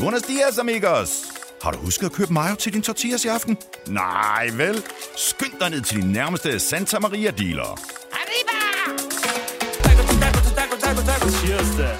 Buenos 0.00 0.22
dias, 0.22 0.58
amigos. 0.58 1.10
Har 1.62 1.70
du 1.72 1.78
husket 1.78 2.06
at 2.06 2.12
købe 2.12 2.32
mayo 2.32 2.54
til 2.54 2.72
din 2.72 2.82
tortillas 2.82 3.24
i 3.24 3.28
aften? 3.28 3.56
Nej, 3.88 4.46
vel? 4.56 4.82
Skynd 5.16 5.52
dig 5.60 5.70
ned 5.70 5.80
til 5.80 6.02
din 6.02 6.12
nærmeste 6.12 6.58
Santa 6.60 6.98
Maria 6.98 7.30
dealer. 7.30 7.80
Arriba! 8.20 8.60
Taco, 9.82 10.02
taco, 10.20 10.50
taco, 10.56 10.76
taco, 10.80 11.00
taco. 11.06 11.30
Cheers, 11.30 11.76
da. 11.78 11.96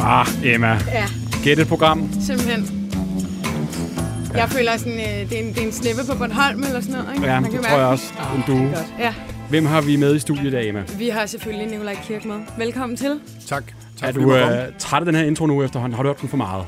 Ah, 0.00 0.26
Emma. 0.44 0.78
Ja, 0.92 1.06
Gæt 1.42 1.58
et 1.58 1.68
program. 1.68 2.08
simpelthen. 2.26 2.83
Jeg 4.34 4.48
føler 4.48 4.76
sådan, 4.76 4.92
øh, 4.98 5.30
det, 5.30 5.32
er 5.32 5.42
en, 5.42 5.48
det 5.54 5.58
er 5.62 5.66
en 5.66 5.72
sneppe 5.72 6.00
på 6.12 6.18
Bornholm 6.18 6.62
eller 6.62 6.80
sådan 6.80 6.94
noget, 6.98 7.14
ikke? 7.14 7.26
Ja, 7.26 7.40
Man 7.40 7.50
kan 7.50 7.60
det 7.60 7.68
tror 7.68 7.78
jeg 7.78 7.86
også. 7.86 8.12
den. 8.46 8.54
En 8.54 8.66
det 8.66 8.74
godt. 8.76 8.86
Ja, 8.98 9.14
Hvem 9.50 9.66
har 9.66 9.80
vi 9.80 9.96
med 9.96 10.14
i 10.14 10.18
studiet 10.18 10.46
i 10.46 10.50
dag, 10.50 10.68
Emma? 10.68 10.84
vi 10.98 11.08
har 11.08 11.26
selvfølgelig 11.26 11.66
Nikolaj 11.66 11.94
Kirk 12.04 12.24
med. 12.24 12.40
Velkommen 12.58 12.96
til. 12.96 13.20
Tak. 13.46 13.64
tak 13.96 14.08
Er 14.08 14.12
fordi 14.12 14.24
du 14.24 14.34
øh, 14.36 14.72
træt 14.78 15.00
af 15.00 15.06
den 15.06 15.14
her 15.14 15.24
intro 15.24 15.46
nu 15.46 15.62
efterhånden? 15.62 15.96
Har 15.96 16.02
du 16.02 16.08
hørt 16.08 16.20
den 16.20 16.28
for 16.28 16.36
meget? 16.36 16.66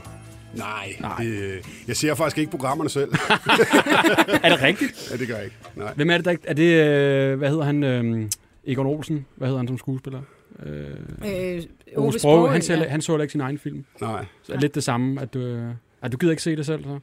Nej, 0.55 0.97
Nej. 1.01 1.17
Det, 1.19 1.59
jeg 1.89 1.97
ser 1.97 2.15
faktisk 2.15 2.39
ikke 2.39 2.51
programmerne 2.51 2.91
selv. 2.91 3.09
Er 4.45 4.49
det 4.49 4.63
rigtigt? 4.63 5.09
ja, 5.13 5.17
det 5.17 5.29
gør 5.29 5.35
jeg 5.35 5.45
ikke. 5.45 5.57
Nej. 5.77 5.93
Hvem 5.97 6.11
er 6.11 6.17
det, 6.17 6.25
der 6.25 6.31
ikke... 6.31 6.43
Er 6.47 6.55
det... 6.55 6.63
Øh, 6.63 7.39
hvad 7.39 7.49
hedder 7.51 7.65
han? 7.65 7.85
Øh, 7.85 8.29
Egon 8.67 8.87
Olsen? 8.87 9.27
Hvad 9.37 9.49
hedder 9.49 9.59
han 9.59 9.69
som 9.69 9.79
skuespiller? 9.79 10.21
Øh, 10.67 10.85
Øh, 11.27 11.63
Ove 11.97 12.19
Sprogøe. 12.19 12.49
Han, 12.53 12.57
ja. 12.61 12.67
ser, 12.67 12.89
han 12.89 13.01
så 13.03 13.13
heller 13.13 13.23
ikke 13.23 13.33
sin 13.33 13.41
egen 13.41 13.59
film. 13.59 13.85
Nej. 14.01 14.25
Så 14.43 14.53
er 14.53 14.59
lidt 14.59 14.75
det 14.75 14.85
samme, 14.85 15.21
at 15.23 15.35
du... 15.35 15.39
Øh, 15.39 15.71
at 16.03 16.13
du 16.13 16.17
gider 16.17 16.31
ikke 16.33 16.43
se 16.43 16.57
det 16.57 16.67
selv, 16.67 16.85
så? 16.85 16.99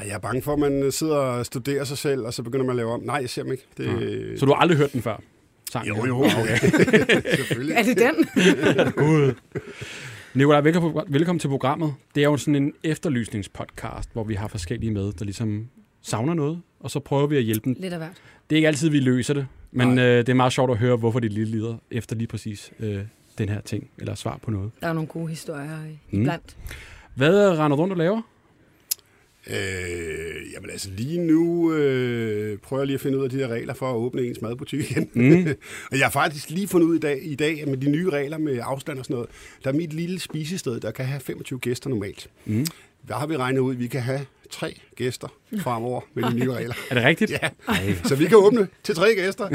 Nej, 0.00 0.08
jeg 0.08 0.14
er 0.14 0.18
bange 0.18 0.42
for, 0.42 0.52
at 0.52 0.58
man 0.58 0.92
sidder 0.92 1.16
og 1.16 1.46
studerer 1.46 1.84
sig 1.84 1.98
selv, 1.98 2.20
og 2.26 2.34
så 2.34 2.42
begynder 2.42 2.64
man 2.64 2.70
at 2.70 2.76
lave 2.76 2.92
om. 2.92 3.00
Nej, 3.02 3.16
jeg 3.16 3.30
ser 3.30 3.42
dem 3.42 3.52
ikke. 3.52 3.66
Det, 3.76 4.40
Så 4.40 4.46
du 4.46 4.52
har 4.52 4.60
aldrig 4.60 4.78
hørt 4.78 4.92
den 4.92 5.02
før? 5.02 5.20
Sangen 5.72 5.96
Jo, 5.96 6.06
jo, 6.06 6.16
okay. 6.24 6.56
Selvfølgelig. 7.36 7.74
Er 7.76 7.82
det 7.82 7.98
den? 7.98 8.14
Gud. 9.06 9.34
Nikolaj, 10.34 10.60
velkommen, 11.08 11.38
til 11.38 11.48
programmet. 11.48 11.94
Det 12.14 12.20
er 12.20 12.28
jo 12.28 12.36
sådan 12.36 12.54
en 12.56 12.72
efterlysningspodcast, 12.84 14.12
hvor 14.12 14.24
vi 14.24 14.34
har 14.34 14.48
forskellige 14.48 14.90
med, 14.90 15.12
der 15.12 15.24
ligesom 15.24 15.68
savner 16.02 16.34
noget, 16.34 16.60
og 16.80 16.90
så 16.90 17.00
prøver 17.00 17.26
vi 17.26 17.36
at 17.36 17.42
hjælpe 17.42 17.64
dem. 17.64 17.76
Lidt 17.80 17.92
af 17.92 17.98
hvert. 17.98 18.12
Det 18.50 18.56
er 18.56 18.58
ikke 18.58 18.68
altid, 18.68 18.88
vi 18.88 19.00
løser 19.00 19.34
det, 19.34 19.46
men 19.72 19.98
øh, 19.98 20.18
det 20.18 20.28
er 20.28 20.34
meget 20.34 20.52
sjovt 20.52 20.70
at 20.70 20.76
høre, 20.78 20.96
hvorfor 20.96 21.20
de 21.20 21.28
lige 21.28 21.46
lider 21.46 21.76
efter 21.90 22.16
lige 22.16 22.28
præcis 22.28 22.72
øh, 22.80 22.98
den 23.38 23.48
her 23.48 23.60
ting, 23.60 23.90
eller 23.98 24.14
svar 24.14 24.38
på 24.42 24.50
noget. 24.50 24.70
Der 24.80 24.86
er 24.88 24.92
nogle 24.92 25.08
gode 25.08 25.28
historier 25.28 25.78
Mm. 25.80 25.96
mm. 26.10 26.20
iblandt. 26.20 26.56
Hvad 27.14 27.58
render 27.58 27.76
du 27.76 27.82
rundt 27.82 27.92
og 27.92 27.98
laver? 27.98 28.22
Øh, 29.46 30.52
jamen 30.52 30.70
altså, 30.70 30.90
lige 30.90 31.18
nu 31.18 31.72
øh, 31.72 32.58
prøver 32.58 32.82
jeg 32.82 32.86
lige 32.86 32.94
at 32.94 33.00
finde 33.00 33.18
ud 33.18 33.24
af 33.24 33.30
de 33.30 33.38
der 33.38 33.48
regler 33.48 33.74
for 33.74 33.90
at 33.90 33.96
åbne 33.96 34.22
ens 34.22 34.40
madbutik 34.40 34.90
igen. 34.90 35.10
Mm. 35.14 35.46
og 35.90 35.98
jeg 35.98 36.06
har 36.06 36.10
faktisk 36.10 36.50
lige 36.50 36.68
fundet 36.68 36.88
ud 36.88 36.96
i 36.96 36.98
dag, 36.98 37.20
i 37.22 37.34
dag, 37.34 37.68
med 37.68 37.76
de 37.76 37.90
nye 37.90 38.10
regler 38.10 38.38
med 38.38 38.60
afstand 38.62 38.98
og 38.98 39.04
sådan 39.04 39.14
noget, 39.14 39.30
der 39.64 39.70
er 39.70 39.74
mit 39.74 39.92
lille 39.92 40.20
spisested, 40.20 40.80
der 40.80 40.90
kan 40.90 41.04
have 41.04 41.20
25 41.20 41.58
gæster 41.58 41.90
normalt. 41.90 42.30
Mm. 42.44 42.66
Der 43.08 43.14
har 43.14 43.26
vi 43.26 43.36
regnet 43.36 43.60
ud, 43.60 43.72
at 43.74 43.78
vi 43.80 43.86
kan 43.86 44.00
have 44.00 44.26
tre 44.50 44.80
gæster 44.96 45.28
fremover 45.60 46.00
med 46.14 46.24
de 46.24 46.34
nye 46.34 46.52
regler. 46.52 46.74
Er 46.90 46.94
det 46.94 47.04
rigtigt? 47.04 47.30
Ja, 47.30 47.48
så 48.04 48.14
vi 48.14 48.26
kan 48.26 48.36
åbne 48.36 48.68
til 48.82 48.94
tre 48.94 49.14
gæster. 49.14 49.48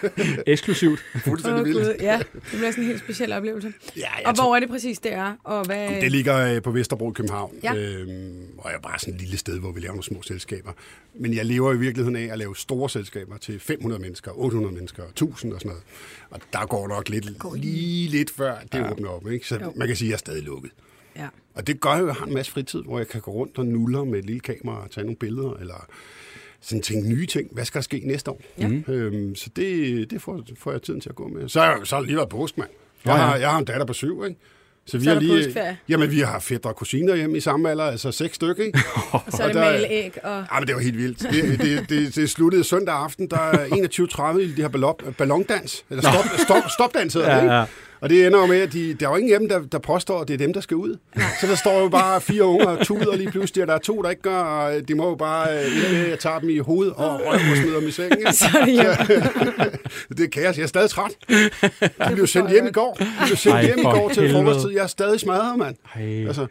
Eksklusivt. 0.46 1.00
Fuldstændig 1.24 1.64
vildt. 1.64 1.78
Gud, 1.86 1.94
ja, 2.00 2.18
det 2.34 2.42
bliver 2.48 2.70
sådan 2.70 2.84
en 2.84 2.88
helt 2.88 3.00
speciel 3.00 3.32
oplevelse. 3.32 3.72
Ja, 3.96 4.00
jeg 4.18 4.26
Og 4.26 4.34
tror- 4.36 4.44
hvor 4.44 4.56
er 4.56 4.60
det 4.60 4.68
præcis, 4.68 4.98
det 4.98 5.12
er? 5.12 5.34
Og 5.44 5.64
hvad... 5.66 5.88
Det 6.00 6.12
ligger 6.12 6.54
øh, 6.54 6.62
på 6.62 6.70
Vesterbro 6.70 7.10
i 7.10 7.14
København, 7.14 7.54
Ja. 7.62 7.74
øhm, 7.76 8.46
og 8.58 8.70
er 8.70 8.78
bare 8.78 8.98
sådan 8.98 9.14
et 9.14 9.20
lille 9.20 9.36
sted, 9.38 9.58
hvor 9.58 9.72
vi 9.72 9.80
laver 9.80 9.92
nogle 9.92 10.04
små 10.04 10.22
selskaber. 10.22 10.72
Men 11.14 11.34
jeg 11.34 11.46
lever 11.46 11.72
i 11.72 11.78
virkeligheden 11.78 12.16
af 12.16 12.32
at 12.32 12.38
lave 12.38 12.56
store 12.56 12.90
selskaber 12.90 13.36
til 13.36 13.60
500 13.60 14.02
mennesker, 14.02 14.30
800 14.34 14.74
mennesker, 14.74 15.02
1000 15.04 15.52
og 15.52 15.60
sådan 15.60 15.68
noget. 15.68 15.82
Og 16.30 16.40
der 16.52 16.66
går 16.66 16.88
nok 16.88 17.08
lidt, 17.08 17.54
lige 17.60 18.08
lidt 18.08 18.30
før 18.30 18.54
det 18.72 18.78
ja. 18.78 18.90
åbner 18.90 19.08
op. 19.08 19.30
Ikke? 19.30 19.46
Så 19.46 19.58
Jo. 19.62 19.72
man 19.76 19.86
kan 19.86 19.96
sige, 19.96 20.06
at 20.06 20.10
jeg 20.10 20.14
er 20.14 20.18
stadig 20.18 20.42
lukket. 20.42 20.70
Ja. 21.16 21.26
Og 21.54 21.66
det 21.66 21.80
gør 21.80 21.90
jo, 21.96 22.02
at 22.02 22.06
jeg 22.06 22.14
har 22.14 22.26
en 22.26 22.34
masse 22.34 22.52
fritid, 22.52 22.82
hvor 22.82 22.98
jeg 22.98 23.08
kan 23.08 23.20
gå 23.20 23.30
rundt 23.30 23.58
og 23.58 23.66
nuller 23.66 24.04
med 24.04 24.18
et 24.18 24.24
lille 24.24 24.40
kamera 24.40 24.82
og 24.84 24.90
tage 24.90 25.04
nogle 25.04 25.16
billeder, 25.16 25.52
eller 25.60 25.86
sådan 26.60 26.82
tænke 26.82 27.08
nye 27.08 27.26
ting. 27.26 27.48
Hvad 27.52 27.64
skal 27.64 27.78
der 27.78 27.82
ske 27.82 28.02
næste 28.04 28.30
år? 28.30 28.40
Ja. 28.58 28.70
Øhm, 28.88 29.34
så 29.34 29.50
det, 29.56 30.10
det 30.10 30.22
får, 30.22 30.42
får 30.58 30.72
jeg 30.72 30.82
tiden 30.82 31.00
til 31.00 31.08
at 31.08 31.14
gå 31.14 31.28
med. 31.28 31.48
Så, 31.48 31.60
er- 31.60 31.84
så 31.84 31.94
har 31.94 32.00
det 32.00 32.06
lige 32.08 32.16
været 32.16 32.28
påsk, 32.28 32.58
mand. 32.58 32.68
Jeg, 33.04 33.14
har, 33.16 33.36
jeg 33.36 33.50
har 33.50 33.58
en 33.58 33.64
datter 33.64 33.86
på 33.86 33.92
syv, 33.92 34.24
ikke? 34.24 34.36
Så 34.86 34.98
vi 34.98 35.04
Så 35.04 35.10
er 35.10 35.14
har 35.14 35.20
lige, 35.20 35.36
påskeferie. 35.38 35.78
jamen, 35.88 36.10
vi 36.10 36.20
har 36.20 36.38
fædre 36.38 36.70
og 36.70 36.76
kusiner 36.76 37.14
hjemme 37.16 37.36
i 37.36 37.40
samme 37.40 37.70
alder, 37.70 37.84
altså 37.84 38.12
seks 38.12 38.34
stykker, 38.34 38.64
ikke? 38.64 38.78
Og 39.12 39.20
så 39.28 39.42
er 39.42 39.46
det 39.46 39.56
Og 39.56 39.62
der- 39.62 39.84
æg 39.90 40.18
og... 40.24 40.44
Ja, 40.52 40.58
men 40.58 40.66
det 40.68 40.74
var 40.74 40.80
helt 40.80 40.98
vildt. 40.98 41.18
Det, 41.22 41.60
det, 41.60 41.88
det, 41.88 42.14
det 42.14 42.30
sluttede 42.30 42.64
søndag 42.64 42.94
aften, 42.94 43.26
der 43.30 43.38
er 43.38 43.66
21.30 44.34 44.38
i 44.38 44.52
de 44.52 44.62
her 44.62 44.68
ballon, 44.68 44.94
ballondans. 45.18 45.84
Eller 45.90 46.02
stop, 46.02 46.24
stop, 46.44 46.62
stopdans 46.74 47.14
hedder 47.14 47.30
Ja, 47.30 47.36
det, 47.36 47.42
ikke? 47.42 47.54
ja. 47.54 47.64
Og 48.02 48.08
det 48.10 48.26
ender 48.26 48.38
jo 48.40 48.46
med, 48.46 48.60
at 48.60 48.72
de, 48.72 48.94
der 48.94 49.06
er 49.06 49.10
jo 49.10 49.16
ingen 49.16 49.28
hjemme, 49.28 49.48
der, 49.48 49.60
der 49.72 49.78
påstår, 49.78 50.20
at 50.20 50.28
det 50.28 50.34
er 50.34 50.38
dem, 50.38 50.52
der 50.52 50.60
skal 50.60 50.76
ud. 50.76 50.96
Så 51.40 51.46
der 51.46 51.54
står 51.54 51.80
jo 51.82 51.88
bare 51.88 52.20
fire 52.20 52.44
unger 52.44 52.66
og 52.66 52.86
tuder 52.86 53.16
lige 53.16 53.30
pludselig, 53.30 53.62
og 53.62 53.68
der 53.68 53.74
er 53.74 53.78
to, 53.78 54.02
der 54.02 54.10
ikke 54.10 54.22
gør, 54.22 54.38
og 54.38 54.88
de 54.88 54.94
må 54.94 55.08
jo 55.08 55.14
bare 55.14 55.58
øh, 55.58 55.64
ind 55.66 55.92
med, 55.98 56.08
jeg 56.08 56.18
tager 56.18 56.38
dem 56.38 56.48
i 56.48 56.58
hovedet 56.58 56.92
og 56.94 57.20
røv 57.20 57.34
og 57.50 57.56
smider 57.56 57.78
dem 57.78 57.88
i 57.88 57.90
sengen. 57.90 58.18
ikke? 58.18 58.32
Så 58.32 58.46
er 58.60 58.64
det. 58.64 59.30
Det 60.18 60.24
er 60.24 60.28
kaos. 60.42 60.56
Jeg 60.56 60.62
er 60.62 60.66
stadig 60.66 60.90
træt. 60.90 61.10
De 62.08 62.14
blev 62.14 62.26
sendt 62.26 62.50
hjem 62.50 62.66
i 62.66 62.70
går. 62.70 62.94
De 63.00 63.06
blev 63.26 63.36
sendt 63.36 63.56
Ej, 63.56 63.64
hjem 63.64 63.78
i 63.78 63.82
går 63.82 64.08
til 64.08 64.32
frokosttid. 64.32 64.70
Jeg 64.70 64.82
er 64.82 64.86
stadig 64.86 65.20
smadret, 65.20 65.58
mand. 65.58 65.76
Altså, 66.26 66.46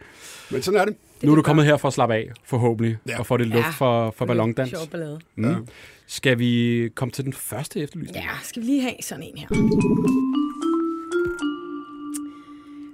men 0.51 0.61
sådan 0.61 0.79
er 0.79 0.85
det. 0.85 0.95
Nu 1.23 1.31
er 1.31 1.35
du 1.35 1.41
kommet 1.41 1.65
her 1.65 1.77
for 1.77 1.87
at 1.87 1.93
slappe 1.93 2.15
af, 2.15 2.29
forhåbentlig, 2.45 2.97
Ja. 3.07 3.19
og 3.19 3.25
få 3.25 3.37
det 3.37 3.47
luft 3.47 3.65
Ja. 3.65 3.69
for, 3.69 4.13
for 4.17 4.25
ballondans. 4.25 4.69
Sjov 4.69 4.87
ballade. 4.87 5.19
Mm. 5.35 5.67
Skal 6.07 6.39
vi 6.39 6.89
komme 6.95 7.11
til 7.11 7.25
den 7.25 7.33
første 7.33 7.79
efterlysning? 7.79 8.15
Ja, 8.17 8.29
skal 8.43 8.61
vi 8.61 8.67
lige 8.67 8.81
have 8.81 8.93
sådan 9.01 9.23
en 9.23 9.37
her. 9.37 9.47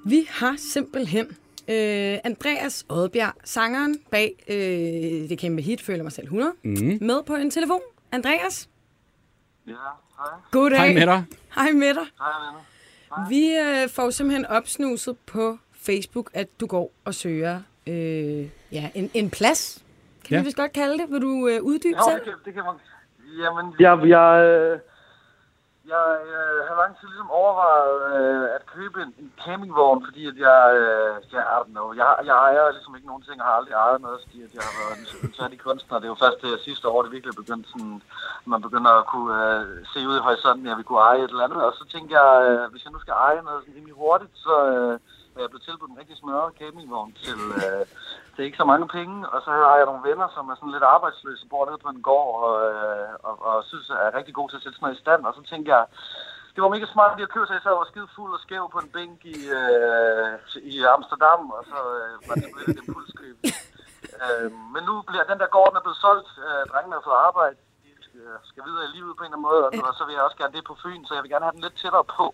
Vi 0.09 0.27
har 0.29 0.55
simpelthen 0.57 1.25
øh, 1.67 2.17
Andreas 2.23 2.85
Oddbjerg, 2.89 3.33
sangeren 3.43 3.95
bag 4.11 4.35
øh, 4.47 4.55
det 5.29 5.39
kæmpe 5.39 5.61
hit, 5.61 5.81
Føler 5.81 6.03
mig 6.03 6.11
selv 6.11 6.25
100, 6.25 6.51
Mm. 6.63 6.73
med 7.01 7.23
på 7.23 7.35
en 7.35 7.51
telefon. 7.51 7.81
Andreas, 8.11 8.69
Ja, 9.67 9.71
hej. 10.17 10.27
goddag. 10.51 10.79
Hej 10.79 10.93
med 10.93 11.05
dig. 11.05 11.23
Hej 11.55 11.71
med 11.71 11.93
dig. 11.93 12.03
Hej, 12.19 12.31
venner. 12.45 13.29
Vi 13.29 13.55
øh, 13.83 13.89
får 13.89 14.09
simpelthen 14.09 14.45
opsnuset 14.45 15.17
på 15.25 15.57
Facebook, 15.81 16.29
at 16.33 16.47
du 16.59 16.65
går 16.67 16.91
og 17.05 17.13
søger 17.13 17.61
øh, 17.87 18.47
ja, 18.71 18.89
en, 18.95 19.11
en 19.13 19.29
plads. 19.29 19.83
Kan 20.25 20.35
Ja. 20.35 20.41
vi 20.41 20.45
vist 20.45 20.57
godt 20.57 20.73
kalde 20.73 20.97
det? 20.97 21.05
Vil 21.11 21.21
du 21.21 21.47
øh, 21.47 21.61
uddybe 21.63 21.97
Jo, 21.97 22.03
selv? 22.09 22.19
det 22.19 22.25
kan, 22.25 22.33
det 22.45 22.53
kan 22.53 22.63
man... 22.63 22.73
Jamen, 23.43 23.73
jeg, 23.79 24.09
jeg, 24.09 24.43
øh, 24.45 24.79
jeg 25.93 26.07
øh, 26.33 26.59
har 26.67 26.75
lang 26.81 26.93
tid 26.97 27.07
ligesom 27.07 27.31
overvejet 27.41 27.95
øh, 28.13 28.45
at 28.57 28.63
købe 28.75 28.97
en, 29.05 29.11
en 29.21 29.29
campingvogn, 29.43 29.99
fordi 30.07 30.21
at 30.31 30.37
jeg, 30.47 30.61
øh, 30.81 31.11
jeg, 31.33 31.43
I 31.53 31.55
don't 31.59 31.73
know, 31.77 31.87
jeg, 31.99 32.07
jeg 32.29 32.35
ejer 32.47 32.75
ligesom 32.75 32.95
ikke 32.95 33.11
nogen 33.11 33.23
ting, 33.27 33.37
og 33.41 33.47
har 33.47 33.55
aldrig 33.59 33.75
ejet 33.85 34.01
noget, 34.01 34.19
fordi 34.23 34.37
at 34.45 34.51
jeg 34.57 34.63
har 34.67 34.73
været 34.79 34.95
en, 34.99 35.33
særlig 35.39 35.59
kunstner. 35.67 35.99
Det 35.99 36.07
er 36.07 36.13
jo 36.15 36.23
først 36.23 36.39
det 36.45 36.65
sidste 36.67 36.85
år, 36.93 37.01
det 37.01 37.11
virkelig 37.15 37.35
begyndte 37.35 37.47
begyndt 37.47 37.67
sådan, 37.71 38.01
man 38.53 38.61
begynder 38.67 38.91
at 38.91 39.05
kunne 39.13 39.33
øh, 39.45 39.85
se 39.93 39.99
ud 40.09 40.17
i 40.17 40.25
horisonten, 40.27 40.65
at 40.65 40.69
jeg 40.69 40.77
vil 40.77 40.87
kunne 40.87 41.05
eje 41.09 41.23
et 41.23 41.31
eller 41.33 41.47
andet. 41.47 41.61
Og 41.67 41.73
så 41.79 41.83
tænkte 41.93 42.11
jeg, 42.19 42.29
øh, 42.47 42.71
hvis 42.71 42.83
jeg 42.85 42.93
nu 42.93 42.99
skal 42.99 43.15
eje 43.27 43.41
noget 43.41 43.61
sådan 43.61 43.75
rimelig 43.77 43.95
hurtigt, 43.95 44.33
så 44.45 44.55
øh, 44.73 44.99
er 45.37 45.43
jeg 45.43 45.53
blev 45.53 45.63
tilbudt 45.65 45.91
en 45.91 45.99
rigtig 46.01 46.17
smadret 46.17 46.57
campingvogn 46.59 47.11
til, 47.23 47.39
øh, 47.61 47.85
til 48.33 48.45
ikke 48.45 48.61
så 48.61 48.67
mange 48.71 48.87
penge. 48.97 49.15
Og 49.33 49.39
så 49.45 49.49
har 49.51 49.75
jeg 49.77 49.89
nogle 49.89 50.07
venner, 50.09 50.27
som 50.35 50.49
er 50.49 50.55
sådan 50.55 50.75
lidt 50.75 50.91
arbejdsløse, 50.95 51.49
bor 51.51 51.65
nede 51.65 51.83
på 51.85 51.89
en 51.95 52.01
gård 52.09 52.31
og, 52.47 52.55
øh, 52.69 53.13
og, 53.27 53.35
og 53.49 53.55
synes, 53.69 53.89
jeg 53.89 54.07
er 54.07 54.17
rigtig 54.17 54.33
god 54.39 54.47
til 54.49 54.57
at 54.57 54.63
sætte 54.63 54.75
sådan 54.77 54.85
noget 54.85 54.99
i 54.99 55.03
stand. 55.05 55.21
Og 55.27 55.33
så 55.37 55.41
tænkte 55.51 55.69
jeg, 55.75 55.83
det 56.53 56.63
var 56.63 56.75
mega 56.75 56.87
smart 56.93 57.11
lige 57.13 57.27
at 57.27 57.35
købe 57.35 57.47
sig, 57.47 57.55
jeg 57.63 57.81
var 57.81 57.91
skide 57.91 58.15
fuld 58.15 58.31
og 58.37 58.41
skæv 58.45 58.63
på 58.71 58.79
en 58.83 58.93
bænk 58.95 59.19
i, 59.35 59.39
øh, 59.59 60.29
i 60.73 60.75
Amsterdam, 60.95 61.41
og 61.57 61.63
så 61.71 61.79
øh, 62.01 62.13
var 62.27 62.33
det 62.35 62.43
sgu 62.43 62.57
lidt 62.57 62.69
et 62.73 62.83
impulskøb. 62.83 63.37
øh, 64.21 64.47
men 64.73 64.81
nu 64.89 64.93
bliver 65.09 65.29
den 65.31 65.39
der 65.41 65.53
gården 65.55 65.77
er 65.77 65.85
blevet 65.85 66.03
solgt, 66.05 66.29
øh, 66.47 66.63
drengene 66.71 66.97
har 66.97 67.07
fået 67.07 67.25
arbejde, 67.29 67.55
de 67.83 67.91
skal, 68.07 68.21
skal 68.49 68.63
videre 68.67 68.85
i 68.87 68.93
livet 68.97 69.13
på 69.17 69.23
en 69.23 69.27
eller 69.27 69.37
anden 69.37 69.49
måde, 69.49 69.63
og 69.89 69.93
så 69.97 70.03
vil 70.05 70.15
jeg 70.15 70.23
også 70.27 70.39
gerne 70.41 70.55
det 70.57 70.63
på 70.69 70.75
Fyn, 70.83 71.05
så 71.05 71.13
jeg 71.13 71.23
vil 71.23 71.33
gerne 71.33 71.47
have 71.47 71.57
den 71.57 71.65
lidt 71.65 71.77
tættere 71.81 72.07
på. 72.17 72.25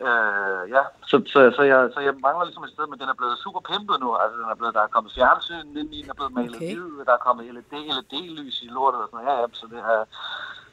Øh, 0.00 0.62
ja, 0.76 0.82
så, 1.10 1.16
så, 1.32 1.38
så, 1.56 1.62
jeg, 1.62 1.78
så 1.94 2.00
jeg 2.00 2.14
mangler 2.26 2.44
ligesom 2.44 2.64
et 2.64 2.70
sted, 2.74 2.86
men 2.90 2.98
den 3.00 3.08
er 3.08 3.14
blevet 3.20 3.36
super 3.44 3.60
pimpet 3.70 3.96
nu. 4.04 4.08
Altså, 4.22 4.36
den 4.40 4.48
er 4.54 4.58
blevet, 4.60 4.74
der 4.74 4.82
er 4.82 4.86
kommet 4.94 5.12
fjernsyn 5.16 5.76
ind 5.80 5.94
i, 5.94 6.02
den 6.02 6.10
er 6.10 6.14
blevet 6.14 6.32
malet 6.38 6.56
Okay. 6.56 6.74
hvid, 6.74 7.04
der 7.08 7.12
er 7.18 7.22
kommet 7.26 7.42
LED, 7.54 7.72
LED-lys 7.98 8.56
i 8.62 8.68
lortet 8.76 9.00
og 9.02 9.08
sådan 9.08 9.24
noget. 9.24 9.38
Ja, 9.38 9.42
ja, 9.42 9.46
så 9.60 9.66
det 9.72 9.78
er, 9.78 10.04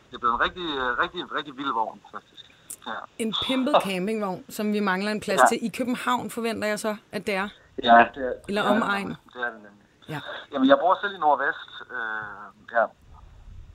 det 0.09 0.13
er 0.17 0.21
blevet 0.23 0.35
en 0.37 0.41
rigtig, 0.45 0.65
rigtig, 1.03 1.19
rigtig 1.37 1.53
vild 1.57 1.73
vogn, 1.79 1.99
faktisk. 2.11 2.43
Ja. 2.87 2.91
En 3.23 3.33
pimpet 3.45 3.75
campingvogn, 3.85 4.43
som 4.49 4.73
vi 4.73 4.79
mangler 4.79 5.11
en 5.11 5.19
plads 5.19 5.41
Ja. 5.41 5.45
til. 5.51 5.57
I 5.67 5.69
København 5.77 6.29
forventer 6.29 6.67
jeg 6.67 6.79
så, 6.79 6.95
at 7.11 7.27
det 7.27 7.35
er. 7.35 7.47
Ja, 7.83 8.05
det 8.15 8.23
er, 8.27 8.33
Eller 8.47 8.61
er 8.63 8.69
omegn. 8.69 9.07
Det 9.09 9.15
er 9.35 9.51
det 9.53 9.61
nemlig. 9.67 9.85
Ja. 10.09 10.19
Jamen, 10.53 10.67
jeg 10.69 10.77
bor 10.81 10.97
selv 11.01 11.13
i 11.15 11.17
Nordvest. 11.17 11.69
Øh, 11.91 12.77
ja. 12.77 12.85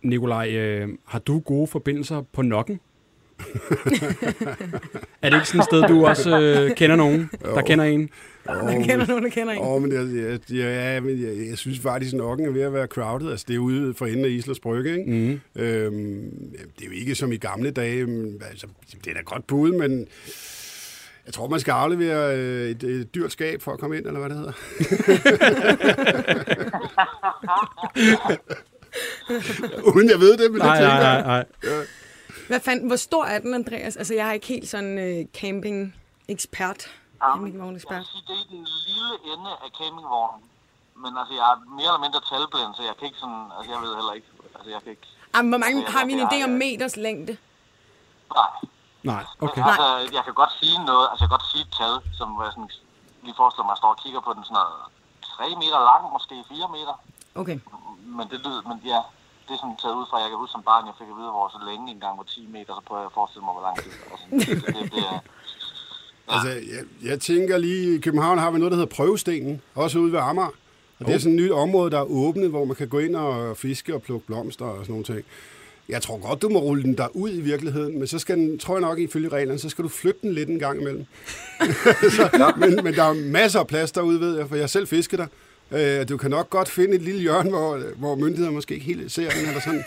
Nikolaj, 0.03 0.49
øh, 0.57 0.89
har 1.07 1.19
du 1.19 1.41
gode 1.41 1.67
forbindelser 1.67 2.23
på 2.35 2.43
Nokken? 2.43 2.81
Er 5.23 5.31
det 5.31 5.37
ikke 5.37 5.49
sådan 5.49 5.61
et 5.61 5.65
sted, 5.65 5.83
du 5.89 6.07
også 6.07 6.41
øh, 6.41 6.77
kender 6.77 6.97
nogen, 6.97 7.31
der 7.45 7.63
kender 7.63 7.85
en? 7.85 8.11
Man 8.47 8.85
kender 8.85 9.07
nogen, 9.07 9.25
der 9.25 9.31
kender 9.31 9.53
en. 9.53 9.61
Åh, 9.61 9.69
oh, 9.69 9.83
men 9.83 9.93
jeg, 9.93 10.23
jeg, 10.23 10.41
jeg, 10.51 10.95
jeg, 10.95 11.03
men 11.03 11.23
jeg, 11.23 11.49
jeg 11.49 11.59
synes 11.59 11.79
faktisk, 11.79 12.13
at 12.15 12.19
Nokken 12.19 12.47
er 12.47 12.51
ved 12.51 12.63
at 12.63 12.73
være 12.73 12.87
crowded. 12.87 13.31
Altså, 13.31 13.45
det 13.49 13.55
er 13.55 13.59
ude 13.59 13.95
for 13.95 14.07
enden 14.07 14.25
af 14.25 14.29
Islands 14.29 14.61
Brygge, 14.61 14.99
ikke? 14.99 15.11
Mm. 15.11 15.41
Øhm, 15.63 16.31
det 16.79 16.83
er 16.83 16.87
jo 16.87 16.93
ikke 16.93 17.15
som 17.15 17.33
i 17.33 17.37
gamle 17.37 17.71
dage. 17.71 18.01
Altså, 18.51 18.67
det 19.05 19.11
er 19.11 19.15
da 19.15 19.21
godt 19.25 19.47
bud, 19.47 19.73
men 19.73 20.07
jeg 21.27 21.35
tror, 21.35 21.49
man 21.49 21.61
skal 21.61 21.73
aflevere 21.73 22.37
øh, 22.39 22.71
et, 22.71 22.83
et 22.83 23.15
dyrt 23.15 23.33
skab 23.33 23.63
for 23.63 23.73
at 23.73 23.79
komme 23.79 23.97
ind, 23.97 24.07
eller 24.07 24.21
hvad 24.21 24.31
det 24.31 24.39
hedder. 24.39 24.53
Uden 29.95 30.11
jeg 30.11 30.21
ved 30.21 30.37
det, 30.37 30.51
men 30.53 30.59
Nej, 30.61 30.75
det 30.75 30.83
tænker 30.83 30.99
nej, 30.99 31.09
jeg. 31.09 31.23
nej, 31.23 31.45
nej. 31.65 31.87
Hvad 32.49 32.61
fanden, 32.61 32.87
hvor 32.87 32.97
stor 32.97 33.25
er 33.25 33.39
den, 33.39 33.55
Andreas? 33.55 33.97
Altså, 33.97 34.15
jeg 34.15 34.29
er 34.29 34.33
ikke 34.33 34.47
helt 34.47 34.69
sådan 34.69 34.99
øh, 34.99 35.27
camping-ekspert. 35.41 36.81
Campingvogn-ekspert. 37.25 37.97
Jeg 37.97 38.05
sige, 38.13 38.23
det 38.29 38.35
er 38.41 38.45
i 38.45 38.57
den 38.57 38.67
lille 38.87 39.15
ende 39.33 39.51
af 39.65 39.71
campingvognen. 39.79 40.45
Men 41.03 41.13
altså, 41.21 41.35
jeg 41.35 41.47
er 41.53 41.57
mere 41.79 41.89
eller 41.93 42.03
mindre 42.07 42.21
talblind, 42.31 42.75
så 42.79 42.83
jeg 42.83 42.95
kan 42.99 43.05
ikke 43.09 43.19
sådan... 43.25 43.43
Altså, 43.57 43.69
jeg 43.73 43.81
ved 43.85 43.93
heller 43.99 44.13
ikke... 44.19 44.29
Altså, 44.57 44.69
jeg 44.75 44.81
kan 44.83 44.91
ikke... 44.95 45.07
Jamen, 45.35 45.51
hvor 45.53 45.59
mange 45.65 45.79
Altså, 45.81 45.93
har 45.99 46.05
vi 46.07 46.13
en 46.13 46.21
idé 46.29 46.39
om 46.49 46.51
jeg- 46.55 46.59
meters 46.65 46.97
længde? 47.07 47.33
Nej. 48.39 48.53
Nej, 49.13 49.25
okay. 49.47 49.61
Men, 49.63 49.69
altså, 49.73 49.87
jeg 50.17 50.23
kan 50.27 50.35
godt 50.43 50.53
sige 50.61 50.77
noget, 50.91 51.07
altså 51.11 51.21
jeg 51.25 51.29
kan 51.31 51.37
godt 51.39 51.49
sige 51.53 51.63
et 51.69 51.73
tal, 51.81 51.95
som 52.19 52.29
jeg 52.43 52.51
sådan, 52.57 52.71
lige 53.25 53.37
forestiller 53.41 53.65
mig, 53.67 53.73
at 53.73 53.77
jeg 53.77 53.83
står 53.83 53.93
og 53.97 54.01
kigger 54.05 54.21
på 54.27 54.31
den 54.37 54.43
sådan 54.49 54.59
noget 54.61 54.75
3 55.39 55.57
meter 55.63 55.81
lang, 55.91 56.03
måske 56.17 56.35
4 56.49 56.69
meter. 56.77 56.95
Okay. 57.43 57.59
Men 58.19 58.25
det 58.33 58.39
lyder, 58.47 58.63
men 58.71 58.79
ja, 58.93 59.01
det 59.47 59.53
er 59.57 59.61
sådan 59.63 59.79
taget 59.83 59.97
ud 60.01 60.07
fra, 60.11 60.23
jeg 60.23 60.29
kan 60.31 60.39
huske 60.43 60.57
som 60.57 60.65
barn, 60.71 60.87
jeg 60.91 60.97
fik 61.01 61.11
at 61.13 61.19
vide, 61.21 61.33
hvor 61.35 61.47
så 61.57 61.61
længe 61.69 61.85
en 61.95 62.01
gang 62.05 62.15
var 62.21 62.25
10 62.25 62.47
meter, 62.57 62.73
så 62.79 62.83
prøver 62.87 63.01
jeg 63.03 63.11
at 63.13 63.17
forestille 63.19 63.45
mig, 63.47 63.55
hvor 63.57 63.65
lang 63.69 63.77
tid 63.83 63.91
det 64.39 64.67
det, 64.77 64.93
det, 64.95 65.05
er, 65.13 65.19
Altså, 66.33 66.49
jeg, 66.49 67.11
jeg 67.11 67.21
tænker 67.21 67.59
lige, 67.59 67.95
i 67.97 68.01
København 68.01 68.39
har 68.39 68.51
vi 68.51 68.59
noget, 68.59 68.73
der 68.73 68.79
hedder 68.79 68.95
Prøvestenen, 68.95 69.61
også 69.75 69.99
ude 69.99 70.13
ved 70.13 70.21
Amager. 70.21 70.55
Og 70.99 71.07
det 71.07 71.15
er 71.15 71.19
sådan 71.19 71.39
et 71.39 71.45
nyt 71.45 71.51
område, 71.51 71.91
der 71.91 71.99
er 71.99 72.11
åbnet, 72.11 72.51
hvor 72.51 72.65
man 72.65 72.77
kan 72.77 72.89
gå 72.89 72.99
ind 72.99 73.17
og 73.17 73.57
fiske 73.57 73.95
og 73.95 74.03
plukke 74.03 74.27
blomster 74.27 74.65
og 74.65 74.79
sådan 74.79 74.93
nogle 74.93 75.05
ting. 75.05 75.23
Jeg 75.89 76.03
tror 76.03 76.29
godt, 76.29 76.43
du 76.43 76.49
må 76.49 76.59
rulle 76.59 76.83
den 76.83 76.99
der 76.99 77.09
ud 77.17 77.31
i 77.31 77.41
virkeligheden, 77.41 77.99
men 77.99 78.07
så 78.07 78.19
skal 78.19 78.37
den, 78.37 78.59
tror 78.59 78.75
jeg 78.75 78.81
nok, 78.81 78.99
ifølge 78.99 79.29
reglerne, 79.29 79.59
så 79.59 79.69
skal 79.69 79.85
du 79.85 79.89
flytte 79.89 80.21
den 80.23 80.33
lidt 80.33 80.49
en 80.49 80.59
gang 80.59 80.81
imellem. 80.81 81.07
så, 82.17 82.53
men, 82.57 82.85
men 82.85 82.95
der 82.95 83.03
er 83.03 83.15
masser 83.15 83.61
af 83.61 83.67
plads 83.67 83.93
derude, 83.93 84.21
ved 84.21 84.39
jeg, 84.39 84.49
for 84.49 84.57
jeg 84.57 84.71
selv 84.71 84.89
fisker 84.89 85.17
der. 85.17 85.27
Øh, 85.71 86.09
du 86.09 86.17
kan 86.17 86.31
nok 86.31 86.51
godt 86.51 86.69
finde 86.69 86.95
et 86.95 87.03
lille 87.03 87.21
hjørne, 87.21 87.51
hvor, 87.51 87.81
hvor 87.97 88.15
myndigheder 88.15 88.51
måske 88.51 88.75
ikke 88.75 88.87
helt 88.87 89.13
ser 89.13 89.31
den, 89.31 89.49
eller 89.49 89.61
sådan. 89.61 89.85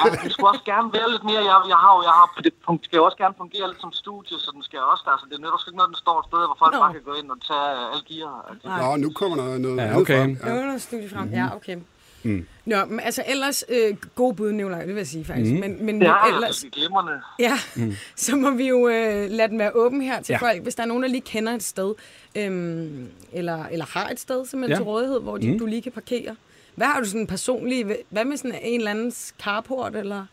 ja, 0.00 0.04
det 0.24 0.32
skulle 0.32 0.48
også 0.54 0.64
gerne 0.72 0.88
være 0.96 1.08
lidt 1.14 1.24
mere, 1.30 1.42
jeg, 1.50 1.56
jeg 1.72 1.78
har 1.84 1.90
jo, 1.96 2.00
jeg 2.08 2.14
har, 2.18 2.26
det 2.46 2.52
fun- 2.66 2.84
skal 2.88 2.96
jo 2.96 3.04
også 3.04 3.18
gerne 3.22 3.34
fungere 3.42 3.66
lidt 3.70 3.80
som 3.80 3.92
studie, 3.92 4.38
så 4.44 4.50
den 4.56 4.62
skal 4.68 4.78
også, 4.92 5.04
altså 5.12 5.26
det 5.30 5.36
nytter 5.42 5.60
ikke 5.68 5.76
noget, 5.80 5.90
den 5.94 6.00
står 6.04 6.16
et 6.20 6.26
sted, 6.30 6.38
hvor 6.48 6.56
folk 6.62 6.72
Nå. 6.74 6.80
bare 6.84 6.92
kan 6.96 7.02
gå 7.08 7.14
ind 7.20 7.28
og 7.34 7.38
tage 7.50 7.68
alle 7.92 8.02
gear. 8.10 8.32
Altså. 8.50 8.68
Nå, 8.82 8.88
nu 9.04 9.08
kommer 9.20 9.34
der 9.40 9.58
noget 9.58 9.76
Ja, 9.82 9.96
okay. 10.00 10.18
frem. 10.20 10.30
Ja. 10.44 10.52
Under 10.62 10.78
studie 10.78 11.08
frem. 11.14 11.28
Ja, 11.40 11.46
okay. 11.58 11.76
Mm. 12.24 12.46
Nå, 12.64 12.76
men 12.84 13.00
altså 13.00 13.22
ellers, 13.26 13.64
øh, 13.68 13.96
god 14.14 14.34
bud, 14.34 14.52
Nicolaj, 14.52 14.78
det 14.80 14.88
vil 14.88 14.96
jeg 14.96 15.06
sige 15.06 15.24
faktisk. 15.24 15.52
Mm. 15.52 15.60
Men, 15.60 15.86
men 15.86 16.02
jeg 16.02 16.22
ellers, 16.28 16.44
altså 16.48 16.66
glimrende. 16.72 17.12
ja, 17.38 17.58
mm. 17.76 17.94
så 18.16 18.36
må 18.36 18.50
vi 18.50 18.68
jo 18.68 18.88
øh, 18.88 19.30
lade 19.30 19.48
den 19.48 19.58
være 19.58 19.70
åben 19.74 20.02
her 20.02 20.22
til 20.22 20.32
Ja. 20.32 20.38
ja. 20.42 20.48
folk, 20.52 20.62
hvis 20.62 20.74
der 20.74 20.82
er 20.82 20.86
nogen, 20.86 21.02
der 21.02 21.08
lige 21.08 21.20
kender 21.20 21.52
et 21.54 21.62
sted, 21.62 21.94
øhm, 22.36 23.08
eller, 23.32 23.64
eller 23.66 23.84
har 23.84 24.08
et 24.08 24.20
sted 24.20 24.46
simpelthen 24.46 24.70
Ja. 24.70 24.76
til 24.76 24.84
rådighed, 24.84 25.20
hvor 25.20 25.36
de, 25.38 25.52
mm. 25.52 25.58
du 25.58 25.66
lige 25.66 25.82
kan 25.82 25.92
parkere. 25.92 26.36
Hvad 26.74 26.86
har 26.86 27.00
du 27.00 27.06
sådan 27.06 27.26
personligt, 27.26 27.88
hvad 28.08 28.24
med 28.24 28.36
sådan 28.36 28.58
en 28.62 28.80
eller 28.80 28.90
andens 28.90 29.34
carport, 29.42 29.96
eller? 29.96 30.26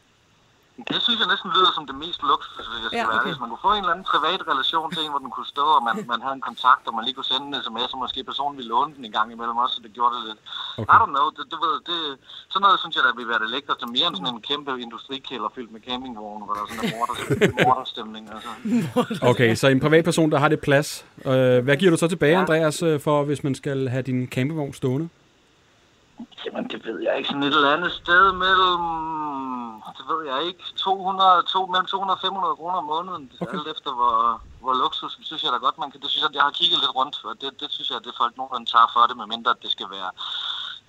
Det 0.92 1.00
synes 1.06 1.18
jeg 1.22 1.30
næsten 1.34 1.50
lyder 1.56 1.72
som 1.78 1.84
det 1.90 1.96
mest 2.04 2.20
luksus, 2.32 2.66
hvis 2.72 2.82
jeg 2.84 2.90
skal 2.90 2.98
Ja, 3.00 3.04
ja, 3.04 3.08
okay. 3.08 3.16
være. 3.16 3.28
Hvis 3.30 3.40
man 3.42 3.48
kunne 3.52 3.64
få 3.68 3.72
en 3.78 3.82
eller 3.84 3.94
anden 3.96 4.08
privat 4.14 4.42
relation 4.52 4.88
til 4.94 5.02
en, 5.06 5.12
hvor 5.14 5.22
den 5.26 5.32
kunne 5.36 5.50
stå, 5.56 5.66
og 5.78 5.82
man, 5.88 5.96
man 6.14 6.20
havde 6.26 6.36
en 6.40 6.46
kontakt, 6.50 6.84
og 6.90 6.94
man 6.98 7.04
lige 7.08 7.16
kunne 7.18 7.32
sende 7.34 7.46
en 7.50 7.56
sms, 7.66 7.90
og 7.96 8.00
måske 8.04 8.20
personen 8.32 8.56
ville 8.60 8.72
låne 8.74 8.92
den 8.96 9.04
en 9.10 9.14
gang 9.18 9.28
imellem 9.36 9.58
også, 9.64 9.74
så 9.78 9.82
det 9.86 9.92
gjorde 9.98 10.14
det 10.16 10.24
lidt. 10.30 10.40
Okay. 10.80 10.94
I 10.94 10.96
don't 11.02 11.14
know, 11.16 11.28
det, 11.38 11.44
det, 11.52 11.60
ved, 11.66 11.76
det, 11.90 12.00
sådan 12.54 12.64
noget 12.66 12.78
synes 12.84 12.94
jeg, 12.98 13.04
der 13.08 13.14
vil 13.20 13.28
være 13.32 13.42
det 13.80 13.86
er 13.88 13.94
mere 13.98 14.08
end 14.10 14.16
sådan 14.20 14.34
en 14.36 14.42
kæmpe 14.52 14.72
industrikælder 14.86 15.50
fyldt 15.56 15.72
med 15.76 15.82
campingvogne, 15.88 16.44
hvor 16.46 16.54
der 16.56 16.62
er 16.64 16.68
sådan 16.72 16.86
en 16.86 16.94
morder, 16.96 17.16
morderstemning. 17.66 18.24
Altså. 18.36 18.50
Okay, 19.32 19.56
så 19.56 19.68
en 19.68 19.80
privatperson, 19.80 20.32
der 20.32 20.40
har 20.44 20.50
det 20.54 20.60
plads. 20.60 21.06
Øh, 21.26 21.32
hvad 21.64 21.78
giver 21.78 21.92
du 21.92 21.98
så 21.98 22.08
tilbage, 22.08 22.38
Andreas, 22.38 22.84
øh, 22.84 23.00
for 23.00 23.24
hvis 23.24 23.44
man 23.44 23.56
skal 23.56 23.88
have 23.90 24.02
din 24.02 24.28
campingvogn 24.28 24.74
stående? 24.74 25.10
Jamen, 26.46 26.64
det 26.72 26.80
ved 26.86 26.98
jeg 27.06 27.14
ikke. 27.18 27.28
Sådan 27.30 27.44
et 27.44 27.54
eller 27.60 27.74
andet 27.78 27.92
sted 28.02 28.24
mellem, 28.46 28.84
det 29.98 30.06
ved 30.12 30.22
jeg 30.32 30.40
ikke, 30.50 30.64
200, 30.76 31.44
to, 31.54 31.60
mellem 31.74 31.86
200 31.86 32.16
og 32.18 32.22
500 32.22 32.56
kroner 32.60 32.78
om 32.84 32.88
måneden. 32.94 33.24
Okay. 33.42 33.54
Alt 33.58 33.68
efter, 33.74 33.92
hvor, 34.00 34.42
hvor 34.64 34.74
luksus, 34.84 35.16
det 35.16 35.26
synes 35.26 35.44
jeg 35.44 35.52
da 35.52 35.58
godt, 35.58 35.78
man 35.78 35.92
kan. 35.92 36.00
Det 36.02 36.10
synes 36.10 36.24
jeg, 36.26 36.36
jeg 36.40 36.44
har 36.48 36.52
kigget 36.60 36.80
lidt 36.84 36.96
rundt, 37.00 37.16
og 37.30 37.34
det, 37.42 37.50
det 37.62 37.68
synes 37.76 37.90
jeg, 37.92 37.98
det 38.08 38.14
folk 38.22 38.34
nogenlunde 38.38 38.70
tager 38.74 38.90
for 38.96 39.02
det, 39.10 39.16
medmindre 39.22 39.52
at 39.56 39.62
det 39.66 39.72
skal 39.76 39.88
være 39.98 40.12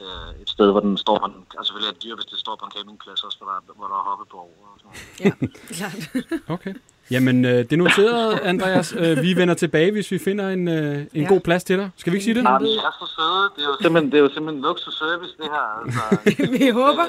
øh, 0.04 0.30
et 0.42 0.50
sted, 0.54 0.66
hvor 0.70 0.80
den 0.86 0.96
står 1.04 1.16
på 1.18 1.26
en, 1.30 1.34
altså 1.58 1.66
selvfølgelig 1.68 1.90
er 1.90 1.94
det 1.96 2.02
dyr, 2.04 2.14
hvis 2.18 2.30
det 2.32 2.38
står 2.44 2.54
på 2.56 2.64
en 2.66 2.72
campingplads 2.76 3.20
også, 3.26 3.38
hvor 3.38 3.46
der, 3.50 3.56
er- 3.58 3.74
hvor 3.78 3.88
der 3.92 3.96
er 4.00 4.04
hoppeborg 4.10 4.50
og 4.66 4.74
sådan 4.80 4.88
noget. 4.88 5.00
Ja, 5.24 5.30
klart. 5.78 6.02
Okay. 6.56 6.74
Jamen, 7.10 7.44
øh, 7.44 7.50
det 7.50 7.72
er 7.72 7.76
noteret, 7.76 8.40
Andreas. 8.42 8.94
Øh, 8.98 9.22
vi 9.22 9.36
vender 9.36 9.54
tilbage, 9.54 9.92
hvis 9.92 10.10
vi 10.12 10.18
finder 10.18 10.48
en, 10.48 10.68
øh, 10.68 10.98
en 10.98 11.08
Ja. 11.22 11.28
god 11.28 11.40
plads 11.40 11.64
til 11.64 11.78
dig. 11.78 11.90
Skal 11.96 12.12
vi 12.12 12.16
ikke 12.16 12.24
sige 12.24 12.34
det? 12.34 12.42
Nej, 12.42 12.58
men 12.58 12.66
I 12.68 12.76
er 12.76 12.96
så 13.00 13.12
søde. 13.16 13.50
Det 13.56 13.62
er 13.64 13.68
jo 13.68 13.76
simpelthen, 13.82 14.12
det 14.12 14.18
er 14.18 14.22
jo 14.22 14.28
simpelthen 14.34 14.62
luksusservice, 14.62 15.32
det 15.38 15.44
her. 15.46 15.82
Altså, 15.84 16.52
vi 16.58 16.68
håber. 16.68 17.04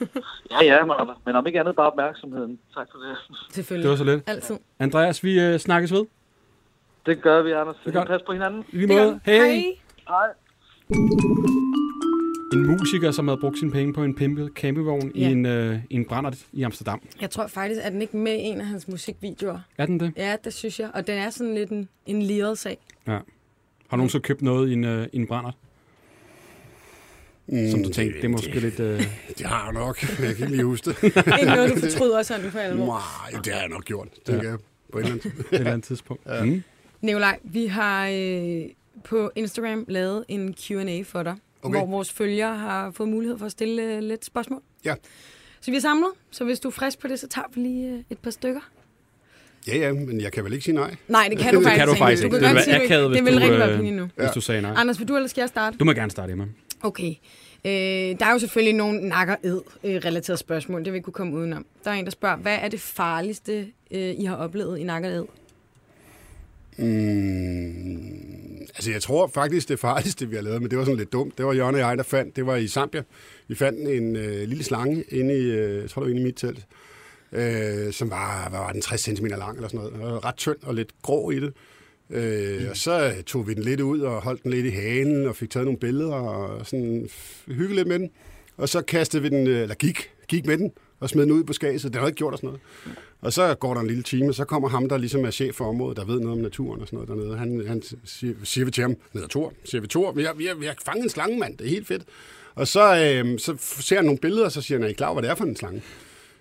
øh, 0.00 0.06
ja, 0.50 0.64
ja, 0.64 0.84
men, 0.84 0.94
men 1.26 1.36
om 1.36 1.46
ikke 1.46 1.60
andet 1.60 1.76
bare 1.76 1.86
opmærksomheden. 1.86 2.58
Tak 2.74 2.86
for 2.92 2.98
det. 2.98 3.16
Selvfølgelig. 3.54 3.82
Det 3.82 3.90
var 3.90 3.96
så 3.96 4.04
lidt. 4.04 4.22
Altid. 4.26 4.56
Andreas, 4.78 5.24
vi 5.24 5.40
øh, 5.40 5.58
snakkes 5.58 5.92
ved. 5.92 6.04
Det 7.06 7.22
gør 7.22 7.42
vi, 7.42 7.52
Anders. 7.52 7.76
Det 7.84 7.94
godt. 7.94 8.08
Pas 8.08 8.20
på 8.26 8.32
hinanden. 8.32 8.64
I 8.72 8.76
lige 8.76 8.88
Det 8.88 8.96
gør 8.96 9.04
måde. 9.04 9.20
vi. 9.24 9.30
Hey. 9.32 9.62
Hej. 10.08 10.26
En 12.52 12.66
musiker, 12.66 13.10
som 13.10 13.28
havde 13.28 13.40
brugt 13.40 13.58
sine 13.58 13.70
penge 13.70 13.92
på 13.92 14.04
en 14.04 14.14
pimpet 14.14 14.50
campingvogn 14.54 15.12
ja. 15.14 15.20
i 15.20 15.22
Ja. 15.24 15.28
en, 15.30 15.46
øh, 15.46 15.78
i 15.90 15.94
en 15.94 16.04
brændert 16.04 16.38
i 16.52 16.62
Amsterdam. 16.62 17.02
Jeg 17.20 17.30
tror 17.30 17.46
faktisk, 17.46 17.80
at 17.84 17.92
den 17.92 18.02
ikke 18.02 18.16
med 18.16 18.32
i 18.32 18.38
en 18.38 18.60
af 18.60 18.66
hans 18.66 18.88
musikvideoer. 18.88 19.58
Er 19.78 19.86
den 19.86 20.00
det? 20.00 20.12
Ja, 20.16 20.36
det 20.44 20.54
synes 20.54 20.80
jeg. 20.80 20.90
Og 20.94 21.06
den 21.06 21.18
er 21.18 21.30
sådan 21.30 21.54
lidt 21.54 21.70
en, 21.70 21.88
en 22.06 22.22
liret 22.22 22.58
sag. 22.58 22.78
Ja. 23.06 23.18
Har 23.88 23.96
nogen 23.96 24.10
så 24.10 24.18
købt 24.18 24.42
noget 24.42 24.68
i 24.70 24.72
en, 24.72 24.84
øh, 24.84 25.06
i 25.12 25.16
en 25.16 25.26
brændert? 25.26 25.54
Som 27.70 27.82
du 27.82 27.88
tænkte, 27.88 28.16
det 28.18 28.24
er 28.24 28.28
måske 28.28 28.60
lidt... 28.60 28.80
Øh... 28.80 28.98
Det 29.38 29.46
har 29.46 29.64
jeg 29.64 29.72
nok. 29.72 30.02
Jeg 30.02 30.10
kan 30.18 30.28
ikke 30.28 30.46
lige 30.56 30.64
huske 30.64 30.90
det. 30.90 31.02
Ikke 31.04 31.44
noget, 31.46 31.70
du 31.74 31.80
fortryder 31.80 32.22
sådan 32.22 32.50
for 32.50 32.58
alvor. 32.58 32.86
Nej, 32.86 33.40
det 33.42 33.52
har 33.52 33.60
jeg 33.60 33.68
nok 33.68 33.84
gjort, 33.84 34.08
tænker 34.26 34.48
jeg. 34.48 34.58
På 34.92 34.98
en 34.98 35.04
eller 35.04 35.18
anden 35.24 35.32
et 35.52 35.58
eller 35.58 35.70
andet 35.72 35.84
tidspunkt. 35.84 36.22
Ja. 36.26 36.44
Mm. 36.44 36.62
Nikolaj, 37.00 37.38
vi 37.42 37.66
har 37.66 38.08
øh, 38.12 38.62
på 39.04 39.30
Instagram 39.36 39.84
lavet 39.88 40.24
en 40.28 40.54
Q&A 40.54 41.02
for 41.02 41.22
dig, 41.22 41.34
Okay. 41.64 41.78
hvor 41.78 41.86
vores 41.86 42.12
følgere 42.12 42.56
har 42.56 42.90
fået 42.90 43.08
mulighed 43.08 43.38
for 43.38 43.46
at 43.46 43.52
stille 43.52 43.82
øh, 43.82 44.02
lidt 44.02 44.24
spørgsmål. 44.24 44.60
Ja. 44.84 44.94
Så 45.60 45.70
vi 45.70 45.76
har 45.76 45.80
samlet, 45.80 46.08
så 46.30 46.44
hvis 46.44 46.60
du 46.60 46.68
er 46.68 46.72
frisk 46.72 46.98
på 46.98 47.08
det, 47.08 47.20
så 47.20 47.28
tager 47.28 47.46
vi 47.54 47.60
lige 47.60 47.92
øh, 47.92 48.00
et 48.10 48.18
par 48.18 48.30
stykker. 48.30 48.60
Ja, 49.66 49.76
ja, 49.76 49.92
men 49.92 50.20
jeg 50.20 50.32
kan 50.32 50.44
vel 50.44 50.52
ikke 50.52 50.64
sige 50.64 50.74
nej. 50.74 50.94
Nej, 51.08 51.28
det 51.30 51.38
kan 51.38 51.54
du 51.54 51.60
Det 51.60 51.66
faktisk 51.68 51.78
kan 51.78 51.86
du 51.86 51.92
ikke. 51.92 51.98
faktisk 52.04 52.22
Du 52.22 52.26
ikke. 52.26 52.38
kan 52.38 52.42
Det 52.44 52.54
godt 52.56 52.66
ville 52.66 52.78
sige, 52.78 52.84
akavet, 52.84 53.14
det 53.16 53.24
vil 53.24 53.32
du, 53.34 53.38
rigtig 53.38 53.58
være 53.58 53.70
øh, 53.70 53.76
pinligt 53.76 53.96
nu. 53.96 54.08
hvis 54.16 54.30
du 54.30 54.40
sagde 54.40 54.62
nej. 54.62 54.72
Anders, 54.76 54.98
vil 54.98 55.08
du, 55.08 55.16
eller 55.16 55.28
skal 55.28 55.42
jeg 55.42 55.48
starte? 55.48 55.76
Du 55.78 55.84
må 55.84 55.92
gerne 55.92 56.10
starte, 56.10 56.32
Emma. 56.32 56.46
Okay. 56.82 57.14
Øh, 57.64 57.70
der 57.72 58.26
er 58.26 58.32
jo 58.32 58.38
selvfølgelig 58.38 58.74
nogle 58.74 59.08
nakker 59.08 59.36
ed 59.42 59.60
øh, 59.84 59.94
relaterede 60.04 60.38
spørgsmål, 60.38 60.84
det 60.84 60.92
vil 60.92 60.96
ikke 60.96 61.04
kunne 61.04 61.12
komme 61.14 61.36
udenom. 61.36 61.66
Der 61.84 61.90
er 61.90 61.94
en, 61.94 62.04
der 62.04 62.10
spørger, 62.10 62.36
hvad 62.36 62.58
er 62.60 62.68
det 62.68 62.80
farligste, 62.80 63.66
øh, 63.90 64.14
I 64.18 64.24
har 64.24 64.36
oplevet 64.36 64.78
i 64.78 64.84
nakker 64.84 65.08
ed? 65.08 65.24
Mm, 66.76 68.53
altså, 68.74 68.90
jeg 68.90 69.02
tror 69.02 69.26
faktisk, 69.26 69.68
det 69.68 69.78
farligste, 69.78 70.28
vi 70.28 70.36
har 70.36 70.42
lavet, 70.42 70.62
men 70.62 70.70
det 70.70 70.78
var 70.78 70.84
sådan 70.84 70.98
lidt 70.98 71.12
dumt. 71.12 71.38
Det 71.38 71.46
var 71.46 71.52
Jørgen 71.52 71.74
og 71.74 71.80
jeg, 71.80 71.96
der 71.96 72.02
fandt. 72.02 72.36
Det 72.36 72.46
var 72.46 72.56
i 72.56 72.68
Zambia. 72.68 73.02
Vi 73.48 73.54
fandt 73.54 73.88
en 73.88 74.16
øh, 74.16 74.48
lille 74.48 74.64
slange 74.64 75.04
inde 75.08 75.38
i, 75.38 75.42
øh, 75.42 75.82
jeg 75.82 75.90
tror, 75.90 76.02
det 76.02 76.06
var 76.06 76.10
inde 76.10 76.20
i 76.20 76.24
mit 76.24 76.36
telt, 76.36 76.66
øh, 77.32 77.92
som 77.92 78.10
var, 78.10 78.48
hvad 78.48 78.58
var 78.58 78.72
den, 78.72 78.82
60 78.82 79.00
cm 79.00 79.26
lang 79.26 79.56
eller 79.56 79.68
sådan 79.68 79.90
noget. 79.90 80.14
Og 80.14 80.24
ret 80.24 80.36
tynd 80.36 80.56
og 80.62 80.74
lidt 80.74 80.90
grå 81.02 81.30
i 81.30 81.40
det. 81.40 81.52
Øh, 82.10 82.70
og 82.70 82.76
så 82.76 83.12
tog 83.26 83.48
vi 83.48 83.54
den 83.54 83.62
lidt 83.62 83.80
ud 83.80 84.00
og 84.00 84.22
holdt 84.22 84.42
den 84.42 84.50
lidt 84.50 84.66
i 84.66 84.70
hanen 84.70 85.26
og 85.26 85.36
fik 85.36 85.50
taget 85.50 85.64
nogle 85.64 85.80
billeder 85.80 86.14
og 86.14 86.66
sådan 86.66 87.08
hygge 87.46 87.74
lidt 87.74 87.88
med 87.88 87.98
den. 87.98 88.10
Og 88.56 88.68
så 88.68 88.82
kastede 88.82 89.22
vi 89.22 89.28
den, 89.28 89.46
øh, 89.46 89.62
eller 89.62 89.74
gik, 89.74 90.10
gik 90.28 90.46
med 90.46 90.58
den 90.58 90.72
og 91.00 91.10
smed 91.10 91.22
den 91.22 91.32
ud 91.32 91.44
på 91.44 91.52
skadset. 91.52 91.92
Det 91.92 92.00
har 92.00 92.06
ikke 92.06 92.16
gjort 92.16 92.34
os 92.34 92.42
noget. 92.42 92.60
Og 93.24 93.32
så 93.32 93.54
går 93.54 93.74
der 93.74 93.80
en 93.80 93.86
lille 93.86 94.02
time, 94.02 94.28
og 94.28 94.34
så 94.34 94.44
kommer 94.44 94.68
ham, 94.68 94.88
der 94.88 94.96
ligesom 94.98 95.24
er 95.24 95.30
chef 95.30 95.54
for 95.54 95.64
området, 95.64 95.96
der 95.96 96.04
ved 96.04 96.20
noget 96.20 96.32
om 96.36 96.42
naturen 96.42 96.80
og 96.80 96.86
sådan 96.86 96.96
noget 96.96 97.08
dernede. 97.08 97.38
Han, 97.38 97.64
han 97.66 97.82
siger, 98.04 98.34
siger 98.44 98.64
vi 98.64 98.70
til 98.70 98.82
ham, 98.82 98.96
hedder 99.12 99.28
Thor, 99.28 99.52
siger 99.64 99.80
vi 99.82 99.86
Thor, 99.88 100.12
vi 100.12 100.22
har, 100.24 100.34
vi, 100.34 100.46
har, 100.46 100.54
vi 100.54 100.66
har 100.66 100.74
fanget 100.84 101.02
en 101.04 101.10
slange, 101.10 101.38
mand, 101.38 101.56
det 101.58 101.64
er 101.66 101.70
helt 101.70 101.86
fedt. 101.86 102.02
Og 102.54 102.68
så, 102.68 102.96
øh, 103.24 103.38
så 103.38 103.56
ser 103.60 103.96
han 103.96 104.04
nogle 104.04 104.18
billeder, 104.18 104.44
og 104.44 104.52
så 104.52 104.62
siger 104.62 104.78
han, 104.78 104.84
er 104.84 104.88
I 104.88 104.92
klar, 104.92 105.12
hvad 105.12 105.22
det 105.22 105.30
er 105.30 105.34
for 105.34 105.44
en 105.44 105.56
slange? 105.56 105.82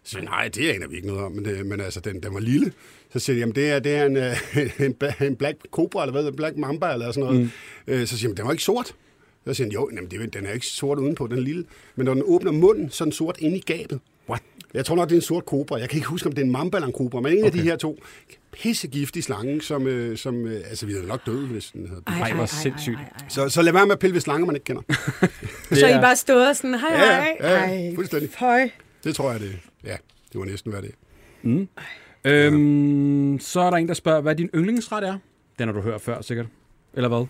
Så 0.03 0.11
siger 0.11 0.23
nej, 0.23 0.47
det 0.47 0.69
aner 0.69 0.87
vi 0.87 0.95
ikke 0.95 1.07
noget 1.07 1.23
om, 1.23 1.31
men, 1.31 1.45
det, 1.45 1.65
men 1.65 1.81
altså, 1.81 1.99
den, 1.99 2.23
den 2.23 2.33
var 2.33 2.39
lille. 2.39 2.71
Så 3.13 3.19
siger 3.19 3.33
de, 3.35 3.39
jamen 3.39 3.55
det 3.55 3.69
er, 3.69 3.79
det 3.79 3.91
er 3.95 4.05
en, 4.05 4.17
øh, 4.17 4.35
en, 4.85 4.95
en 5.27 5.35
black 5.35 5.57
cobra, 5.71 6.03
eller 6.03 6.11
hvad, 6.11 6.25
en 6.31 6.35
black 6.35 6.57
mamba, 6.57 6.93
eller 6.93 7.11
sådan 7.11 7.23
noget. 7.29 7.41
Mm. 7.41 7.49
Øh, 7.93 8.07
så 8.07 8.17
siger 8.17 8.29
han, 8.29 8.37
den 8.37 8.45
var 8.45 8.51
ikke 8.51 8.63
sort. 8.63 8.95
Så 9.47 9.53
siger 9.53 9.65
han, 9.67 9.71
jo, 9.71 9.89
jamen, 9.95 10.11
det, 10.11 10.21
er- 10.21 10.27
den 10.27 10.45
er 10.45 10.51
ikke 10.53 10.65
sort 10.65 10.99
udenpå, 10.99 11.27
den 11.27 11.37
er 11.37 11.41
lille. 11.41 11.65
Men 11.95 12.05
når 12.05 12.13
den 12.13 12.23
åbner 12.25 12.51
munden, 12.51 12.89
så 12.89 13.03
er 13.03 13.05
den 13.05 13.13
sort 13.13 13.37
inde 13.39 13.57
i 13.57 13.59
gabet. 13.61 13.99
Jeg 14.73 14.85
tror 14.85 14.95
nok, 14.95 15.09
det 15.09 15.15
er 15.15 15.19
en 15.19 15.21
sort 15.21 15.45
kobra. 15.45 15.77
Jeg 15.79 15.89
kan 15.89 15.97
ikke 15.97 16.07
huske, 16.07 16.27
om 16.27 16.33
det 16.33 16.41
er 16.41 16.45
en 16.45 16.51
mamba 16.51 16.77
eller 16.77 16.87
en 16.87 16.93
kobra, 16.93 17.19
men 17.21 17.31
en 17.31 17.37
okay. 17.37 17.45
af 17.45 17.51
de 17.51 17.61
her 17.61 17.75
to 17.75 17.99
pissegiftige 18.51 19.23
slange, 19.23 19.61
som, 19.61 19.87
øh, 19.87 20.17
som 20.17 20.45
øh, 20.45 20.61
altså 20.69 20.85
vi 20.85 20.93
er 20.93 21.07
nok 21.07 21.25
døde, 21.25 21.47
hvis 21.47 21.71
den 21.71 21.87
havde. 21.87 22.01
Ej, 22.07 22.33
hvor 22.33 22.45
sindssygt. 22.45 22.97
Så, 23.29 23.49
så 23.49 23.61
lad 23.61 23.73
være 23.73 23.85
med 23.85 23.93
at 23.93 23.99
pille 23.99 24.13
ved 24.13 24.21
slanger, 24.21 24.45
man 24.45 24.55
ikke 24.55 24.65
kender. 24.65 24.81
Så 25.71 25.87
I 25.87 25.93
bare 26.01 26.15
stod 26.15 26.47
og 26.47 26.55
sådan, 26.55 26.79
hej, 26.79 26.89
Ja, 26.91 27.15
hej. 27.15 27.37
ja, 27.39 27.47
Ej, 27.47 27.95
fuldstændig. 27.95 28.29
Høj. 28.37 28.69
Det 29.03 29.15
tror 29.15 29.31
jeg, 29.31 29.39
det 29.39 29.59
Ja, 29.85 29.95
det 30.33 30.39
var 30.39 30.45
næsten, 30.45 30.71
hvad 30.71 30.81
det 30.81 30.91
er. 31.43 31.65
Øhm, 32.25 33.39
så 33.39 33.59
er 33.59 33.69
der 33.69 33.77
en, 33.77 33.87
der 33.87 33.93
spørger, 33.93 34.21
hvad 34.21 34.35
din 34.35 34.49
yndlingsret 34.55 35.03
er. 35.07 35.17
Den 35.59 35.67
har 35.67 35.73
du 35.73 35.81
hørt 35.81 36.01
før, 36.01 36.21
sikkert. 36.21 36.45
Eller 36.93 37.09
hvad? 37.09 37.25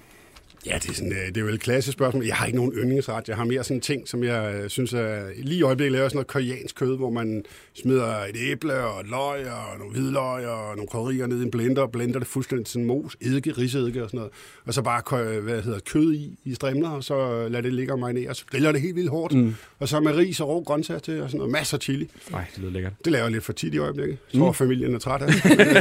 Ja, 0.65 0.77
det 0.83 0.89
er, 0.89 0.93
sådan, 0.93 1.11
øh, 1.11 1.27
det 1.27 1.37
er 1.37 1.41
jo 1.41 1.47
et 1.47 1.59
klassisk 1.59 1.93
spørgsmål. 1.93 2.25
Jeg 2.25 2.35
har 2.35 2.45
ikke 2.45 2.57
nogen 2.57 2.71
yndlingsret. 2.73 3.27
Jeg 3.27 3.35
har 3.37 3.43
mere 3.45 3.63
sådan 3.63 3.81
ting, 3.81 4.07
som 4.07 4.23
jeg 4.23 4.55
øh, 4.63 4.69
synes 4.69 4.93
er... 4.93 5.23
Lige 5.37 5.59
i 5.59 5.61
øjeblikket 5.61 5.91
laver 5.91 6.07
sådan 6.09 6.15
noget 6.17 6.27
koreansk 6.27 6.75
kød, 6.75 6.97
hvor 6.97 7.09
man 7.09 7.43
smider 7.73 8.05
et 8.07 8.35
æble 8.51 8.73
og 8.77 9.01
et 9.01 9.07
løg 9.09 9.45
og 9.51 9.77
nogle 9.79 9.93
hvidløg 9.93 10.47
og 10.47 10.75
nogle 10.75 10.87
krydderier 10.87 11.27
ned 11.27 11.39
i 11.39 11.43
en 11.43 11.51
blender 11.51 11.81
og 11.81 11.91
blender 11.91 12.19
det 12.19 12.27
fuldstændig 12.27 12.65
til 12.65 12.73
sådan 12.73 12.85
mos, 12.85 13.15
eddike, 13.21 13.51
riseddike 13.51 14.03
og 14.03 14.09
sådan 14.09 14.17
noget. 14.17 14.31
Og 14.65 14.73
så 14.73 14.81
bare 14.81 15.39
hvad 15.39 15.61
hedder, 15.61 15.79
kød 15.79 16.13
i, 16.13 16.37
i 16.45 16.53
strimler, 16.55 16.89
og 16.89 17.03
så 17.03 17.47
lad 17.49 17.63
det 17.63 17.73
ligge 17.73 17.93
og 17.93 17.99
marinere, 17.99 18.29
og 18.29 18.35
så 18.35 18.45
griller 18.51 18.71
det 18.71 18.81
helt 18.81 18.95
vildt 18.95 19.09
hårdt. 19.09 19.33
Mm. 19.33 19.55
Og 19.79 19.87
så 19.87 19.99
med 19.99 20.15
ris 20.15 20.39
og 20.39 20.47
rå 20.47 20.63
grøntsager 20.63 20.99
til 20.99 21.21
og 21.21 21.29
sådan 21.29 21.37
noget. 21.37 21.51
Masser 21.51 21.77
af 21.77 21.81
chili. 21.81 22.09
Nej, 22.31 22.45
det 22.55 22.59
lyder 22.61 22.71
lækkert. 22.71 22.93
Det 23.05 23.11
laver 23.11 23.25
jeg 23.25 23.31
lidt 23.31 23.43
for 23.43 23.53
tit 23.53 23.73
i 23.73 23.77
øjeblikket. 23.77 24.17
Tror, 24.35 24.47
mm. 24.47 24.53
familien 24.53 24.95
er 24.95 24.99
træt 24.99 25.21
af 25.21 25.27
det. 25.27 25.51
Øh, 25.51 25.75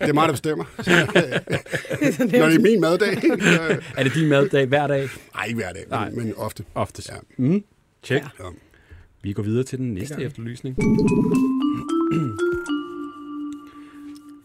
det 0.00 0.08
er 0.08 0.12
mig, 0.12 0.26
der 0.26 0.32
bestemmer. 0.32 0.64
Så, 0.82 0.90
øh, 0.90 2.40
Når 2.40 2.46
det 2.48 2.56
er 2.56 2.60
min 2.60 2.80
maddag. 2.80 3.20
så- 3.22 3.80
Er 3.96 4.02
det 4.02 4.14
din 4.14 4.25
maddag 4.26 4.66
hver 4.66 4.86
dag? 4.86 5.08
Nej, 5.34 5.44
ikke 5.44 5.56
hver 5.56 5.72
dag, 5.72 5.84
Nej. 5.88 6.10
men, 6.10 6.18
men 6.24 6.34
ofte. 6.36 6.64
Oftest. 6.74 7.08
Ja. 7.08 7.14
Mm. 7.36 7.64
Tjek. 8.02 8.22
Ja. 8.22 8.44
Vi 9.22 9.32
går 9.32 9.42
videre 9.42 9.64
til 9.64 9.78
den 9.78 9.94
næste 9.94 10.22
efterlysning. 10.22 10.76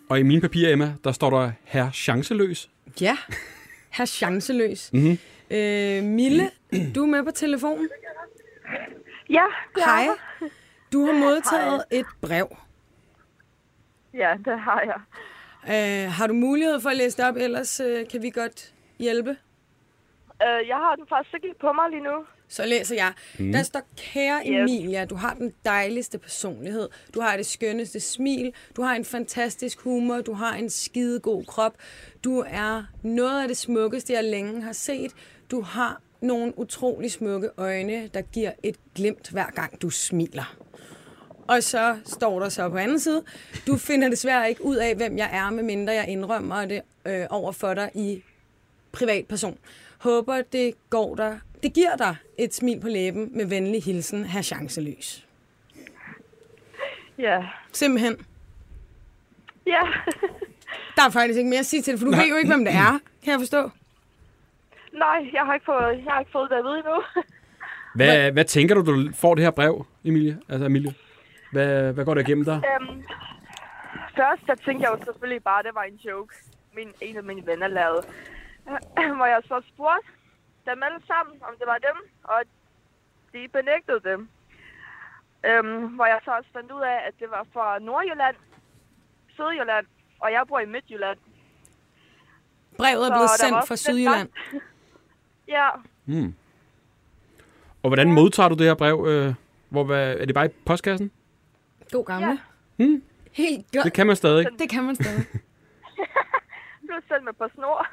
Og 0.09 0.19
i 0.19 0.23
mine 0.23 0.41
papirer, 0.41 0.73
Emma, 0.73 0.93
der 1.03 1.11
står 1.11 1.29
der 1.29 1.51
herr 1.63 1.91
chanceløs. 1.91 2.69
Ja, 3.01 3.17
her 3.89 4.05
chanceløs. 4.05 4.89
Mhm. 4.93 5.01
Mm-hmm. 5.03 5.17
Øh, 5.57 6.03
Mille, 6.03 6.50
du 6.95 7.03
er 7.03 7.07
med 7.07 7.23
på 7.23 7.31
telefonen. 7.31 7.89
Ja, 9.29 9.43
det 9.75 9.83
Hej. 9.83 10.03
er. 10.05 10.13
Du 10.93 11.05
har 11.05 11.13
modtaget 11.13 11.83
et 11.91 12.05
brev. 12.21 12.57
Ja, 14.13 14.33
det 14.45 14.59
har 14.59 14.81
jeg. 14.85 15.00
Øh, 16.05 16.11
har 16.11 16.27
du 16.27 16.33
mulighed 16.33 16.79
for 16.79 16.89
at 16.89 16.97
læse 16.97 17.17
det 17.17 17.25
op, 17.25 17.35
ellers 17.35 17.79
øh, 17.79 18.07
kan 18.11 18.21
vi 18.21 18.29
godt 18.29 18.73
hjælpe? 19.00 19.35
Øh, 20.45 20.67
jeg 20.67 20.75
har 20.75 20.95
den 20.95 21.05
faktisk 21.10 21.43
ikke 21.43 21.60
på 21.62 21.71
mig 21.74 21.89
lige 21.89 22.03
nu. 22.03 22.25
Så 22.48 22.65
læser 22.65 22.95
jeg. 22.95 23.13
Mm. 23.39 23.51
Der 23.51 23.63
står, 23.63 23.81
kære 23.98 24.41
Yes. 24.45 24.71
Emilia, 24.71 25.05
du 25.05 25.15
har 25.15 25.33
den 25.33 25.53
dejligste 25.65 26.17
personlighed. 26.17 26.89
Du 27.13 27.21
har 27.21 27.38
det 27.38 27.45
skønneste 27.45 28.00
smil. 28.00 28.53
Du 28.75 28.81
har 28.81 28.95
en 28.95 29.05
fantastisk 29.05 29.81
humor. 29.81 30.21
Du 30.21 30.33
har 30.33 30.53
en 30.55 30.69
skide 30.69 31.19
god 31.19 31.45
krop. 31.45 31.74
Du 32.24 32.43
er 32.48 32.83
noget 33.03 33.41
af 33.41 33.48
det 33.48 33.57
smukkeste, 33.57 34.13
jeg 34.13 34.24
længe 34.24 34.62
har 34.62 34.74
set. 34.74 35.12
Du 35.51 35.62
har 35.62 36.01
nogle 36.21 36.60
utrolig 36.60 37.12
smukke 37.12 37.50
øjne, 37.57 38.07
der 38.07 38.21
giver 38.21 38.51
et 38.63 38.75
glimt 38.95 39.29
hver 39.29 39.50
gang 39.51 39.81
du 39.81 39.89
smiler. 39.89 40.55
Og 41.48 41.63
så 41.63 41.98
står 42.05 42.39
der 42.39 42.50
så 42.50 42.69
på 42.69 42.77
anden 42.77 43.00
side, 43.00 43.24
du 43.67 43.77
finder 43.77 44.10
desværre 44.10 44.50
ikke 44.50 44.65
ud 44.65 44.75
af, 44.75 44.95
hvem 44.95 45.17
jeg 45.17 45.29
er, 45.33 45.50
medmindre 45.50 45.93
jeg 45.93 46.07
indrømmer 46.07 46.65
det 46.65 46.81
øh, 47.05 47.25
over 47.29 47.51
for 47.51 47.74
dig 47.74 47.91
i 47.95 48.24
privatperson. 48.91 49.57
Håber, 50.01 50.41
det 50.41 50.74
går 50.89 51.15
dig. 51.15 51.39
Det 51.63 51.74
giver 51.74 51.96
dig 51.96 52.15
et 52.38 52.53
smil 52.53 52.79
på 52.81 52.88
læben 52.88 53.38
med 53.38 53.46
venlig 53.46 53.84
hilsen, 53.84 54.25
her 54.25 54.41
chanceløs. 54.41 55.25
Ja. 57.17 57.46
Simpelthen. 57.72 58.25
Ja. 59.65 59.81
Der 60.96 61.05
er 61.05 61.10
faktisk 61.10 61.38
ikke 61.38 61.50
mere 61.50 61.60
at 61.60 61.65
sige 61.65 61.81
til 61.81 61.91
det, 61.93 62.00
for 62.00 62.05
du 62.05 62.12
ved 62.12 62.27
jo 62.29 62.36
ikke, 62.36 62.50
hvem 62.50 62.65
det 62.65 62.74
er, 62.74 63.00
kan 63.24 63.31
jeg 63.31 63.39
forstå. 63.39 63.70
Nej, 64.93 65.29
jeg 65.34 65.41
har 65.46 65.53
ikke 65.53 65.65
fået, 65.65 66.03
jeg 66.05 66.13
har 66.13 66.20
ikke 66.20 66.31
fået 66.31 66.50
det 66.50 66.55
at 66.55 66.63
vide 66.63 66.77
endnu. 66.77 67.01
Hvad, 67.96 68.31
hvad 68.31 68.46
tænker 68.46 68.75
du, 68.75 68.81
du 68.81 69.12
får 69.13 69.36
det 69.36 69.43
her 69.43 69.51
brev, 69.51 69.86
Emilie? 70.05 70.38
Altså, 70.50 70.65
Emilie? 70.65 70.93
Hvad, 71.51 71.93
hvad 71.93 72.05
går 72.05 72.13
der 72.13 72.22
igennem 72.22 72.46
dig? 72.46 72.62
øhm, 72.81 73.03
først, 74.15 74.41
der 74.48 74.55
tænkte 74.55 74.89
jeg 74.89 75.00
jo 75.00 75.05
selvfølgelig 75.05 75.43
bare, 75.43 75.60
at 75.60 75.65
det 75.65 75.75
var 75.75 75.84
en 75.84 75.96
joke. 75.96 76.36
Min, 76.75 76.88
en 77.01 77.17
af 77.17 77.24
mine 77.24 77.46
venner 77.46 77.67
lavede. 77.67 78.01
Hvor 79.17 79.25
jeg 79.25 79.41
så 79.47 79.61
spurgte 79.73 80.07
dem 80.65 80.83
alle 80.83 81.01
sammen, 81.07 81.35
om 81.41 81.53
det 81.59 81.67
var 81.67 81.77
dem, 81.77 81.97
og 82.23 82.39
de 83.33 83.47
benægtede 83.47 83.99
dem. 84.09 84.29
Øhm, 85.45 85.87
hvor 85.87 86.05
jeg 86.05 86.19
så 86.25 86.31
også 86.31 86.49
fandt 86.53 86.71
ud 86.71 86.81
af, 86.81 86.97
at 87.07 87.13
det 87.19 87.29
var 87.29 87.45
fra 87.53 87.79
Nordjylland, 87.79 88.35
Sydjylland, 89.29 89.85
og 90.19 90.31
jeg 90.31 90.43
bor 90.47 90.59
i 90.59 90.65
Midtjylland. 90.65 91.17
Brevet 92.77 93.07
er 93.07 93.15
blevet 93.15 93.29
sendt 93.29 93.67
fra 93.67 93.75
Sydjylland. 93.75 94.29
Ja, 95.47 95.69
Mm. 96.05 96.33
Og 97.83 97.89
hvordan 97.89 98.11
modtager 98.13 98.49
du 98.49 98.55
det 98.55 98.65
her 98.65 98.73
brev? 98.73 99.05
Øh, 99.07 99.33
hvor, 99.69 99.83
hvad, 99.83 100.17
er 100.17 100.25
det 100.25 100.35
bare 100.35 100.45
i 100.45 100.49
postkassen? 100.65 101.11
God 101.91 102.05
gamle. 102.05 102.27
Ja. 102.27 102.37
Hmm. 102.85 103.03
Helt 103.31 103.65
godt. 103.73 103.83
Det 103.83 103.93
kan 103.93 104.07
man 104.07 104.15
stadig. 104.15 104.47
Det 104.59 104.69
kan 104.69 104.83
man 104.83 104.95
stadig. 104.95 105.25
plus 106.87 107.03
selv 107.07 107.23
med 107.23 107.33
på 107.33 107.47
snor. 107.55 107.87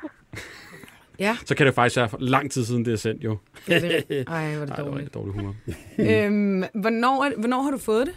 Ja, 1.19 1.37
Så 1.47 1.55
kan 1.55 1.67
det 1.67 1.75
faktisk 1.75 1.97
være 1.97 2.09
lang 2.19 2.51
tid 2.51 2.65
siden, 2.65 2.85
det 2.85 2.93
er 2.93 2.97
sendt, 2.97 3.25
jo. 3.25 3.39
det 3.67 3.77
er 3.77 4.01
det. 4.09 4.25
Ej, 4.29 4.55
hvor 4.55 4.63
er 4.63 4.67
det 4.67 4.69
Nej, 4.69 4.77
det 4.77 4.85
var 4.85 4.91
dårligt. 4.91 5.15
dårlig 5.15 5.35
humor. 5.35 5.55
Øhm, 5.99 6.65
hvornår, 6.75 7.25
er, 7.25 7.37
hvornår 7.39 7.63
har 7.63 7.71
du 7.71 7.79
fået 7.79 8.07
det? 8.07 8.15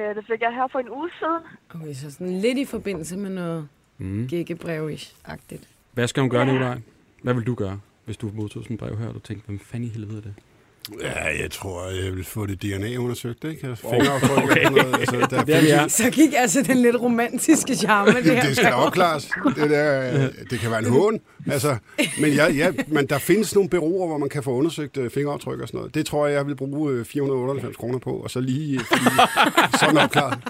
Øh, 0.00 0.16
det 0.16 0.24
fik 0.26 0.40
jeg 0.40 0.54
her 0.54 0.68
for 0.72 0.78
en 0.78 0.88
uge 0.90 1.10
siden. 1.18 1.42
Okay, 1.82 1.94
så 1.94 2.10
sådan 2.10 2.40
lidt 2.40 2.58
i 2.58 2.64
forbindelse 2.64 3.16
med 3.16 3.30
noget 3.30 3.68
Mm. 3.98 4.28
gækkebrev-agtigt. 4.28 5.68
Hvad 5.92 6.08
skal 6.08 6.20
hun 6.20 6.30
gøre, 6.30 6.46
Nicolaj? 6.46 6.78
Hvad 7.22 7.34
vil 7.34 7.44
du 7.46 7.54
gøre, 7.54 7.80
hvis 8.04 8.16
du 8.16 8.30
modtog 8.34 8.62
sådan 8.62 8.74
et 8.74 8.80
brev 8.80 8.98
her, 8.98 9.08
og 9.08 9.14
du 9.14 9.18
tænkte, 9.18 9.46
hvem 9.46 9.58
fanden 9.58 9.88
i 9.88 9.92
helvede 9.92 10.16
er 10.16 10.20
det? 10.20 10.34
Ja, 11.00 11.42
jeg 11.42 11.50
tror, 11.50 12.04
jeg 12.04 12.12
vil 12.16 12.24
få 12.24 12.46
det 12.46 12.62
DNA 12.62 12.96
undersøgt, 12.96 13.44
ikke? 13.44 13.76
Fingeraftryk 13.76 14.44
okay. 14.44 14.62
sådan 14.62 14.72
noget. 14.72 14.94
Altså, 14.94 15.26
der 15.30 15.44
Der 15.52 15.74
er. 15.74 15.88
Så 15.88 16.10
gik 16.10 16.34
altså 16.36 16.62
den 16.62 16.76
lidt 16.76 16.96
romantiske 16.96 17.76
charme, 17.76 18.12
det 18.12 18.24
her 18.24 18.42
det 18.42 18.56
skal 18.56 18.72
opklares. 18.72 19.30
Det, 19.56 19.70
der, 19.70 20.12
øh, 20.12 20.28
det 20.50 20.60
kan 20.60 20.70
være 20.70 20.78
en 20.78 20.90
hån. 20.90 21.20
Altså, 21.50 21.76
men, 22.20 22.32
ja, 22.32 22.50
ja, 22.50 22.72
men 22.86 23.06
der 23.06 23.18
findes 23.18 23.54
nogle 23.54 23.70
byråer, 23.70 24.06
hvor 24.06 24.18
man 24.18 24.28
kan 24.28 24.42
få 24.42 24.50
undersøgt 24.50 24.96
øh, 24.96 25.10
fingeraftryk 25.10 25.60
og 25.60 25.68
sådan 25.68 25.78
noget. 25.78 25.94
Det 25.94 26.06
tror 26.06 26.26
jeg, 26.26 26.34
jeg 26.34 26.46
vil 26.46 26.56
bruge 26.56 26.92
øh, 26.92 27.04
498 27.04 27.76
kroner 27.76 27.98
på, 27.98 28.10
og 28.10 28.30
så 28.30 28.40
lige, 28.40 28.80
øh, 28.80 28.86
sådan 29.80 29.98
opklaret. 29.98 30.38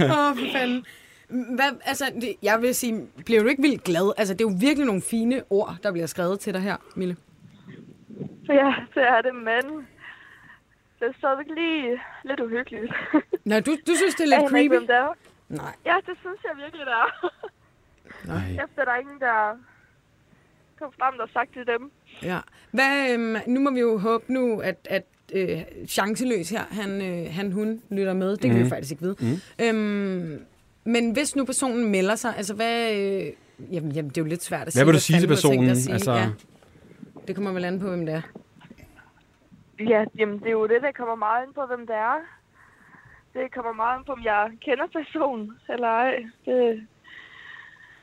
Åh, 0.00 0.36
for 0.36 0.52
fanden. 0.52 0.84
Hvad, 1.28 1.70
altså, 1.84 2.04
det, 2.20 2.34
jeg 2.42 2.62
vil 2.62 2.74
sige, 2.74 3.00
bliver 3.24 3.42
du 3.42 3.48
ikke 3.48 3.62
vildt 3.62 3.84
glad? 3.84 4.12
Altså, 4.16 4.34
det 4.34 4.40
er 4.40 4.50
jo 4.50 4.56
virkelig 4.60 4.86
nogle 4.86 5.02
fine 5.02 5.42
ord, 5.50 5.76
der 5.82 5.92
bliver 5.92 6.06
skrevet 6.06 6.40
til 6.40 6.54
dig 6.54 6.62
her, 6.62 6.76
Mille. 6.96 7.16
Ja, 8.60 8.74
det 8.94 9.02
er 9.14 9.20
det, 9.22 9.34
men 9.34 9.64
det 11.00 11.06
er 11.08 11.12
stadigvæk 11.18 11.46
lige 11.56 12.00
lidt 12.24 12.40
uhyggeligt. 12.40 12.92
Nå, 13.44 13.60
du, 13.60 13.70
du 13.86 13.92
synes, 14.00 14.14
det 14.14 14.24
er 14.32 14.36
Jeg 14.36 14.50
lidt 14.50 14.62
ikke, 14.62 14.74
creepy? 14.74 14.86
det 14.86 14.96
er. 14.96 15.12
Nej. 15.48 15.74
Ja, 15.86 15.96
det 16.06 16.14
synes 16.20 16.40
jeg 16.44 16.52
virkelig, 16.64 16.86
det 16.86 16.92
er. 16.92 17.32
Nej. 18.32 18.64
Efter 18.64 18.84
der 18.84 18.92
er 18.92 18.96
ingen, 19.00 19.20
der 19.20 19.56
kom 20.78 20.92
frem 21.00 21.14
og 21.20 21.28
sagt 21.32 21.52
til 21.52 21.66
dem. 21.66 21.90
Ja. 22.22 22.38
Hvad, 22.70 23.10
øhm, 23.12 23.36
nu 23.46 23.60
må 23.60 23.70
vi 23.70 23.80
jo 23.80 23.98
håbe 23.98 24.32
nu, 24.32 24.60
at, 24.60 24.76
at 24.90 25.04
øh, 25.34 25.60
chanceløs 25.88 26.50
her, 26.50 26.64
han, 26.70 27.02
øh, 27.02 27.34
han, 27.34 27.52
hun 27.52 27.82
lytter 27.90 28.12
med. 28.14 28.30
Det 28.30 28.40
kan 28.40 28.50
mm. 28.50 28.56
vi 28.56 28.62
jo 28.62 28.68
faktisk 28.68 28.90
ikke 28.90 29.02
vide. 29.02 29.16
Mm. 29.20 29.64
Øhm, 29.64 30.42
men 30.84 31.10
hvis 31.12 31.36
nu 31.36 31.44
personen 31.44 31.90
melder 31.90 32.14
sig, 32.16 32.36
altså 32.36 32.54
hvad... 32.54 32.92
Øh, 32.94 33.32
jamen, 33.72 33.92
jamen, 33.92 34.08
det 34.08 34.18
er 34.18 34.22
jo 34.22 34.28
lidt 34.28 34.42
svært 34.44 34.66
at 34.66 34.72
sige. 34.72 34.80
Hvad 34.80 34.86
vil 34.86 34.94
du 34.94 35.00
sige 35.00 35.20
til 35.20 35.26
personen? 35.26 35.76
sige. 35.76 35.92
Altså, 35.92 36.12
Ja, 36.12 36.28
det 37.28 37.34
kommer 37.36 37.52
vel 37.52 37.64
an 37.64 37.80
på, 37.80 37.88
hvem 37.88 38.06
det 38.06 38.14
er. 38.14 38.22
Ja, 39.88 40.04
jamen 40.18 40.38
det 40.38 40.46
er 40.46 40.50
jo 40.50 40.66
det, 40.66 40.82
der 40.82 40.92
kommer 40.96 41.14
meget 41.14 41.46
ind 41.46 41.54
på, 41.54 41.60
hvem 41.68 41.86
det 41.86 41.96
er. 41.96 42.16
Det 43.34 43.54
kommer 43.54 43.72
meget 43.72 43.98
ind 43.98 44.06
på, 44.06 44.12
om 44.12 44.22
jeg 44.24 44.50
kender 44.64 44.84
personen 44.98 45.50
eller 45.68 45.88
ej. 45.88 46.14
Det, 46.46 46.80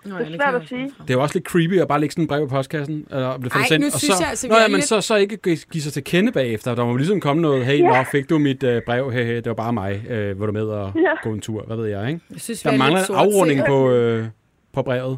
Nå, 0.05 0.17
Det 0.17 0.27
er 0.33 0.37
svært 0.37 0.55
at 0.61 0.67
sige. 0.67 0.83
det 1.01 1.09
er 1.09 1.13
jo 1.13 1.21
også 1.21 1.35
lidt 1.35 1.47
creepy 1.47 1.79
at 1.81 1.87
bare 1.87 1.99
lægge 1.99 2.13
sådan 2.13 2.23
en 2.23 2.27
brev 2.27 2.45
i 2.45 2.47
postkassen, 2.49 3.07
eller 3.11 3.37
blive 3.37 3.51
Ej, 3.55 3.61
sendt, 3.67 3.81
nu 3.81 3.85
og 3.87 3.91
synes 3.99 4.15
så, 4.15 4.23
jeg 4.23 4.29
altså, 4.29 4.47
Nå, 4.47 4.55
er 4.55 4.61
ja, 4.61 4.67
men 4.67 4.75
lidt- 4.75 4.85
så, 4.85 5.01
så 5.01 5.15
ikke 5.15 5.37
give 5.71 5.81
sig 5.81 5.93
til 5.93 6.03
kende 6.03 6.31
bagefter. 6.31 6.75
Der 6.75 6.85
må 6.85 6.95
ligesom 6.95 7.19
komme 7.19 7.41
noget, 7.41 7.65
hey, 7.65 7.81
nå, 7.81 7.93
fik 8.11 8.29
du 8.29 8.37
mit 8.37 8.63
øh, 8.63 8.81
brev, 8.85 9.11
hey, 9.11 9.25
hey, 9.25 9.35
det 9.35 9.45
var 9.45 9.53
bare 9.53 9.73
mig, 9.73 10.05
øh, 10.09 10.39
var 10.39 10.45
du 10.45 10.51
med 10.51 10.63
og 10.67 10.91
Ja. 10.95 11.13
gå 11.23 11.33
en 11.33 11.41
tur, 11.41 11.63
hvad 11.63 11.77
ved 11.77 11.85
jeg, 11.85 12.07
ikke? 12.07 12.21
Jeg 12.31 12.41
synes, 12.41 12.61
Der 12.61 12.71
er 12.71 12.77
mangler 12.77 12.99
en 13.09 13.15
afrunding 13.15 13.61
på, 13.67 13.91
øh, 13.91 14.25
på 14.73 14.81
brevet. 14.81 15.17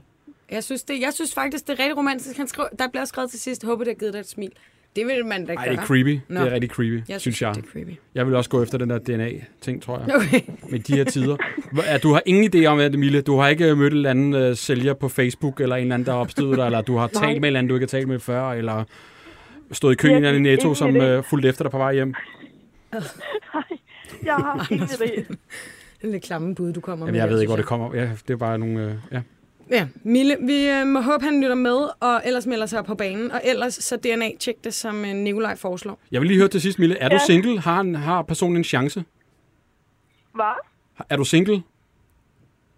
Jeg 0.52 0.64
synes, 0.64 0.84
det, 0.84 1.02
jeg 1.02 1.14
synes 1.14 1.34
faktisk, 1.34 1.68
det 1.68 1.74
er 1.80 1.84
rigtig 1.84 1.98
romantisk. 1.98 2.38
Han 2.38 2.48
skrev, 2.48 2.68
der 2.80 2.88
bliver 2.88 3.06
skrevet 3.06 3.30
til 3.32 3.40
sidst, 3.40 3.66
håber, 3.66 3.84
det 3.84 3.94
har 3.94 4.00
givet 4.00 4.14
dig 4.14 4.20
et 4.20 4.30
smil. 4.30 4.52
Det 4.96 5.06
vil 5.08 5.26
man 5.26 5.46
da 5.46 5.54
Ej, 5.54 5.66
gøre. 5.66 5.74
det 5.76 5.82
er 5.82 5.86
creepy. 5.86 6.20
Nå. 6.30 6.40
Det 6.42 6.48
er 6.48 6.52
rigtig 6.54 6.70
creepy, 6.70 7.02
Jeg 7.10 7.22
synes 7.22 7.42
jeg. 7.42 7.56
Det 7.56 7.64
er 7.66 7.68
creepy. 7.72 7.92
Jeg 8.16 8.28
vil 8.28 8.36
også 8.36 8.50
gå 8.50 8.64
efter 8.64 8.78
den 8.78 8.90
der 8.90 8.98
DNA-ting, 9.00 9.82
tror 9.82 10.00
jeg, 10.00 10.16
Okay. 10.16 10.42
med 10.72 10.80
de 10.80 10.96
her 10.96 11.04
tider. 11.04 11.38
Ja, 11.86 11.98
du 11.98 12.14
har 12.14 12.22
ingen 12.26 12.52
idé 12.56 12.66
om, 12.66 12.80
at 12.80 12.96
Emilie, 12.96 13.22
du 13.22 13.38
har 13.38 13.48
ikke 13.48 13.76
mødt 13.76 13.94
en 13.94 13.98
eller 13.98 14.10
anden 14.10 14.34
øh, 14.34 14.56
sælger 14.56 14.94
på 14.94 15.10
Facebook, 15.10 15.62
eller 15.62 15.76
en 15.76 15.82
eller 15.82 15.94
anden, 15.96 16.06
der 16.06 16.12
har 16.12 16.20
opstødet 16.20 16.58
dig, 16.58 16.66
eller 16.66 16.82
du 16.82 16.98
har 16.98 17.08
talt 17.22 17.28
med 17.28 17.36
en 17.38 17.46
eller 17.46 17.58
anden, 17.60 17.70
du 17.70 17.76
ikke 17.76 17.84
har 17.84 17.88
talt 17.88 18.08
med 18.08 18.20
før, 18.20 18.52
eller 18.52 18.84
stået 19.72 19.94
i 19.94 19.96
køen 19.96 20.12
i 20.14 20.18
en 20.18 20.24
eller 20.24 20.30
anden 20.30 20.44
netto, 20.44 20.74
som 20.74 20.96
øh, 20.96 21.24
fulgte 21.24 21.50
efter 21.50 21.64
dig 21.64 21.72
på 21.72 21.78
vej 21.78 21.94
hjem. 21.94 22.08
Nej, 22.94 23.02
jeg 24.24 24.34
har 24.36 24.68
ingen 24.72 24.88
idé. 24.88 25.16
Det 26.02 26.08
er 26.08 26.12
lidt 26.12 26.24
klamme 26.24 26.56
bud, 26.56 26.74
du 26.74 26.82
kommer 26.82 27.06
Jamen, 27.06 27.14
med. 27.14 27.22
jeg 27.22 27.30
ved 27.30 27.40
ikke, 27.42 27.50
hvor 27.50 27.56
synes 27.56 27.64
det 27.64 27.66
kommer. 27.66 27.96
Ja, 27.96 28.10
det 28.28 28.34
er 28.34 28.38
bare 28.38 28.58
nogle... 28.58 28.84
Øh, 28.84 28.94
ja. 29.12 29.22
Ja, 29.72 29.88
Mille, 30.04 30.38
vi 30.42 30.68
øh, 30.70 30.88
må 30.88 31.02
håbe, 31.02 31.26
han 31.26 31.42
lytter 31.42 31.56
med, 31.56 31.90
og 32.00 32.22
ellers 32.26 32.46
melder 32.46 32.66
sig 32.66 32.86
på 32.86 32.96
banen. 32.96 33.32
Og 33.32 33.42
ellers 33.44 33.74
så 33.74 33.96
DNA-tjek 33.98 34.56
det, 34.64 34.74
som 34.74 35.06
øh, 35.06 35.14
Nikolaj 35.16 35.56
foreslår. 35.56 36.00
Jeg 36.12 36.22
vil 36.22 36.28
lige 36.28 36.38
høre 36.38 36.48
til 36.48 36.62
sidst, 36.62 36.80
Mille. 36.80 36.98
Er 36.98 37.10
du 37.10 37.16
Ja. 37.16 37.26
single? 37.26 37.60
Har, 37.60 37.80
en, 37.82 37.96
har 37.96 38.22
personen 38.22 38.58
en 38.58 38.64
chance? 38.64 39.04
Hvad? 40.36 40.46
Er 41.10 41.18
du 41.18 41.24
single? 41.24 41.62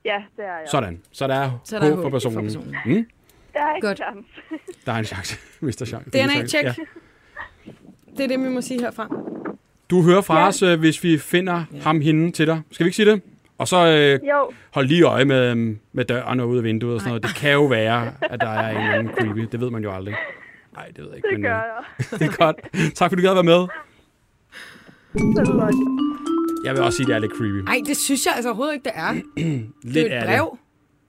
Ja, 0.06 0.24
det 0.38 0.46
er 0.46 0.58
jeg. 0.60 0.68
Sådan. 0.72 1.02
Så 1.12 1.28
der 1.28 1.36
er, 1.36 1.52
Så 1.64 1.76
er 1.76 1.80
der 1.80 1.88
håb 1.90 1.96
for 1.96 2.02
håb 2.04 2.12
for 2.12 2.16
personen. 2.30 2.44
personen. 2.46 2.76
Mm? 2.86 3.06
Der 3.54 3.60
er 3.60 3.76
ikke 3.76 3.88
Godt. 3.88 3.98
chance. 3.98 4.24
Der 4.86 4.92
er 4.94 4.98
en 4.98 5.06
chance. 5.06 5.38
Mister 5.62 5.86
chance. 5.86 6.10
DNA-tjek. 6.10 6.64
Ja. 6.64 6.74
Det 8.18 8.24
er 8.24 8.28
det, 8.28 8.40
vi 8.40 8.50
må 8.50 8.62
sige 8.62 8.80
herfra. 8.80 9.08
Du 9.90 10.02
hører 10.02 10.22
fra 10.22 10.48
os, 10.48 10.62
øh, 10.62 10.80
hvis 10.80 11.04
vi 11.04 11.18
finder 11.18 11.64
ham 11.82 12.02
hende 12.02 12.32
til 12.32 12.48
dig. 12.48 12.62
Skal 12.72 12.84
vi 12.84 12.88
ikke 12.88 12.96
sige 12.96 13.12
det? 13.12 13.22
Og 13.60 13.68
så 13.68 13.88
øh, 13.88 14.30
Jo, 14.30 14.52
hold 14.74 14.88
lige 14.88 15.04
øje 15.04 15.26
med, 15.26 15.52
øh, 15.52 15.76
med 15.94 16.06
døren 16.06 16.40
og 16.40 16.50
ud 16.50 16.58
af 16.58 16.64
vinduet 16.64 16.94
og 16.94 17.00
sådan 17.02 17.10
noget. 17.10 17.24
Det 17.24 17.36
kan 17.36 17.52
jo 17.54 17.66
være, 17.66 18.14
at 18.22 18.42
der 18.42 18.48
er 18.48 18.70
en 18.72 18.78
eller 18.78 18.94
anden 18.94 19.14
creepy. 19.14 19.48
Det 19.52 19.60
ved 19.62 19.70
man 19.70 19.84
jo 19.84 19.92
aldrig. 19.92 20.16
Nej, 20.74 20.86
det 20.88 20.98
ved 20.98 21.08
jeg 21.08 21.16
ikke. 21.16 21.28
det 21.28 21.40
men, 21.40 21.44
gør 21.44 21.58
øh, 21.58 21.64
jeg. 22.12 22.20
det 22.20 22.28
er 22.28 22.38
godt. 22.38 22.56
Tak 22.96 23.12
fordi 23.12 23.22
du 23.22 23.28
gad 23.28 23.34
være 23.34 23.44
med. 23.44 23.68
Jeg 26.66 26.74
vil 26.74 26.82
også 26.82 26.98
sige, 26.98 27.04
at 27.04 27.08
det 27.08 27.16
er 27.16 27.20
lidt 27.20 27.32
creepy. 27.32 27.66
Nej, 27.66 27.82
det 27.86 27.98
synes 27.98 28.26
jeg 28.26 28.34
altså 28.36 28.50
overhovedet 28.50 28.74
ikke, 28.74 28.84
det 28.84 28.92
er. 28.96 29.14
Lidt 29.84 29.94
Det 29.94 30.14
er 30.14 30.18
er 30.18 30.22
et 30.22 30.26
brev. 30.28 30.58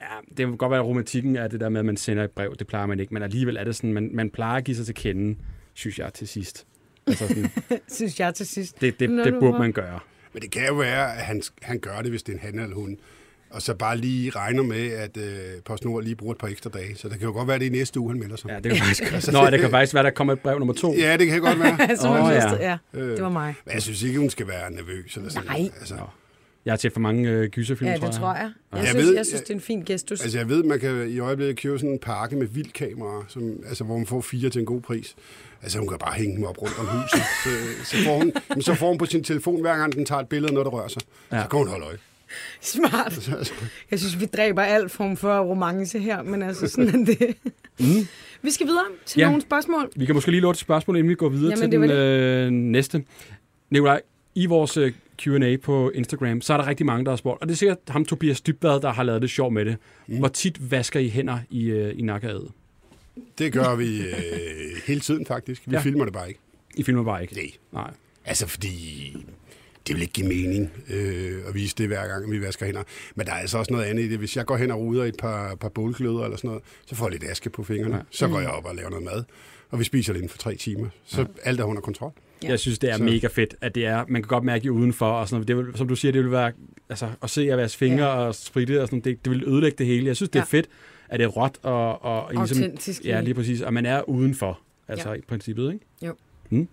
Ja, 0.00 0.06
det 0.28 0.36
kan 0.36 0.56
godt 0.56 0.70
være, 0.70 0.80
at 0.80 0.86
romantikken 0.86 1.36
er 1.36 1.48
det 1.48 1.60
der 1.60 1.68
med, 1.68 1.78
at 1.80 1.86
man 1.86 1.96
sender 1.96 2.24
et 2.24 2.30
brev. 2.30 2.54
Det 2.58 2.66
plejer 2.66 2.86
man 2.86 3.00
ikke. 3.00 3.14
Men 3.14 3.22
alligevel 3.22 3.56
er 3.56 3.64
det 3.64 3.76
sådan, 3.76 3.92
man, 3.92 4.10
man 4.12 4.30
plejer 4.30 4.56
at 4.56 4.64
give 4.64 4.76
sig 4.76 4.86
til 4.86 4.94
kende, 4.94 5.36
synes 5.74 5.98
jeg, 5.98 6.12
til 6.14 6.28
sidst. 6.28 6.66
Altså 7.06 7.28
sådan, 7.28 7.50
synes 7.96 8.20
jeg 8.20 8.34
til 8.34 8.46
sidst. 8.46 8.80
det, 8.80 9.00
det, 9.00 9.10
Nå, 9.10 9.24
det 9.24 9.34
burde 9.40 9.58
man 9.58 9.72
gøre. 9.72 9.98
Men 10.32 10.42
det 10.42 10.50
kan 10.50 10.66
jo 10.66 10.74
være, 10.74 11.16
at 11.16 11.22
han, 11.22 11.42
han 11.62 11.78
gør 11.78 11.96
det, 12.02 12.10
hvis 12.10 12.22
det 12.22 12.32
er 12.32 12.36
en 12.36 12.42
han 12.42 12.58
eller 12.58 12.76
hun. 12.76 12.98
Og 13.50 13.62
så 13.62 13.74
bare 13.74 13.96
lige 13.96 14.30
regner 14.30 14.62
med, 14.62 14.92
at 14.92 15.16
øh, 15.16 15.62
PostNord 15.64 16.02
lige 16.02 16.16
bruger 16.16 16.34
et 16.34 16.38
par 16.38 16.48
ekstra 16.48 16.70
dage. 16.70 16.96
Så 16.96 17.08
det 17.08 17.18
kan 17.18 17.28
jo 17.28 17.32
godt 17.32 17.48
være, 17.48 17.54
at 17.54 17.60
det 17.60 17.66
er 17.66 17.70
næste 17.70 18.00
uge, 18.00 18.10
han 18.10 18.20
melder 18.20 18.36
sig. 18.36 18.48
Ja, 18.48 18.56
det 18.56 18.72
kan 18.72 18.76
faktisk. 18.84 19.32
Nå, 19.32 19.50
det 19.50 19.60
kan 19.60 19.70
faktisk 19.70 19.94
være, 19.94 20.04
der 20.04 20.10
kommer 20.10 20.32
et 20.32 20.40
brev 20.40 20.58
nummer 20.58 20.74
to. 20.74 20.94
Ja, 20.94 21.16
det 21.16 21.26
kan 21.26 21.40
godt 21.40 21.58
være. 21.60 21.96
Som 22.00 22.10
oh, 22.10 22.32
ja. 22.32 22.70
ja. 22.70 22.78
det 23.00 23.22
var 23.22 23.28
mig. 23.28 23.54
Men 23.64 23.74
jeg 23.74 23.82
synes 23.82 24.02
ikke, 24.02 24.18
hun 24.18 24.30
skal 24.30 24.48
være 24.48 24.70
nervøs. 24.70 25.16
Eller 25.16 25.30
sådan. 25.30 25.46
Nej. 25.48 25.70
Altså, 25.80 25.94
Jeg 26.64 26.72
har 26.72 26.76
set 26.78 26.92
for 26.92 27.00
mange 27.00 27.28
øh, 27.30 27.48
gyserfilm, 27.48 27.90
Ja, 27.90 27.96
tror 27.96 28.06
det 28.06 28.12
jeg. 28.14 28.20
tror 28.20 28.34
jeg. 28.34 28.52
Jeg, 28.72 28.78
Jeg 28.78 28.88
synes, 28.88 29.06
ved- 29.06 29.14
jeg 29.14 29.26
synes, 29.26 29.40
det 29.42 29.50
er 29.50 29.54
en 29.54 29.60
fin 29.60 29.82
gestus. 29.82 30.20
altså, 30.20 30.38
jeg 30.38 30.48
ved, 30.48 30.62
man 30.62 30.80
kan 30.80 31.08
i 31.10 31.18
øjeblikket 31.18 31.56
købe 31.56 31.78
sådan 31.78 31.90
en 31.92 31.98
pakke 31.98 32.36
med 32.36 32.46
vildkameraer, 32.46 33.24
som, 33.28 33.52
altså, 33.68 33.84
hvor 33.84 33.96
man 33.96 34.06
får 34.06 34.20
fire 34.20 34.50
til 34.50 34.58
en 34.58 34.66
god 34.66 34.80
pris. 34.80 35.14
Altså, 35.62 35.78
hun 35.78 35.88
kan 35.88 35.98
bare 35.98 36.12
hænge 36.14 36.36
dem 36.36 36.44
op 36.44 36.62
rundt 36.62 36.78
om 36.78 36.86
huset. 36.86 37.20
Så, 37.44 37.50
så, 37.90 38.04
får 38.04 38.18
hun, 38.18 38.32
jamen, 38.50 38.62
så 38.62 38.74
får 38.74 38.88
hun 38.88 38.98
på 38.98 39.06
sin 39.06 39.24
telefon, 39.24 39.60
hver 39.60 39.76
gang 39.76 39.92
den 39.94 40.04
tager 40.06 40.20
et 40.20 40.28
billede 40.28 40.48
af 40.48 40.54
noget, 40.54 40.64
der 40.64 40.70
rører 40.72 40.88
sig. 40.88 41.02
Ja. 41.32 41.42
Så 41.42 41.48
kan 41.48 41.58
hun 41.58 41.68
holde 41.68 41.84
øje. 41.86 41.96
Smart. 42.60 43.30
Jeg 43.90 43.98
synes, 43.98 44.20
vi 44.20 44.26
dræber 44.26 44.62
alt 44.62 44.90
form 44.92 45.16
for 45.16 45.38
romance 45.40 45.98
her, 45.98 46.22
men 46.22 46.42
altså 46.42 46.66
sådan 46.68 46.88
er 46.88 47.04
det. 47.04 47.36
Mm. 47.80 48.06
Vi 48.42 48.50
skal 48.50 48.66
videre 48.66 48.84
til 49.06 49.18
Ja. 49.20 49.24
ja. 49.24 49.28
nogle 49.30 49.42
spørgsmål. 49.42 49.90
Vi 49.96 50.04
kan 50.06 50.14
måske 50.14 50.30
lige 50.30 50.40
låte 50.40 50.56
et 50.56 50.60
spørgsmål, 50.60 50.96
inden 50.96 51.10
vi 51.10 51.14
går 51.14 51.28
videre 51.28 51.50
Jamen, 51.58 51.70
til 51.70 51.80
det 51.80 51.88
den 51.90 51.96
øh, 51.98 52.50
næste. 52.50 53.04
Nikolaj, 53.70 54.00
i 54.42 54.46
vores 54.46 54.76
øh, 54.76 54.92
Q&A 55.22 55.56
på 55.56 55.90
Instagram, 55.90 56.40
så 56.40 56.52
er 56.52 56.56
der 56.56 56.66
rigtig 56.66 56.86
mange, 56.86 57.04
der 57.04 57.10
har 57.10 57.16
spurgt, 57.16 57.42
og 57.42 57.48
det 57.48 57.54
er 57.54 57.56
sikkert 57.58 57.78
ham 57.88 58.04
Tobias 58.04 58.40
Dybvad, 58.40 58.80
der 58.80 58.92
har 58.92 59.02
lavet 59.02 59.22
det 59.22 59.30
sjov 59.30 59.52
med 59.52 59.64
det. 59.64 59.76
Mm. 60.06 60.18
Hvor 60.18 60.28
tit 60.28 60.70
vasker 60.70 61.00
I 61.00 61.08
hænder 61.08 61.38
i, 61.50 61.64
øh, 61.66 61.98
i 61.98 62.02
nakkeadet? 62.02 62.50
Det 63.38 63.52
gør 63.52 63.74
vi 63.76 64.00
øh, 64.00 64.12
hele 64.86 65.00
tiden, 65.00 65.26
faktisk. 65.26 65.62
Vi 65.66 65.72
Ja. 65.72 65.80
filmer 65.80 66.04
det 66.04 66.12
bare 66.14 66.28
ikke. 66.28 66.40
I 66.76 66.82
filmer 66.82 67.04
bare 67.04 67.22
ikke? 67.22 67.34
Nej. 67.34 67.50
Nej. 67.72 67.90
Altså, 68.24 68.46
fordi 68.46 69.16
det 69.86 69.94
vil 69.94 70.00
ikke 70.02 70.12
give 70.12 70.28
mening 70.28 70.70
øh, 70.90 71.38
at 71.48 71.54
vise 71.54 71.74
det 71.78 71.86
hver 71.86 72.06
gang, 72.08 72.30
vi 72.30 72.40
vasker 72.42 72.66
hænder. 72.66 72.82
Men 73.14 73.26
der 73.26 73.32
er 73.32 73.36
altså 73.36 73.58
også 73.58 73.72
noget 73.72 73.84
andet 73.86 74.02
i 74.02 74.08
det. 74.08 74.18
Hvis 74.18 74.36
jeg 74.36 74.46
går 74.46 74.56
hen 74.56 74.70
og 74.70 74.78
ruder 74.80 75.04
et 75.04 75.16
par, 75.18 75.54
par 75.54 75.68
bålgløder 75.68 76.24
eller 76.24 76.36
sådan 76.36 76.48
noget, 76.48 76.62
så 76.86 76.94
får 76.94 77.04
jeg 77.06 77.12
lidt 77.12 77.30
aske 77.30 77.50
på 77.50 77.64
fingrene. 77.64 77.96
Ja. 77.96 78.02
Så 78.10 78.28
går 78.28 78.40
jeg 78.40 78.50
op 78.50 78.64
og 78.64 78.74
laver 78.74 78.90
noget 78.90 79.04
mad. 79.04 79.24
Og 79.70 79.78
vi 79.78 79.84
spiser 79.84 80.12
det 80.12 80.18
inden 80.20 80.30
for 80.30 80.38
tre 80.38 80.54
timer. 80.56 80.88
Så 81.04 81.20
ja. 81.20 81.26
alt 81.44 81.60
er 81.60 81.64
under 81.64 81.82
kontrol. 81.82 82.12
Ja. 82.42 82.48
Jeg 82.48 82.60
synes, 82.60 82.78
det 82.78 82.90
er 82.90 82.96
så. 82.96 83.02
Mega 83.02 83.26
fedt, 83.26 83.54
at 83.60 83.74
det 83.74 83.86
er, 83.86 84.04
man 84.08 84.22
kan 84.22 84.28
godt 84.28 84.44
mærke 84.44 84.64
i 84.64 84.70
udenfor, 84.70 85.06
og 85.06 85.28
sådan 85.28 85.34
noget. 85.36 85.48
Det 85.48 85.56
vil, 85.56 85.66
som 85.78 85.88
du 85.88 85.96
siger, 85.96 86.12
det 86.12 86.22
vil 86.22 86.30
være, 86.30 86.52
altså, 86.88 87.08
at 87.22 87.30
se 87.30 87.52
at 87.52 87.58
vaske 87.58 87.78
fingre 87.78 88.06
ja. 88.06 88.14
og 88.26 88.34
spritte 88.34 88.82
og 88.82 88.88
sådan 88.88 88.96
noget, 88.96 89.04
det, 89.04 89.24
det 89.24 89.30
vil 89.32 89.48
ødelægge 89.48 89.76
det 89.78 89.86
hele. 89.86 90.06
Jeg 90.06 90.16
synes, 90.16 90.30
det 90.30 90.38
er 90.38 90.44
Ja. 90.52 90.58
fedt, 90.58 90.66
at 91.08 91.18
det 91.18 91.24
er 91.24 91.28
råt 91.28 91.58
og, 91.62 92.02
og, 92.02 92.22
og 92.24 92.34
Autentisk. 92.34 93.04
ja, 93.04 93.20
lige 93.20 93.34
præcis, 93.34 93.60
og 93.60 93.74
man 93.74 93.86
er 93.86 94.08
udenfor, 94.08 94.60
altså 94.88 95.08
Ja. 95.08 95.14
i 95.14 95.20
princippet, 95.20 95.72
ikke? 95.72 96.66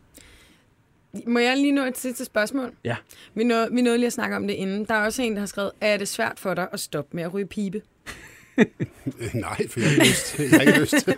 Må 1.28 1.40
jeg 1.40 1.58
lige 1.58 1.72
nå 1.72 1.84
et 1.84 1.98
sidste 1.98 2.26
spørgsmål? 2.26 2.72
Ja. 2.84 2.96
Vi 3.36 3.44
nåede, 3.44 3.68
vi 3.72 3.82
nåede 3.82 3.98
lige 3.98 4.08
at 4.08 4.14
snakke 4.14 4.36
om 4.36 4.48
det 4.48 4.54
inden. 4.54 4.86
Der 4.86 4.94
er 4.94 5.06
også 5.06 5.22
en, 5.22 5.34
der 5.34 5.40
har 5.40 5.46
skrevet, 5.46 5.72
er 5.82 5.98
det 5.98 6.08
svært 6.08 6.34
for 6.40 6.54
dig 6.54 6.68
at 6.74 6.80
stoppe 6.80 7.16
med 7.16 7.24
at 7.24 7.34
ryge 7.34 7.46
pibe? 7.46 7.82
Øh, 8.58 8.66
Nej, 9.34 9.68
for 9.70 9.80
jeg 9.80 9.90
har 9.90 9.96
ikke 9.96 10.04
lyst. 10.10 10.40
Jeg 10.40 10.50
har 10.50 10.60
ikke 10.60 10.80
lyst. 10.80 11.10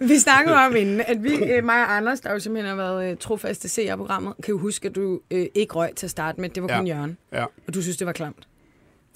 Vi 0.10 0.18
snakkede 0.18 0.56
om 0.56 0.76
inden, 0.76 1.00
at 1.06 1.24
vi, 1.24 1.34
øh, 1.34 1.64
mig 1.64 1.74
og 1.76 1.96
Anders, 1.96 2.20
der 2.20 2.32
jo 2.32 2.38
simpelthen 2.38 2.68
har 2.68 2.76
været 2.76 3.10
øh, 3.10 3.16
trofaste 3.16 3.68
seere 3.68 3.90
af 3.92 3.98
programmet, 3.98 4.34
kan 4.42 4.52
jo 4.52 4.58
huske, 4.58 4.88
at 4.88 4.94
du 4.94 5.20
øh, 5.30 5.46
ikke 5.54 5.74
røg 5.74 5.90
til 5.96 6.06
at 6.06 6.10
starte 6.10 6.40
med. 6.40 6.48
Det 6.48 6.62
var 6.62 6.78
kun 6.78 6.86
Ja. 6.86 6.94
Jørgen, 6.96 7.16
Ja. 7.32 7.44
og 7.66 7.74
du 7.74 7.82
synes, 7.82 7.96
det 7.96 8.06
var 8.06 8.12
klamt. 8.12 8.46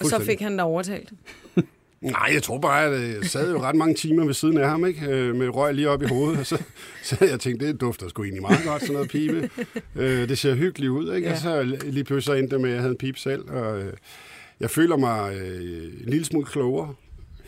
Og 0.00 0.06
så 0.06 0.20
fik 0.24 0.40
han 0.40 0.52
dig 0.56 0.64
overtalt. 0.64 1.12
Nej, 2.00 2.30
jeg 2.34 2.42
tror 2.42 2.58
bare, 2.58 2.84
at 2.84 3.14
jeg 3.14 3.24
sad 3.24 3.50
jo 3.52 3.60
ret 3.62 3.76
mange 3.76 3.94
timer 3.94 4.24
ved 4.24 4.34
siden 4.34 4.58
af 4.58 4.68
ham, 4.68 4.86
ikke? 4.86 5.06
Øh, 5.06 5.34
med 5.34 5.48
røg 5.48 5.74
lige 5.74 5.90
op 5.90 6.02
i 6.02 6.06
hovedet. 6.06 6.38
Og 6.40 6.46
så, 6.46 6.62
så 7.02 7.16
jeg 7.20 7.40
tænkt, 7.40 7.60
det 7.60 7.80
dufter 7.80 8.08
sgu 8.08 8.22
egentlig 8.22 8.42
meget 8.42 8.64
godt, 8.66 8.82
sådan 8.82 8.92
noget 8.94 9.08
pibe. 9.10 9.50
Øh, 9.96 10.28
det 10.28 10.38
ser 10.38 10.54
hyggeligt 10.54 10.90
ud, 10.90 11.14
ikke? 11.14 11.28
Ja. 11.28 11.32
Og 11.34 11.38
så 11.40 11.62
lige 11.84 12.04
pludselig 12.04 12.38
endte 12.40 12.54
det 12.54 12.60
med, 12.60 12.70
at 12.70 12.74
jeg 12.74 12.82
havde 12.82 12.92
en 12.92 12.98
pipe 12.98 13.18
selv. 13.18 13.50
Og 13.50 13.78
øh, 13.82 13.92
jeg 14.60 14.70
føler 14.70 14.96
mig 14.96 15.34
øh, 15.36 15.84
en 15.84 16.08
lille 16.08 16.24
smule 16.24 16.46
klogere. 16.46 16.94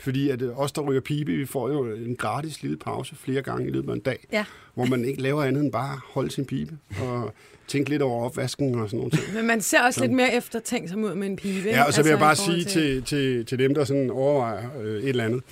Fordi 0.06 0.30
at 0.30 0.42
øh, 0.42 0.58
os, 0.58 0.72
der 0.72 0.82
ryger 0.82 1.00
pibe, 1.00 1.32
vi 1.32 1.46
får 1.46 1.68
jo 1.68 1.94
en 1.94 2.16
gratis 2.16 2.62
lille 2.62 2.76
pause 2.76 3.16
flere 3.16 3.42
gange 3.42 3.68
i 3.68 3.70
løbet 3.70 3.88
af 3.88 3.94
en 3.94 4.00
dag. 4.00 4.26
Ja. 4.32 4.44
Hvor 4.74 4.84
man 4.84 5.04
ikke 5.04 5.22
laver 5.22 5.44
andet 5.44 5.62
end 5.62 5.72
bare 5.72 6.00
holde 6.04 6.30
sin 6.30 6.44
pibe. 6.44 6.78
Og 7.00 7.32
tænke 7.68 7.90
lidt 7.90 8.02
over 8.02 8.24
opvasken 8.24 8.74
og 8.74 8.88
sådan 8.88 8.96
nogle 8.96 9.10
ting. 9.10 9.34
Men 9.34 9.46
man 9.46 9.60
ser 9.60 9.82
også 9.82 10.00
lidt 10.00 10.12
mere 10.12 10.34
eftertænksom 10.34 11.04
ud 11.04 11.14
med 11.14 11.26
en 11.26 11.36
pibe. 11.36 11.68
Ja, 11.68 11.84
og 11.84 11.92
så 11.92 12.02
vil 12.02 12.10
jeg 12.10 12.18
bare 12.18 12.28
Altså, 12.28 12.44
sige 12.44 12.64
forhold 12.64 13.02
til, 13.02 13.02
til, 13.02 13.46
til 13.46 13.58
dem, 13.58 13.74
der 13.74 13.84
sådan 13.84 14.10
overvejer 14.10 14.68
øh, 14.82 15.02
et 15.02 15.08
eller 15.08 15.24
andet, 15.24 15.42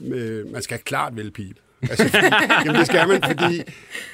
øh, 0.00 0.52
man 0.52 0.62
skal 0.62 0.78
klart 0.78 1.16
vælge 1.16 1.30
pibe. 1.30 1.60
Altså, 1.82 2.08
fordi, 2.08 2.26
jamen 2.64 2.80
det 2.80 2.86
skal 2.86 3.08
man, 3.08 3.22
fordi 3.22 3.62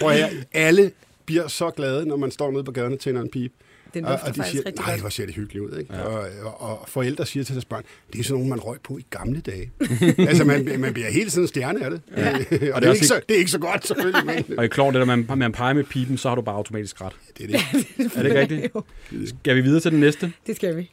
prøv 0.01 0.11
høre, 0.11 0.31
alle 0.53 0.91
bliver 1.27 1.49
så 1.49 1.71
glade, 1.71 2.07
når 2.07 2.17
man 2.17 2.31
står 2.31 2.51
nede 2.51 2.65
på 2.65 2.73
gaden 2.73 2.93
og 2.93 3.01
tænder 3.01 3.23
en 3.23 3.31
pibe. 3.31 3.55
Den 3.95 4.05
og, 4.05 4.13
og 4.13 4.19
de 4.19 4.25
faktisk 4.25 4.51
siger, 4.51 4.67
rigtig 4.67 4.85
nej, 4.85 4.93
godt." 4.93 5.01
hvor 5.01 5.11
ser 5.11 5.27
det 5.27 5.35
hyggeligt 5.35 5.65
ud. 5.65 5.79
Ikke? 5.79 5.95
Ja. 5.95 6.03
Og, 6.03 6.27
og, 6.43 6.61
og, 6.81 6.89
forældre 6.89 7.27
siger 7.27 7.45
til 7.45 7.55
deres 7.55 7.65
børn, 7.65 7.83
det 8.13 8.19
er 8.19 8.25
sådan 8.25 8.35
nogle, 8.35 8.51
man 8.51 8.61
røg 8.61 8.79
på 8.81 8.99
i 8.99 9.07
gamle 9.11 9.41
dage. 9.41 9.71
altså, 10.29 10.45
man, 10.45 10.81
man 10.81 10.93
bliver 10.93 11.11
helt 11.11 11.33
sådan 11.33 11.45
en 11.45 11.49
stjerne 11.49 11.85
af 11.85 11.91
det. 11.91 12.01
Ja. 12.17 12.37
og 12.39 12.41
det, 12.51 12.69
er 12.69 12.75
også 12.75 12.91
ikke 12.91 13.07
så, 13.07 13.21
det 13.29 13.35
er 13.35 13.39
ikke 13.39 13.51
så 13.51 13.59
godt, 13.59 13.87
selvfølgelig. 13.87 14.27
Men, 14.49 14.59
Og 14.59 14.65
i 14.65 14.69
klart 14.69 14.95
det, 14.95 15.01
at 15.01 15.07
man, 15.07 15.27
man 15.37 15.53
peger 15.53 15.75
med 15.75 15.85
pipen, 15.85 16.19
så 16.19 16.29
har 16.29 16.37
du 16.37 16.43
bare 16.43 16.57
automatisk 16.57 17.01
ret. 17.01 17.13
det 17.39 17.45
er 17.45 17.59
det. 17.59 17.87
Er 18.17 18.23
det 18.23 18.25
ikke 18.25 18.41
rigtigt? 18.41 18.75
Jo, 18.75 18.83
Skal 19.27 19.57
vi 19.57 19.61
videre 19.61 19.81
til 19.81 19.91
den 19.93 20.01
næste? 20.01 20.33
det 20.47 20.57
skal 20.57 20.77
vi. 20.77 20.91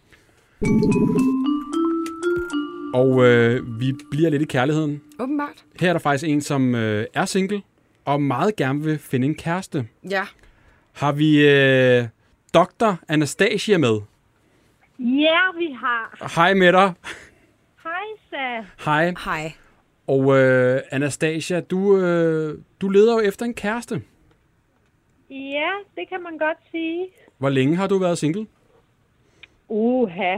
Og 2.93 3.25
øh, 3.25 3.79
vi 3.79 3.93
bliver 4.11 4.29
lidt 4.29 4.41
i 4.41 4.45
kærligheden. 4.45 5.01
Åbenbart. 5.19 5.63
Her 5.79 5.89
er 5.89 5.93
der 5.93 5.99
faktisk 5.99 6.29
en, 6.29 6.41
som 6.41 6.75
øh, 6.75 7.05
er 7.13 7.25
single, 7.25 7.61
og 8.05 8.21
meget 8.21 8.55
gerne 8.55 8.83
vil 8.83 8.99
finde 8.99 9.27
en 9.27 9.35
kæreste. 9.35 9.87
Ja. 10.09 10.23
Har 10.93 11.11
vi 11.11 11.47
øh, 11.47 12.05
Dr. 12.57 12.95
Anastasia 13.07 13.77
med? 13.77 14.01
Ja, 14.99 15.39
vi 15.57 15.71
har. 15.71 16.35
Hej 16.35 16.53
med 16.53 16.71
dig. 16.73 16.93
Hej, 17.83 18.05
Sa. 18.29 18.65
Hej. 18.85 19.13
Hej. 19.25 19.51
Og 20.07 20.37
øh, 20.37 20.81
Anastasia, 20.91 21.59
du, 21.59 21.97
øh, 21.97 22.57
du 22.81 22.89
leder 22.89 23.13
jo 23.13 23.19
efter 23.19 23.45
en 23.45 23.53
kæreste. 23.53 24.01
Ja, 25.29 25.71
det 25.95 26.09
kan 26.09 26.23
man 26.23 26.37
godt 26.37 26.57
sige. 26.71 27.07
Hvor 27.37 27.49
længe 27.49 27.75
har 27.75 27.87
du 27.87 27.97
været 27.97 28.17
single? 28.17 28.47
Uha. 29.69 30.35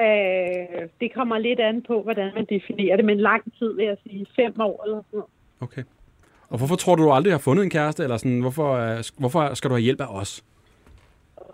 Øh, 0.00 0.88
det 1.00 1.14
kommer 1.14 1.38
lidt 1.38 1.60
an 1.60 1.82
på, 1.86 2.02
hvordan 2.02 2.32
man 2.34 2.46
definerer 2.48 2.96
det, 2.96 3.04
men 3.04 3.20
lang 3.20 3.42
tid 3.58 3.74
vil 3.76 3.84
jeg 3.84 3.96
sige. 4.02 4.26
Fem 4.36 4.60
år 4.60 4.84
eller 4.84 4.96
sådan 4.96 5.06
noget. 5.12 5.30
Okay. 5.60 5.82
Og 6.48 6.58
hvorfor 6.58 6.76
tror 6.76 6.94
du, 6.94 7.02
du 7.02 7.12
aldrig 7.12 7.32
har 7.32 7.38
fundet 7.38 7.62
en 7.64 7.70
kæreste? 7.70 8.02
Eller 8.02 8.16
sådan, 8.16 8.40
hvorfor, 8.40 8.76
hvorfor 9.20 9.54
skal 9.54 9.70
du 9.70 9.74
have 9.74 9.82
hjælp 9.82 10.00
af 10.00 10.06
os? 10.06 10.44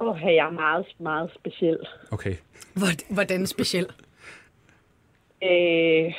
Åh, 0.01 0.21
jeg 0.23 0.47
er 0.47 0.51
meget, 0.51 0.87
meget 0.99 1.31
speciel. 1.35 1.79
Okay. 2.13 2.35
Hvor- 2.75 3.15
Hvordan 3.15 3.47
speciel? 3.47 3.87
Øh, 5.43 6.15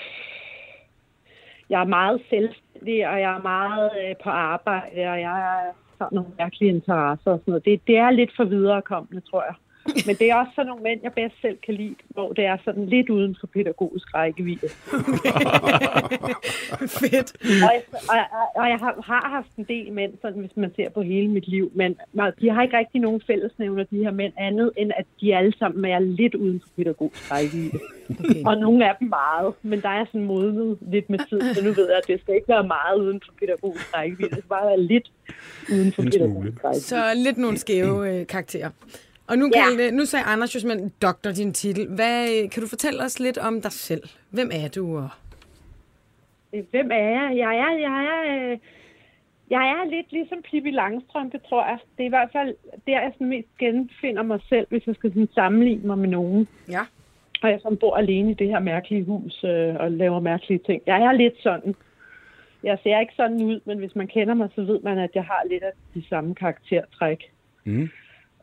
jeg 1.69 1.81
er 1.81 1.85
meget 1.85 2.21
selvstændig, 2.29 3.07
og 3.09 3.19
jeg 3.21 3.31
er 3.37 3.41
meget 3.41 3.91
øh, 4.03 4.15
på 4.23 4.29
arbejde, 4.29 4.95
og 5.11 5.19
jeg 5.19 5.29
har 5.29 6.09
nogle 6.11 6.29
mærkelige 6.37 6.71
interesser 6.71 7.31
og 7.31 7.39
sådan 7.39 7.43
noget. 7.51 7.65
Det, 7.65 7.81
det 7.87 7.97
er 7.97 8.11
lidt 8.11 8.31
for 8.35 8.43
viderekommende, 8.43 9.21
tror 9.29 9.43
jeg. 9.43 9.53
Men 10.07 10.15
det 10.15 10.29
er 10.31 10.35
også 10.35 10.51
sådan 10.55 10.67
nogle 10.67 10.83
mænd, 10.83 10.99
jeg 11.03 11.13
bedst 11.13 11.35
selv 11.41 11.57
kan 11.65 11.73
lide, 11.73 11.95
hvor 12.09 12.33
det 12.33 12.45
er 12.45 12.57
sådan 12.65 12.85
lidt 12.85 13.09
uden 13.09 13.37
for 13.39 13.47
pædagogisk 13.47 14.07
rækkevidde. 14.13 14.67
Fedt. 16.99 17.29
Og 17.65 17.71
jeg, 17.75 17.81
og, 18.09 18.17
og, 18.39 18.47
og 18.55 18.69
jeg 18.69 18.77
har, 18.77 19.01
har 19.05 19.29
haft 19.29 19.55
en 19.57 19.63
del 19.63 19.93
mænd, 19.93 20.13
sådan, 20.21 20.39
hvis 20.39 20.57
man 20.57 20.71
ser 20.75 20.89
på 20.89 21.01
hele 21.01 21.27
mit 21.27 21.47
liv, 21.47 21.71
men 21.75 21.97
de 22.41 22.49
har 22.49 22.63
ikke 22.63 22.77
rigtig 22.77 23.01
nogen 23.01 23.21
fællesnævner, 23.27 23.83
de 23.83 23.97
her 23.97 24.11
mænd, 24.11 24.33
andet 24.37 24.71
end 24.77 24.91
at 24.97 25.05
de 25.21 25.35
alle 25.35 25.53
sammen 25.59 25.85
er 25.85 25.99
lidt 25.99 26.35
uden 26.35 26.59
for 26.59 26.69
pædagogisk 26.75 27.31
rækkevidde. 27.31 27.79
Okay. 28.09 28.43
Og 28.45 28.57
nogle 28.57 28.89
af 28.89 28.95
dem 28.99 29.07
meget, 29.07 29.53
men 29.61 29.81
der 29.81 29.89
er 29.89 30.05
sådan 30.05 30.23
modnet 30.23 30.77
lidt 30.81 31.09
med 31.09 31.19
tid, 31.29 31.53
så 31.53 31.63
nu 31.63 31.71
ved 31.71 31.87
jeg, 31.89 31.97
at 31.97 32.07
det 32.07 32.21
skal 32.21 32.35
ikke 32.35 32.47
være 32.47 32.63
meget 32.63 32.99
uden 32.99 33.21
for 33.25 33.33
pædagogisk 33.39 33.97
rækkevidde. 33.97 34.29
Det 34.29 34.37
skal 34.37 34.49
bare 34.49 34.67
være 34.67 34.81
lidt 34.81 35.11
uden 35.73 35.93
for 35.93 36.01
pædagogisk 36.01 36.63
rækkevidde. 36.63 36.85
Så 36.85 37.11
lidt 37.15 37.37
nogle 37.37 37.57
skæve 37.57 38.19
øh, 38.19 38.27
karakterer. 38.27 38.69
Og 39.29 39.37
nu, 39.37 39.49
Ja. 39.55 39.63
kaldte, 39.63 39.91
nu 39.91 40.05
sagde 40.05 40.25
Anders 40.25 40.55
jo 40.55 40.59
simpelthen 40.59 40.93
doktor 41.01 41.31
din 41.31 41.53
titel. 41.53 41.87
Hvad, 41.95 42.49
kan 42.49 42.61
du 42.63 42.67
fortælle 42.69 43.03
os 43.03 43.19
lidt 43.19 43.37
om 43.37 43.61
dig 43.61 43.71
selv? 43.71 44.03
Hvem 44.29 44.49
er 44.53 44.67
du? 44.75 44.97
Og... 44.97 45.09
Øh, 46.53 46.63
Hvem 46.71 46.91
er 46.91 46.97
jeg? 47.19 47.37
Jeg 47.37 47.53
er, 47.57 47.71
jeg 47.87 47.97
er, 48.13 48.51
øh, 48.51 48.57
jeg 49.49 49.63
er 49.69 49.89
lidt 49.89 50.11
ligesom 50.11 50.37
Pippi 50.51 50.71
Langstrømpe, 50.71 51.37
tror 51.49 51.65
jeg. 51.65 51.77
Det 51.97 52.03
er 52.03 52.07
i 52.07 52.09
hvert 52.09 52.29
fald 52.31 52.55
der, 52.87 53.01
jeg 53.01 53.11
sådan 53.13 53.29
mest 53.29 53.47
genfinder 53.59 54.23
mig 54.23 54.39
selv, 54.49 54.67
hvis 54.69 54.87
jeg 54.87 54.95
skal 54.95 55.09
sådan 55.09 55.29
sammenligne 55.35 55.87
mig 55.87 55.97
med 55.97 56.09
nogen. 56.09 56.47
Ja. 56.69 56.81
Og 57.43 57.49
jeg 57.49 57.59
som 57.61 57.77
bor 57.77 57.95
alene 57.95 58.31
i 58.31 58.33
det 58.33 58.47
her 58.47 58.59
mærkelige 58.59 59.03
hus 59.03 59.43
øh, 59.43 59.75
og 59.79 59.91
laver 59.91 60.19
mærkelige 60.19 60.59
ting. 60.65 60.81
Jeg 60.85 61.01
er 61.01 61.11
lidt 61.11 61.33
sådan. 61.39 61.75
Jeg 62.63 62.77
ser 62.83 62.99
ikke 62.99 63.13
sådan 63.15 63.41
ud, 63.41 63.59
men 63.65 63.77
hvis 63.77 63.95
man 63.95 64.07
kender 64.07 64.33
mig, 64.33 64.49
så 64.55 64.61
ved 64.63 64.79
man, 64.83 64.97
at 64.97 65.09
jeg 65.15 65.23
har 65.23 65.41
lidt 65.49 65.63
af 65.63 65.71
de 65.93 66.03
samme 66.09 66.35
karaktertræk. 66.35 67.23
Mm. 67.63 67.89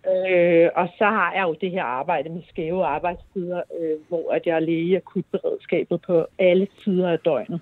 Øh, 0.09 0.69
og 0.75 0.89
så 0.99 1.05
har 1.05 1.33
jeg 1.33 1.43
jo 1.43 1.57
det 1.61 1.71
her 1.71 1.83
arbejde 1.83 2.29
med 2.29 2.43
skæve 2.49 2.85
arbejdstider, 2.85 3.63
øh, 3.81 3.97
hvor 4.09 4.33
at 4.33 4.43
jeg 4.47 4.57
er 4.57 4.61
læge 4.61 4.83
i 4.83 4.95
akutberedskabet 4.95 6.01
på 6.07 6.27
alle 6.39 6.67
tider 6.85 7.11
af 7.11 7.19
døgnet. 7.19 7.61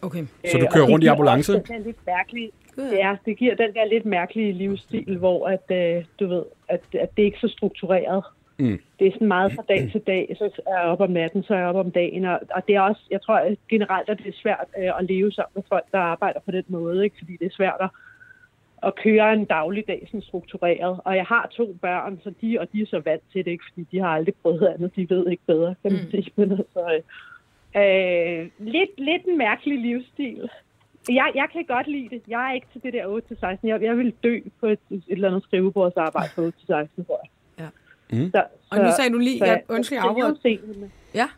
Så 0.00 0.06
Okay. 0.06 0.20
du 0.20 0.24
Øh, 0.44 0.52
kører 0.72 0.82
og 0.82 0.86
det 0.86 0.92
rundt 0.92 1.04
i 1.04 1.06
ambulance? 1.06 1.56
også 1.56 1.72
Den 1.72 1.82
lidt 1.82 2.06
mærkelige, 2.06 2.50
ja, 2.78 3.16
det 3.26 3.36
giver 3.36 3.54
den 3.54 3.74
der 3.74 3.84
lidt 3.84 4.04
mærkelige 4.06 4.52
livsstil, 4.52 5.18
hvor 5.18 5.46
at, 5.46 5.70
øh, 5.70 6.04
du 6.20 6.26
ved, 6.26 6.42
at, 6.68 6.80
at 7.00 7.16
det 7.16 7.22
ikke 7.22 7.34
er 7.42 7.48
så 7.48 7.52
struktureret. 7.52 8.24
Mm. 8.58 8.80
Det 8.98 9.06
er 9.06 9.12
sådan 9.12 9.28
meget 9.28 9.52
fra 9.52 9.62
dag 9.68 9.88
til 9.92 10.00
dag. 10.06 10.36
Så 10.38 10.44
er 10.66 10.80
jeg 10.80 10.90
oppe 10.90 11.04
om 11.04 11.10
natten, 11.10 11.42
så 11.42 11.54
er 11.54 11.58
jeg 11.58 11.66
oppe 11.68 11.80
om 11.80 11.90
dagen. 11.90 12.24
Og, 12.24 12.40
og 12.50 12.62
det 12.68 12.74
er 12.76 12.80
også, 12.80 13.00
jeg 13.10 13.22
tror 13.22 13.34
at 13.34 13.56
generelt, 13.68 14.08
at 14.08 14.18
det 14.18 14.26
er 14.26 14.38
svært 14.42 14.66
øh, 14.78 14.98
at 14.98 15.04
leve 15.04 15.32
sammen 15.32 15.52
med 15.54 15.62
folk, 15.68 15.84
der 15.92 15.98
arbejder 15.98 16.40
på 16.40 16.50
den 16.50 16.64
måde. 16.68 17.04
Ikke? 17.04 17.16
Fordi 17.18 17.36
det 17.40 17.46
er 17.46 17.56
svært 17.56 17.76
at, 17.80 17.88
at 18.82 18.94
køre 18.94 19.32
en 19.32 19.44
dagligdag 19.44 20.02
sådan 20.06 20.22
struktureret. 20.22 21.00
Og 21.04 21.16
jeg 21.16 21.24
har 21.24 21.48
to 21.52 21.76
børn, 21.82 22.20
så 22.24 22.32
de, 22.40 22.60
og 22.60 22.72
de 22.72 22.82
er 22.82 22.86
så 22.86 23.00
vant 23.04 23.22
til 23.32 23.44
det, 23.44 23.50
ikke? 23.50 23.64
fordi 23.68 23.86
de 23.92 24.00
har 24.00 24.08
aldrig 24.08 24.34
prøvet 24.42 24.66
andet. 24.66 24.96
De 24.96 25.10
ved 25.10 25.26
ikke 25.30 25.42
bedre, 25.46 25.74
kan 25.82 25.92
man 25.92 26.10
sige. 26.10 26.30
Men 26.36 26.52
altså, 26.52 26.92
øh, 26.94 27.02
øh, 27.82 28.48
lidt, 28.58 28.90
lidt 28.98 29.24
en 29.26 29.38
mærkelig 29.38 29.78
livsstil. 29.80 30.50
Jeg, 31.08 31.32
jeg 31.34 31.48
kan 31.52 31.64
godt 31.64 31.86
lide 31.86 32.08
det. 32.08 32.22
Jeg 32.28 32.48
er 32.48 32.54
ikke 32.54 32.66
til 32.72 32.82
det 32.82 32.92
der 32.92 33.54
8-16. 33.54 33.58
Jeg, 33.62 33.82
jeg 33.82 33.96
vil 33.96 34.14
dø 34.22 34.40
på 34.60 34.66
et, 34.66 34.78
et 34.90 35.02
eller 35.08 35.28
andet 35.28 35.42
skrivebordsarbejde 35.42 36.30
på 36.34 36.46
8-16, 36.46 36.52
tror 36.66 37.20
jeg. 37.22 37.30
Ja. 37.58 37.68
Mm. 38.10 38.30
Så, 38.30 38.44
Og 38.70 38.78
nu 38.78 38.88
sagde 38.96 39.12
du 39.12 39.18
lige, 39.18 39.38
så 39.38 39.44
jeg, 39.44 39.62
undskyld, 39.68 39.96
jeg 39.98 40.02
så 40.02 40.08
afbrød. 40.08 40.88
Ja. 41.14 41.28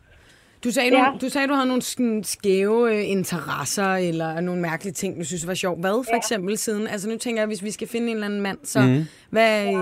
Du 0.64 0.70
sagde, 0.70 0.90
Ja. 0.96 1.02
nogle, 1.02 1.18
du 1.18 1.28
sagde, 1.28 1.48
du 1.48 1.52
havde 1.54 1.68
nogle 1.68 1.82
sådan 1.82 2.24
skæve 2.24 2.94
øh, 2.96 3.10
interesser, 3.10 3.94
eller 3.94 4.40
nogle 4.40 4.60
mærkelige 4.62 4.92
ting, 4.92 5.18
du 5.20 5.24
synes 5.24 5.46
var 5.46 5.54
sjovt. 5.54 5.80
Hvad 5.80 5.90
for 5.90 6.12
Ja. 6.12 6.16
eksempel 6.16 6.56
siden? 6.58 6.86
Altså 6.86 7.10
nu 7.10 7.16
tænker 7.18 7.40
jeg, 7.40 7.46
hvis 7.46 7.64
vi 7.64 7.70
skal 7.70 7.88
finde 7.88 8.06
en 8.08 8.14
eller 8.14 8.26
anden 8.26 8.40
mand, 8.40 8.58
så 8.62 8.80
Mhm. 8.80 9.02
hvad... 9.30 9.74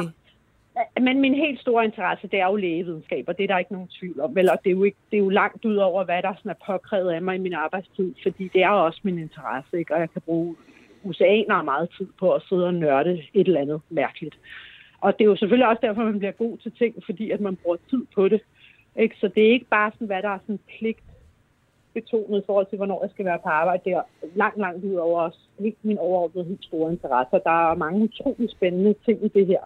Men 1.01 1.21
min 1.21 1.35
helt 1.35 1.61
store 1.61 1.85
interesse, 1.85 2.29
det 2.29 2.41
er 2.41 2.47
jo 2.47 2.57
lægevidenskab, 2.57 3.25
og 3.29 3.37
det 3.39 3.45
er 3.45 3.49
der 3.49 3.59
ikke 3.59 3.73
nogen 3.73 3.89
tvivl 4.01 4.21
om. 4.21 4.35
Vel, 4.35 4.51
og 4.51 4.59
det 4.65 4.71
er, 4.71 4.75
jo 4.75 4.85
ikke, 4.85 4.97
det 5.11 5.17
er 5.17 5.21
jo 5.21 5.29
langt 5.29 5.65
ud 5.65 5.77
over, 5.77 6.05
hvad 6.05 6.23
der 6.23 6.35
sådan 6.39 6.51
er 6.51 6.65
påkrævet 6.67 7.11
af 7.11 7.23
mig 7.23 7.35
i 7.35 7.39
min 7.39 7.53
arbejdstid, 7.55 8.15
fordi 8.23 8.51
det 8.55 8.63
er 8.63 8.69
også 8.69 9.01
min 9.03 9.19
interesse, 9.19 9.79
ikke? 9.79 9.95
og 9.95 10.01
jeg 10.01 10.11
kan 10.11 10.23
bruge 10.23 10.57
oceaner 11.05 11.63
meget 11.63 11.89
tid 11.99 12.07
på 12.21 12.33
at 12.33 12.43
sidde 12.49 12.67
og 12.67 12.75
nørde 12.75 13.23
et 13.35 13.47
eller 13.49 13.61
andet 13.61 13.81
mærkeligt. 13.91 14.35
Og 15.01 15.19
det 15.19 15.25
er 15.25 15.29
jo 15.29 15.37
selvfølgelig 15.37 15.69
også 15.69 15.81
derfor, 15.87 16.03
man 16.05 16.19
bliver 16.19 16.33
god 16.33 16.59
til 16.59 16.73
ting, 16.79 16.95
fordi 17.07 17.31
at 17.31 17.41
man 17.41 17.57
bruger 17.57 17.77
tid 17.91 18.03
på 18.15 18.29
det. 18.29 18.41
Ikke? 18.99 19.17
Så 19.21 19.29
det 19.35 19.43
er 19.47 19.53
ikke 19.53 19.67
bare 19.71 19.91
sådan, 19.93 20.07
hvad 20.07 20.23
der 20.23 20.29
er 20.29 20.39
sådan 20.39 20.61
pligt 20.79 21.03
betonet 21.95 22.43
i 22.43 22.47
forhold 22.47 22.67
til, 22.67 22.77
hvornår 22.77 23.03
jeg 23.05 23.11
skal 23.11 23.25
være 23.25 23.39
på 23.45 23.49
arbejde. 23.49 23.83
Det 23.85 23.93
er 23.93 24.03
langt, 24.35 24.59
langt 24.59 24.85
ud 24.85 24.95
over 24.95 25.21
også 25.21 25.39
helt 25.59 25.85
min 25.85 25.99
overordnede 25.99 26.49
helt 26.49 26.65
store 26.65 26.93
interesse. 26.93 27.45
Der 27.45 27.71
er 27.71 27.75
mange 27.75 28.03
utrolig 28.09 28.51
spændende 28.51 28.95
ting 29.05 29.25
i 29.25 29.29
det 29.29 29.47
her. 29.47 29.63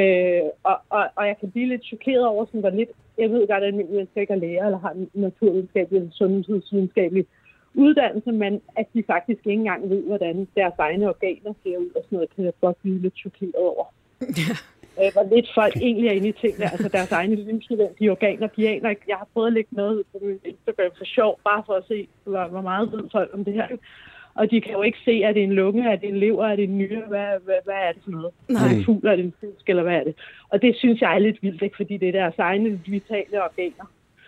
Øh, 0.00 0.48
og, 0.62 0.76
og, 0.90 1.04
og 1.16 1.26
jeg 1.26 1.36
kan 1.40 1.50
blive 1.50 1.68
lidt 1.68 1.84
chokeret 1.84 2.26
over, 2.26 2.44
sådan, 2.44 2.60
hvor 2.60 2.70
lidt, 2.70 2.90
jeg 3.18 3.30
ved 3.30 3.48
godt, 3.48 3.62
at 3.62 3.68
almindelige 3.70 3.96
mennesker 3.96 4.20
ikke 4.20 4.32
er 4.32 4.44
læger, 4.44 4.64
eller 4.64 4.78
har 4.78 4.90
en 4.90 5.10
naturvidenskabelig 5.14 5.96
eller 5.98 6.12
sundhedsvidenskabelig 6.12 7.26
uddannelse, 7.74 8.32
men 8.32 8.60
at 8.76 8.86
de 8.94 9.02
faktisk 9.06 9.40
ikke 9.46 9.60
engang 9.60 9.90
ved, 9.90 10.02
hvordan 10.02 10.48
deres 10.56 10.74
egne 10.78 11.08
organer 11.08 11.52
ser 11.62 11.78
ud, 11.78 11.90
og 11.96 12.02
sådan 12.04 12.16
noget, 12.16 12.34
kan 12.34 12.44
jeg 12.44 12.52
godt 12.60 12.76
blive 12.82 12.98
lidt 12.98 13.16
chokeret 13.16 13.54
over. 13.54 13.84
Øh, 15.00 15.12
hvor 15.12 15.34
lidt 15.34 15.48
folk 15.54 15.76
egentlig 15.76 16.08
er 16.08 16.12
inde 16.12 16.28
i 16.28 16.32
tingene, 16.32 16.64
altså 16.64 16.88
deres 16.88 17.12
egne 17.12 17.34
livsnødvendige 17.34 18.10
organer, 18.10 18.46
de 18.46 18.68
aner 18.68 18.90
ikke. 18.90 19.02
Jeg 19.08 19.16
har 19.16 19.28
prøvet 19.34 19.46
at 19.46 19.52
lægge 19.52 19.68
noget 19.76 20.02
på 20.12 20.18
min 20.22 20.38
Instagram 20.44 20.90
for 20.98 21.04
sjov, 21.04 21.40
bare 21.44 21.62
for 21.66 21.72
at 21.74 21.84
se, 21.88 22.08
hvor, 22.24 22.44
hvor 22.46 22.60
meget 22.60 22.92
ved 22.92 23.02
folk 23.12 23.30
om 23.34 23.44
det 23.44 23.54
her. 23.54 23.66
Og 24.34 24.50
de 24.50 24.60
kan 24.60 24.72
jo 24.72 24.82
ikke 24.82 24.98
se, 25.04 25.22
er 25.22 25.32
det 25.32 25.42
en 25.42 25.52
lunge, 25.52 25.92
er 25.92 25.96
det 25.96 26.08
en 26.08 26.16
lever, 26.16 26.46
er 26.46 26.56
det 26.56 26.64
en 26.64 26.78
nyre, 26.78 27.02
hvad, 27.08 27.26
hvad, 27.44 27.54
hvad 27.64 27.74
er 27.74 27.92
det 27.92 28.02
for 28.04 28.10
noget? 28.10 28.32
Nej. 28.48 28.62
Er 28.64 28.68
det 28.68 28.78
en 28.78 28.84
fugl, 28.84 29.06
er 29.06 29.16
det 29.16 29.24
en 29.24 29.34
fisk, 29.40 29.68
eller 29.68 29.82
hvad 29.82 29.96
er 29.96 30.04
det? 30.04 30.14
Og 30.48 30.62
det 30.62 30.76
synes 30.76 31.00
jeg 31.00 31.14
er 31.14 31.18
lidt 31.18 31.42
vildt, 31.42 31.62
ikke? 31.62 31.76
fordi 31.76 31.96
det 31.96 32.08
er 32.08 32.12
deres 32.12 32.38
egne 32.38 32.80
vitale 32.86 33.44
organer. 33.44 33.84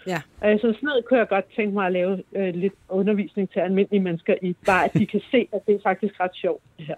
Ja. 0.06 0.20
Øh, 0.44 0.60
Så 0.60 0.62
sådan 0.62 0.78
noget 0.82 1.04
kunne 1.04 1.18
jeg 1.18 1.28
godt 1.28 1.44
tænke 1.56 1.74
mig 1.74 1.86
at 1.86 1.92
lave 1.92 2.22
øh, 2.36 2.54
lidt 2.54 2.72
undervisning 2.88 3.50
til 3.50 3.60
almindelige 3.60 4.02
mennesker 4.02 4.34
i, 4.42 4.56
bare 4.66 4.84
at 4.84 4.94
de 4.94 5.06
kan 5.06 5.20
se, 5.30 5.48
at 5.52 5.66
det 5.66 5.74
er 5.74 5.78
faktisk 5.82 6.20
ret 6.20 6.34
sjovt, 6.34 6.62
det 6.78 6.86
her. 6.86 6.94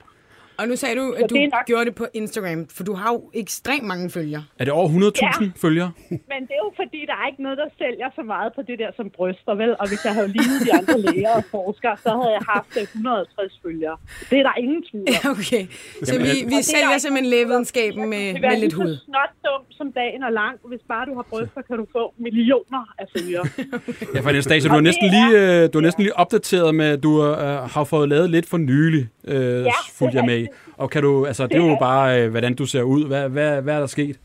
Og 0.59 0.69
nu 0.69 0.77
sagde 0.77 0.97
du, 1.01 1.07
Så 1.19 1.25
at 1.25 1.31
du 1.31 1.35
det 1.35 1.45
er 1.45 1.49
nok- 1.57 1.67
gjorde 1.67 1.85
det 1.85 1.95
på 1.95 2.07
Instagram, 2.21 2.61
for 2.77 2.85
du 2.85 2.95
har 3.01 3.11
jo 3.13 3.31
ekstremt 3.43 3.87
mange 3.93 4.11
følgere. 4.11 4.45
Er 4.59 4.65
det 4.65 4.73
over 4.73 4.89
100.000 4.89 5.45
Ja. 5.45 5.51
følgere? 5.65 5.91
Men 6.33 6.41
det 6.49 6.55
er 6.59 6.63
jo 6.67 6.73
fordi, 6.83 7.01
der 7.11 7.17
er 7.23 7.27
ikke 7.31 7.43
noget, 7.47 7.59
der 7.63 7.69
sælger 7.83 8.09
så 8.19 8.23
meget 8.23 8.51
på 8.57 8.63
det 8.69 8.77
der 8.83 8.91
som 8.99 9.07
bryster, 9.17 9.55
vel? 9.63 9.71
Og 9.81 9.87
hvis 9.89 10.05
jeg 10.09 10.15
havde 10.19 10.29
lignet 10.37 10.59
de 10.67 10.73
andre 10.79 10.97
læger 11.07 11.33
og 11.41 11.45
forskere, 11.57 11.97
så 12.05 12.11
havde 12.19 12.33
jeg 12.39 12.45
haft 12.55 12.73
øh, 12.81 12.83
150 12.83 13.61
følgere. 13.65 13.97
Det 14.31 14.37
er 14.41 14.45
der 14.49 14.55
ingen 14.65 14.81
tvivl 14.91 15.07
om. 15.09 15.31
Okay, 15.37 15.63
så 16.07 16.13
Jamen, 16.13 16.25
vi, 16.27 16.31
er- 16.41 16.45
vi 16.51 16.55
det 16.55 16.63
er 16.65 16.69
sælger 16.75 16.99
simpelthen 17.05 17.31
lægevidenskaben 17.35 18.03
med, 18.15 18.25
Det 18.35 18.41
med 18.41 18.57
lidt 18.65 18.75
hud. 18.81 18.93
snot 19.07 19.33
dum 19.47 19.63
som 19.71 19.93
dagen 19.93 20.23
er 20.23 20.31
lang. 20.31 20.59
Hvis 20.65 20.81
bare 20.89 21.07
du 21.07 21.15
har 21.15 21.27
bryster, 21.31 21.63
kan 21.69 21.77
du 21.77 21.87
få 21.93 22.15
millioner 22.19 22.83
af 22.99 23.07
følgere. 23.17 23.45
Ja, 24.15 24.21
for 24.21 24.29
Anastasia, 24.29 24.71
du 24.71 24.75
det 24.75 24.83
næsten 24.85 25.07
lige, 25.17 25.31
øh, 25.63 25.73
du 25.73 25.79
har 25.79 25.83
næsten 25.83 26.03
lige 26.03 26.17
opdateret 26.17 26.75
med, 26.75 26.99
du 26.99 27.25
øh, 27.25 27.37
har 27.75 27.85
fået 27.85 28.09
lavet 28.09 28.31
lidt 28.31 28.47
for 28.49 28.57
nylig, 28.59 29.09
øh, 29.25 29.63
Ja, 29.65 29.71
fuldt 29.99 30.15
jeg 30.15 30.21
er 30.21 30.27
med. 30.27 30.47
Og 30.77 30.91
kan 30.91 31.03
du, 31.03 31.27
altså, 31.27 31.47
det 31.47 31.55
er 31.63 31.67
jo 31.71 31.77
bare, 31.81 32.23
øh, 32.23 32.31
hvordan 32.31 32.55
du 32.55 32.67
ser 32.67 32.83
ud. 32.83 33.07
Hvad, 33.07 33.29
hvad, 33.29 33.63
hvad 33.63 33.75
er 33.75 33.81
der 33.81 33.87
sket? 33.87 34.17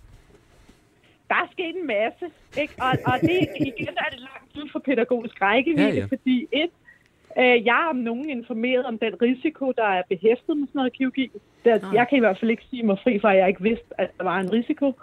Der 1.30 1.36
er 1.36 1.48
sket 1.52 1.76
en 1.82 1.88
masse, 1.88 2.26
ikke? 2.62 2.74
Og, 2.82 2.92
og 3.06 3.16
det 3.22 3.40
igen 3.60 3.94
er 4.06 4.10
det 4.12 4.20
langt 4.20 4.52
ud 4.58 4.70
for 4.72 4.80
pædagogisk 4.86 5.42
rækkevidde, 5.42 5.90
Ja, 5.90 5.96
ja. 5.96 6.06
fordi 6.06 6.48
et, 6.52 6.70
jeg 7.38 7.84
er 7.86 7.90
om 7.90 7.96
nogen 7.96 8.30
informeret 8.30 8.86
om 8.86 8.98
den 8.98 9.22
risiko, 9.22 9.72
der 9.72 9.84
er 9.84 10.02
behæftet 10.10 10.58
med 10.58 10.68
sådan 10.68 10.80
noget 10.80 10.94
kirurgi. 10.94 11.32
Der, 11.66 11.76
Ah. 11.76 11.94
jeg 11.96 12.08
kan 12.10 12.16
i 12.18 12.20
hvert 12.20 12.40
fald 12.40 12.52
ikke 12.52 12.64
sige 12.70 12.84
mig 12.84 12.98
fri 13.04 13.20
for, 13.20 13.28
at 13.28 13.38
jeg 13.38 13.48
ikke 13.48 13.62
vidste, 13.64 13.86
at 13.98 14.10
der 14.18 14.24
var 14.24 14.40
en 14.40 14.52
risiko. 14.54 14.94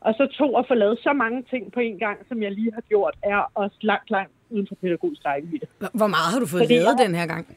Og 0.00 0.14
så 0.14 0.26
to, 0.26 0.56
at 0.56 0.64
få 0.68 0.74
lavet 0.74 0.98
så 1.02 1.12
mange 1.12 1.42
ting 1.50 1.72
på 1.72 1.80
en 1.80 1.98
gang, 1.98 2.18
som 2.28 2.42
jeg 2.42 2.52
lige 2.52 2.72
har 2.74 2.80
gjort, 2.80 3.14
er 3.22 3.50
også 3.54 3.76
langt, 3.80 4.10
langt 4.10 4.32
uden 4.50 4.66
for 4.68 4.74
pædagogisk 4.74 5.24
rækkevidde. 5.26 5.66
Hvor- 5.92 6.06
meget 6.06 6.32
har 6.32 6.40
du 6.40 6.46
fået 6.46 6.60
Fordi 6.62 6.74
lavet 6.74 6.84
jeg- 6.98 7.06
den 7.06 7.14
her 7.14 7.26
gang? 7.26 7.56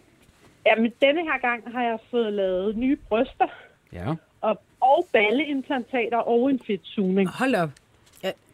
Jamen, 0.65 0.93
denne 1.01 1.21
her 1.21 1.37
gang 1.39 1.63
har 1.73 1.83
jeg 1.83 1.97
fået 2.11 2.33
lavet 2.33 2.77
nye 2.77 2.95
bryster 3.09 3.47
Ja. 3.93 4.13
og, 4.41 4.61
og 4.81 5.07
balleimplantater 5.13 6.17
og 6.17 6.49
en 6.49 6.59
fedtsugning. 6.67 7.29
Hold 7.29 7.55
op. 7.55 7.69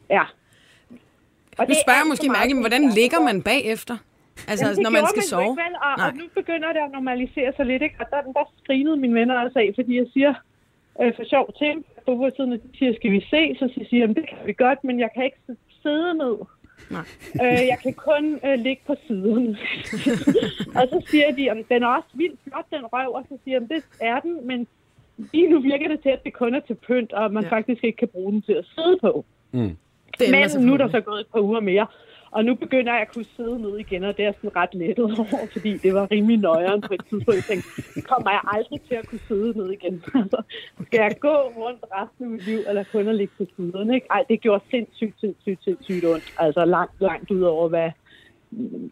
Ja. 0.10 0.24
Og 1.58 1.66
Nu 1.66 1.70
det 1.74 1.78
spørger 1.86 1.98
er 1.98 2.02
jeg 2.04 2.08
måske, 2.08 2.28
meget, 2.28 2.40
Mærke, 2.40 2.54
men 2.54 2.64
hvordan 2.64 2.90
ligger 2.90 3.20
man 3.22 3.42
bagefter? 3.42 3.98
Altså, 4.52 4.66
Jamen, 4.66 4.84
når 4.86 4.90
man 4.98 5.04
skal 5.12 5.22
jo 5.26 5.28
sove? 5.34 5.44
Ikke, 5.44 5.62
vel? 5.66 5.74
Og, 5.86 5.94
Nej. 5.98 6.08
og 6.08 6.14
nu 6.20 6.24
begynder 6.40 6.70
det 6.76 6.82
at 6.88 6.92
normalisere 6.98 7.52
sig 7.58 7.66
lidt, 7.66 7.82
ikke? 7.88 7.96
Og 8.00 8.06
der, 8.12 8.22
der 8.38 8.46
skrinede 8.64 8.98
mine 8.98 9.16
venner 9.20 9.36
også 9.46 9.60
af, 9.60 9.70
fordi 9.76 9.98
jeg 10.02 10.08
siger, 10.14 10.34
øh, 11.02 11.12
for 11.16 11.24
sjov 11.34 11.46
til, 11.62 11.74
på 12.06 12.12
på 12.22 12.30
siden, 12.36 12.54
at 12.54 12.60
de 12.64 12.78
siger, 12.78 12.94
skal 12.96 13.12
vi 13.12 13.22
se? 13.34 13.42
Så 13.60 13.66
siger 13.90 14.06
jeg, 14.08 14.16
det 14.16 14.26
kan 14.30 14.38
vi 14.46 14.54
godt, 14.54 14.84
men 14.84 15.00
jeg 15.00 15.10
kan 15.16 15.24
ikke 15.26 15.42
sidde 15.84 16.14
ned. 16.24 16.36
Nej. 16.96 17.06
Øh, 17.44 17.62
jeg 17.72 17.78
kan 17.84 17.94
kun 17.94 18.40
øh, 18.46 18.60
ligge 18.60 18.82
på 18.88 18.96
siden. 19.08 19.58
og 20.80 20.84
så 20.92 20.98
siger 21.10 21.32
de, 21.38 21.52
at 21.52 21.58
den 21.70 21.84
er 21.84 21.88
også 21.88 22.10
vildt 22.14 22.40
flot, 22.48 22.66
den 22.72 22.86
røv, 22.94 23.10
og 23.14 23.24
så 23.30 23.38
siger 23.44 23.60
jeg, 23.60 23.70
det 23.70 23.84
er 24.02 24.20
den, 24.20 24.48
men 24.48 24.68
lige 25.34 25.50
nu 25.50 25.60
virker 25.60 25.88
det 25.88 26.00
til, 26.02 26.10
at 26.10 26.24
det 26.24 26.34
kun 26.34 26.56
er 26.56 26.60
til 26.60 26.76
pynt, 26.88 27.14
og 27.14 27.34
man 27.34 27.44
Ja. 27.44 27.50
faktisk 27.50 27.84
ikke 27.84 27.98
kan 27.98 28.08
bruge 28.08 28.32
den 28.32 28.42
til 28.42 28.54
at 28.54 28.66
sidde 28.76 28.98
på. 29.02 29.26
Mm. 29.52 29.78
Det 30.20 30.32
Men 30.32 30.66
nu 30.66 30.74
er 30.74 30.78
der 30.78 30.90
så 30.90 31.02
gået 31.02 31.20
et 31.20 31.28
par 31.34 31.40
uger 31.40 31.60
mere. 31.60 31.88
Og 32.32 32.46
nu 32.46 32.56
begynder 32.56 32.94
jeg 32.94 33.02
at 33.02 33.14
kunne 33.14 33.26
sidde 33.38 33.62
ned 33.62 33.78
igen, 33.78 34.04
og 34.04 34.18
det 34.18 34.26
er 34.26 34.32
sådan 34.32 34.56
ret 34.56 34.74
lettet 34.74 35.06
over, 35.20 35.48
fordi 35.52 35.78
det 35.78 35.94
var 35.94 36.08
rimelig 36.12 36.38
nøjeren 36.38 36.82
på 36.82 36.94
et 36.94 37.02
tidspunkt. 37.10 37.36
Jeg 37.36 37.44
tænkte, 37.44 38.02
kommer 38.02 38.30
jeg 38.32 38.42
aldrig 38.48 38.82
til 38.88 38.96
at 38.96 39.08
kunne 39.08 39.26
sidde 39.28 39.58
ned 39.60 39.70
igen? 39.72 40.04
Altså, 40.16 40.42
skal 40.86 41.00
jeg 41.00 41.16
gå 41.20 41.36
rundt 41.64 41.86
resten 41.96 42.26
af 42.26 42.32
mit 42.32 42.46
liv, 42.46 42.60
eller 42.68 42.84
kun 42.92 43.08
at 43.08 43.16
ligge 43.16 43.34
på 43.38 43.46
siden? 43.56 43.94
Ikke? 43.94 44.08
Ej, 44.12 44.24
det 44.30 44.42
gjorde 44.42 44.64
sindssygt, 44.72 45.20
sindssygt, 45.20 45.64
sindssygt 45.64 46.06
ondt. 46.06 46.34
Altså 46.38 46.66
langt, 46.66 47.02
langt 47.02 47.32
ud 47.32 47.42
over, 47.42 47.70
hvad, 47.70 47.90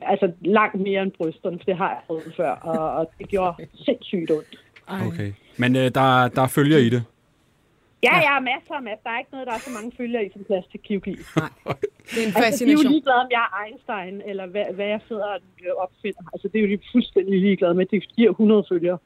altså 0.02 0.32
langt 0.42 0.82
mere 0.82 1.02
end 1.02 1.12
brysterne, 1.12 1.58
for 1.60 1.66
det 1.66 1.78
har 1.78 1.90
jeg 1.90 2.00
prøvet 2.08 2.34
før, 2.38 2.52
og, 2.52 2.92
og 2.98 3.12
det 3.20 3.28
gjorde 3.28 3.68
sindssygt 3.86 4.32
ondt. 4.32 4.60
Okay. 4.88 5.32
Men 5.58 5.76
øh, 5.76 5.92
der, 5.96 6.28
der 6.28 6.48
følger 6.48 6.78
i 6.78 6.90
det. 6.90 7.04
Ja, 8.04 8.14
jeg 8.16 8.30
har 8.38 8.40
masser 8.40 8.74
af 8.74 8.84
map. 8.84 9.00
Der 9.04 9.10
er 9.10 9.20
ikke 9.20 9.32
noget, 9.32 9.48
der 9.48 9.54
er 9.54 9.58
så 9.60 9.70
mange 9.78 9.92
følger 9.98 10.20
i 10.20 10.30
som 10.34 10.44
plastikkirurgi. 10.44 11.16
Det 12.12 12.18
er 12.24 12.28
en 12.28 12.34
Altså, 12.36 12.40
de 12.40 12.40
er 12.40 12.42
jo 12.42 12.42
fascination. 12.52 12.92
ligeglade, 12.92 13.20
om 13.26 13.28
jeg 13.32 13.44
er 13.48 13.52
Einstein, 13.66 14.22
eller 14.30 14.46
hvad, 14.46 14.66
hvad 14.74 14.86
jeg 14.86 15.00
sidder 15.08 15.26
og 15.26 15.40
opfinder. 15.78 16.24
Altså, 16.34 16.48
det 16.48 16.58
er 16.60 16.64
jo 16.66 16.70
de 16.76 16.80
fuldstændig 16.92 17.40
ligeglade 17.42 17.74
med. 17.74 17.86
Det 17.86 18.04
giver 18.16 18.30
100 18.30 18.64
følgere. 18.70 18.98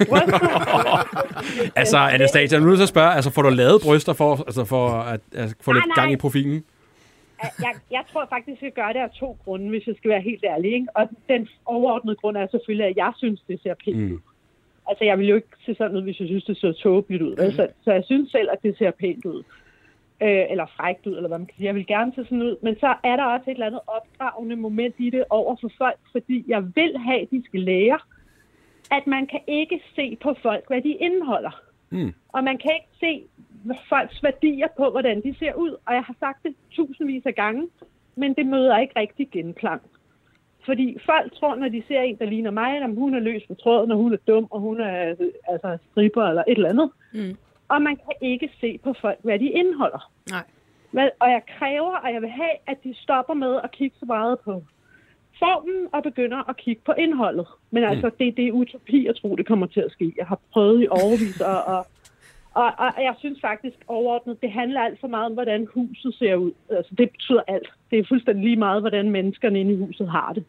Altså, 1.80 1.98
Anastasia, 1.98 2.58
nu 2.58 2.64
er 2.64 2.66
jeg 2.66 2.70
nødt 2.70 2.78
til 2.78 2.82
at 2.82 2.88
spørge, 2.88 3.12
altså, 3.14 3.30
får 3.30 3.42
du 3.42 3.48
lavet 3.48 3.82
bryster 3.84 4.12
for, 4.12 4.36
altså, 4.36 4.64
for 4.64 4.88
at, 4.88 5.20
at 5.32 5.54
få 5.60 5.72
lidt 5.72 5.86
Nej, 5.86 5.94
gang 5.94 6.08
nej. 6.08 6.14
i 6.14 6.16
profilen? 6.16 6.64
jeg, 7.58 7.74
jeg 7.90 8.04
tror 8.12 8.26
faktisk, 8.28 8.62
jeg 8.62 8.72
gør 8.72 8.86
det 8.86 9.00
af 9.00 9.10
to 9.10 9.38
grunde, 9.44 9.68
hvis 9.68 9.86
jeg 9.86 9.94
skal 9.98 10.10
være 10.10 10.20
helt 10.20 10.44
ærlig. 10.44 10.72
Ikke? 10.72 10.86
Og 10.94 11.08
den 11.28 11.48
overordnede 11.66 12.16
grund 12.16 12.36
er 12.36 12.46
selvfølgelig, 12.50 12.86
at 12.86 12.96
jeg 12.96 13.12
synes, 13.16 13.40
det 13.48 13.60
ser 13.62 13.74
pænt 13.84 13.96
ud. 13.96 14.02
Mm. 14.02 14.22
Altså, 14.88 15.04
jeg 15.04 15.18
vil 15.18 15.28
jo 15.28 15.34
ikke 15.34 15.48
se 15.66 15.74
sådan 15.74 15.96
ud, 15.96 16.02
hvis 16.02 16.20
jeg 16.20 16.28
synes, 16.28 16.44
det 16.44 16.56
ser 16.56 16.72
tåbeligt 16.72 17.22
ud. 17.22 17.30
Mm. 17.30 17.52
Så, 17.52 17.68
så 17.84 17.92
jeg 17.92 18.04
synes 18.04 18.30
selv, 18.30 18.48
at 18.52 18.62
det 18.62 18.78
ser 18.78 18.90
pænt 18.90 19.24
ud. 19.24 19.42
Øh, 20.22 20.44
eller 20.50 20.66
frækt 20.76 21.06
ud, 21.06 21.16
eller 21.16 21.28
hvad 21.28 21.38
man 21.38 21.46
kan 21.46 21.56
sige. 21.56 21.66
Jeg 21.66 21.74
vil 21.74 21.86
gerne 21.86 22.12
se 22.14 22.24
sådan 22.24 22.42
ud. 22.42 22.56
Men 22.62 22.76
så 22.80 22.94
er 23.04 23.16
der 23.16 23.24
også 23.24 23.50
et 23.50 23.54
eller 23.54 23.66
andet 23.66 23.80
opdragende 23.86 24.56
moment 24.56 24.94
i 24.98 25.10
det 25.10 25.24
over 25.30 25.56
for 25.60 25.70
folk, 25.78 26.00
fordi 26.12 26.44
jeg 26.48 26.62
vil 26.74 26.98
have, 26.98 27.20
at 27.20 27.30
de 27.30 27.42
skal 27.44 27.60
lære, 27.60 27.98
at 28.90 29.06
man 29.06 29.26
kan 29.26 29.40
ikke 29.46 29.82
se 29.96 30.16
på 30.22 30.34
folk, 30.42 30.64
hvad 30.68 30.82
de 30.82 30.92
indeholder. 30.92 31.62
Mm. 31.90 32.14
Og 32.28 32.44
man 32.44 32.58
kan 32.58 32.70
ikke 32.74 32.92
se 33.00 33.22
folks 33.88 34.22
værdier 34.22 34.68
på, 34.76 34.90
hvordan 34.90 35.22
de 35.22 35.34
ser 35.38 35.54
ud. 35.54 35.70
Og 35.86 35.94
jeg 35.94 36.02
har 36.02 36.16
sagt 36.20 36.42
det 36.42 36.54
tusindvis 36.70 37.26
af 37.26 37.34
gange, 37.34 37.68
men 38.16 38.34
det 38.34 38.46
møder 38.46 38.78
ikke 38.78 39.00
rigtig 39.00 39.30
genklang. 39.30 39.82
Fordi 40.64 40.96
folk 41.06 41.34
tror, 41.34 41.54
når 41.54 41.68
de 41.68 41.82
ser 41.88 42.00
en, 42.00 42.18
der 42.18 42.24
ligner 42.24 42.50
mig, 42.50 42.76
at 42.76 42.94
hun 42.94 43.14
er 43.14 43.20
løs 43.20 43.42
på 43.48 43.54
tråden, 43.54 43.90
og 43.90 43.96
hun 43.96 44.12
er 44.12 44.16
dum, 44.26 44.46
og 44.50 44.60
hun 44.60 44.80
er 44.80 45.14
altså, 45.48 45.78
stripper 45.90 46.22
eller 46.22 46.42
et 46.48 46.56
eller 46.56 46.68
andet. 46.68 46.90
Mm. 47.12 47.36
Og 47.68 47.82
man 47.82 47.96
kan 47.96 48.14
ikke 48.20 48.50
se 48.60 48.78
på 48.84 48.94
folk, 49.00 49.18
hvad 49.22 49.38
de 49.38 49.46
indeholder. 49.46 50.10
Nej. 50.30 50.44
Vel, 50.92 51.10
og 51.20 51.30
jeg 51.30 51.42
kræver, 51.58 51.96
og 51.96 52.12
jeg 52.12 52.22
vil 52.22 52.30
have, 52.30 52.56
at 52.66 52.76
de 52.84 52.94
stopper 52.94 53.34
med 53.34 53.60
at 53.64 53.70
kigge 53.70 53.96
så 53.98 54.06
meget 54.06 54.38
på 54.40 54.62
formen 55.38 55.88
og 55.92 56.02
begynder 56.02 56.48
at 56.50 56.56
kigge 56.56 56.82
på 56.84 56.92
indholdet. 56.92 57.46
Men 57.70 57.84
altså, 57.84 58.10
det, 58.18 58.36
det 58.36 58.46
er 58.48 58.52
utopi 58.52 59.06
at 59.06 59.16
tro, 59.16 59.36
det 59.36 59.46
kommer 59.46 59.66
til 59.66 59.80
at 59.80 59.92
ske. 59.92 60.14
Jeg 60.16 60.26
har 60.26 60.38
prøvet 60.52 60.82
i 60.82 60.88
overvis, 60.90 61.40
og, 61.40 61.64
og, 61.64 61.86
og, 62.54 62.64
og 62.78 63.02
jeg 63.02 63.14
synes 63.18 63.40
faktisk 63.40 63.76
overordnet, 63.88 64.42
det 64.42 64.52
handler 64.52 64.80
alt 64.80 65.00
for 65.00 65.08
meget 65.08 65.26
om, 65.26 65.32
hvordan 65.32 65.68
huset 65.74 66.14
ser 66.14 66.34
ud. 66.34 66.52
Altså, 66.70 66.94
det 66.98 67.10
betyder 67.10 67.42
alt. 67.48 67.68
Det 67.90 67.98
er 67.98 68.04
fuldstændig 68.08 68.44
lige 68.44 68.56
meget, 68.56 68.82
hvordan 68.82 69.10
menneskerne 69.10 69.60
inde 69.60 69.72
i 69.72 69.76
huset 69.76 70.08
har 70.10 70.32
det. 70.32 70.44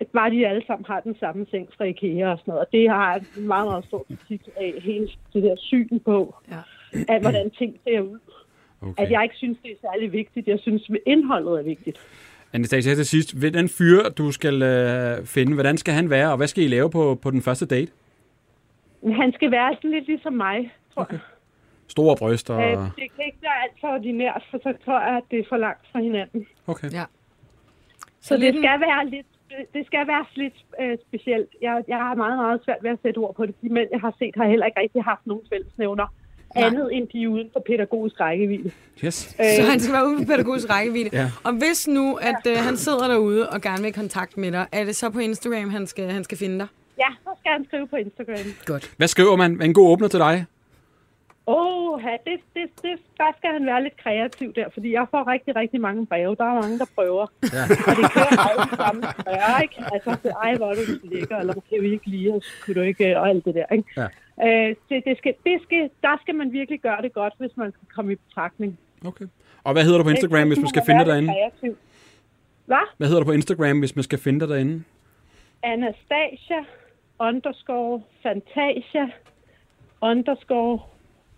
At 0.00 0.06
bare 0.06 0.30
de 0.30 0.46
alle 0.46 0.62
sammen 0.66 0.84
har 0.88 1.00
den 1.00 1.16
samme 1.20 1.46
seng 1.50 1.68
fra 1.76 1.84
IKEA 1.84 2.28
og 2.32 2.38
sådan 2.38 2.52
noget. 2.52 2.66
Og 2.66 2.72
det 2.72 2.90
har 2.90 3.12
jeg 3.12 3.22
en 3.38 3.46
meget, 3.46 3.66
meget 3.66 3.84
stor 3.84 4.06
kritik 4.08 4.40
af 4.56 4.74
hele 4.82 5.08
det 5.32 5.42
der 5.42 5.54
syn 5.58 5.98
på, 5.98 6.34
Ja. 6.50 6.56
at 7.14 7.20
hvordan 7.22 7.50
ting 7.50 7.76
ser 7.84 8.00
ud. 8.00 8.18
Okay. 8.82 9.02
At 9.02 9.10
jeg 9.10 9.22
ikke 9.22 9.34
synes, 9.36 9.58
det 9.62 9.70
er 9.70 9.76
særlig 9.80 10.12
vigtigt. 10.12 10.46
Jeg 10.48 10.58
synes, 10.60 10.90
indholdet 11.06 11.58
er 11.58 11.62
vigtigt. 11.62 11.98
Anastasia, 12.52 12.94
til 12.94 13.06
sidst. 13.06 13.34
Den 13.54 13.68
fyr, 13.68 14.02
du 14.18 14.32
skal 14.32 14.62
øh, 14.62 15.24
finde, 15.26 15.54
hvordan 15.54 15.76
skal 15.76 15.94
han 15.94 16.10
være, 16.10 16.30
og 16.30 16.36
hvad 16.36 16.46
skal 16.46 16.64
I 16.64 16.68
lave 16.68 16.90
på, 16.90 17.14
på 17.22 17.30
den 17.30 17.42
første 17.42 17.66
date? 17.66 17.92
Han 19.12 19.32
skal 19.32 19.50
være 19.50 19.74
sådan 19.74 19.90
lidt 19.90 20.06
ligesom 20.06 20.32
mig, 20.32 20.72
tror 20.96 21.02
okay. 21.02 21.18
Store 21.88 22.16
bryster? 22.16 22.58
jeg. 22.58 22.72
Øh, 22.72 22.78
det 22.78 23.08
kan 23.14 23.24
ikke 23.26 23.38
være 23.42 23.58
alt 23.64 23.76
for 23.80 23.88
ordinært, 23.88 24.42
for 24.50 24.58
så 24.58 24.74
tror 24.84 25.00
jeg, 25.00 25.16
at 25.16 25.22
det 25.30 25.38
er 25.38 25.44
for 25.48 25.56
langt 25.56 25.84
fra 25.92 25.98
hinanden. 26.00 26.46
Okay. 26.66 26.90
Ja. 26.92 27.04
Så, 28.20 28.28
Så 28.28 28.34
det 28.34 28.42
lidt 28.42 28.56
skal 28.56 28.80
være 28.80 29.06
lidt 29.06 29.26
det 29.74 29.86
skal 29.86 30.06
være 30.06 30.24
lidt 30.34 30.58
øh, 30.80 30.98
specielt. 31.08 31.50
Jeg, 31.62 31.84
jeg 31.88 31.96
har 31.96 32.14
meget, 32.14 32.36
meget 32.38 32.60
svært 32.64 32.80
ved 32.82 32.90
at 32.90 32.98
sætte 33.02 33.18
ord 33.18 33.34
på 33.34 33.46
det. 33.46 33.54
De 33.62 33.68
mænd, 33.68 33.88
jeg 33.92 34.00
har 34.00 34.14
set, 34.18 34.34
har 34.36 34.48
heller 34.48 34.66
ikke 34.66 34.80
rigtig 34.80 35.02
haft 35.02 35.26
nogen 35.26 35.42
fællesnævner. 35.52 36.06
Andet 36.56 36.88
end 36.96 37.08
de 37.08 37.22
er 37.22 37.28
uden 37.28 37.50
for 37.52 37.62
pædagogisk 37.66 38.20
rækkevidde. 38.20 38.70
Yes. 39.04 39.14
Så 39.14 39.62
han 39.70 39.80
skal 39.80 39.92
være 39.94 40.06
ude 40.08 40.18
på 40.18 40.24
pædagogisk 40.24 40.70
rækkevidde. 40.70 41.10
Ja. 41.20 41.30
Og 41.44 41.52
hvis 41.52 41.88
nu, 41.88 42.14
at 42.14 42.42
øh, 42.46 42.56
han 42.56 42.76
sidder 42.76 43.08
derude 43.08 43.50
og 43.50 43.60
gerne 43.60 43.82
vil 43.82 43.88
i 43.88 43.92
kontakt 43.92 44.36
med 44.36 44.52
dig, 44.52 44.66
er 44.72 44.84
det 44.84 44.96
så 44.96 45.10
på 45.10 45.18
Instagram, 45.18 45.70
han 45.70 45.86
skal, 45.86 46.10
han 46.10 46.24
skal 46.24 46.38
finde 46.38 46.58
dig? 46.58 46.66
Ja, 46.98 47.08
så 47.24 47.30
skal 47.40 47.52
han 47.52 47.64
skrive 47.64 47.86
på 47.86 47.96
Instagram. 47.96 48.46
Godt. 48.64 48.94
Hvad 48.96 49.08
skriver 49.08 49.36
man? 49.36 49.62
En 49.62 49.74
god 49.74 49.88
åbner 49.90 50.08
til 50.08 50.20
dig? 50.20 50.44
Åh, 51.48 52.02
det, 52.02 52.40
det, 52.54 52.66
det, 52.82 52.98
der 53.18 53.30
skal 53.38 53.50
han 53.52 53.66
være 53.66 53.82
lidt 53.82 53.96
kreativ 53.96 54.52
der, 54.52 54.68
fordi 54.74 54.92
jeg 54.92 55.06
får 55.10 55.28
rigtig, 55.32 55.56
rigtig 55.56 55.80
mange 55.80 56.06
breve. 56.06 56.36
Der 56.36 56.44
er 56.44 56.60
mange, 56.62 56.78
der 56.78 56.84
prøver. 56.94 57.26
Ja. 57.42 57.62
Og 57.88 57.96
det 57.98 58.12
kører 58.14 58.48
alle 58.50 58.76
sammen 58.76 59.04
spørger, 59.20 59.60
ikke? 59.60 59.74
Altså, 59.92 60.16
så, 60.22 60.28
ej, 60.42 60.54
hvor 60.56 60.70
er 60.70 60.74
du 60.74 61.08
lækker, 61.14 61.36
eller 61.36 61.54
kan 61.54 61.82
vi 61.82 61.92
ikke 61.92 62.06
lide 62.06 62.32
os, 62.32 62.46
kunne 62.64 62.74
du 62.74 62.80
ikke, 62.80 63.18
og 63.18 63.28
alt 63.28 63.44
det 63.44 63.54
der, 63.54 63.66
ikke? 63.72 63.88
Ja. 63.96 64.08
Øh, 64.46 64.76
det, 64.88 65.04
det 65.04 65.18
skal, 65.18 65.34
det 65.44 65.62
skal, 65.62 65.90
der 66.02 66.16
skal 66.22 66.34
man 66.34 66.52
virkelig 66.52 66.80
gøre 66.80 67.02
det 67.02 67.12
godt, 67.12 67.34
hvis 67.38 67.56
man 67.56 67.72
skal 67.72 67.88
komme 67.94 68.12
i 68.12 68.14
betragtning. 68.14 68.78
Okay. 69.06 69.26
Og 69.64 69.72
hvad 69.72 69.84
hedder 69.84 69.98
du 69.98 70.04
på 70.04 70.10
Instagram, 70.10 70.46
hvis 70.48 70.58
man 70.58 70.68
skal 70.68 70.82
finde 70.86 71.00
dig 71.00 71.06
derinde? 71.06 71.28
Kreativ. 71.28 71.76
Hvad? 72.66 72.86
Hvad 72.96 73.06
hedder 73.08 73.20
du 73.20 73.26
på 73.26 73.32
Instagram, 73.32 73.78
hvis 73.78 73.96
man 73.96 74.02
skal 74.02 74.18
finde 74.18 74.40
dig 74.40 74.48
derinde? 74.48 74.82
Anastasia 75.62 76.60
underscore 77.18 78.02
Fantasia 78.22 79.10
underscore 80.02 80.78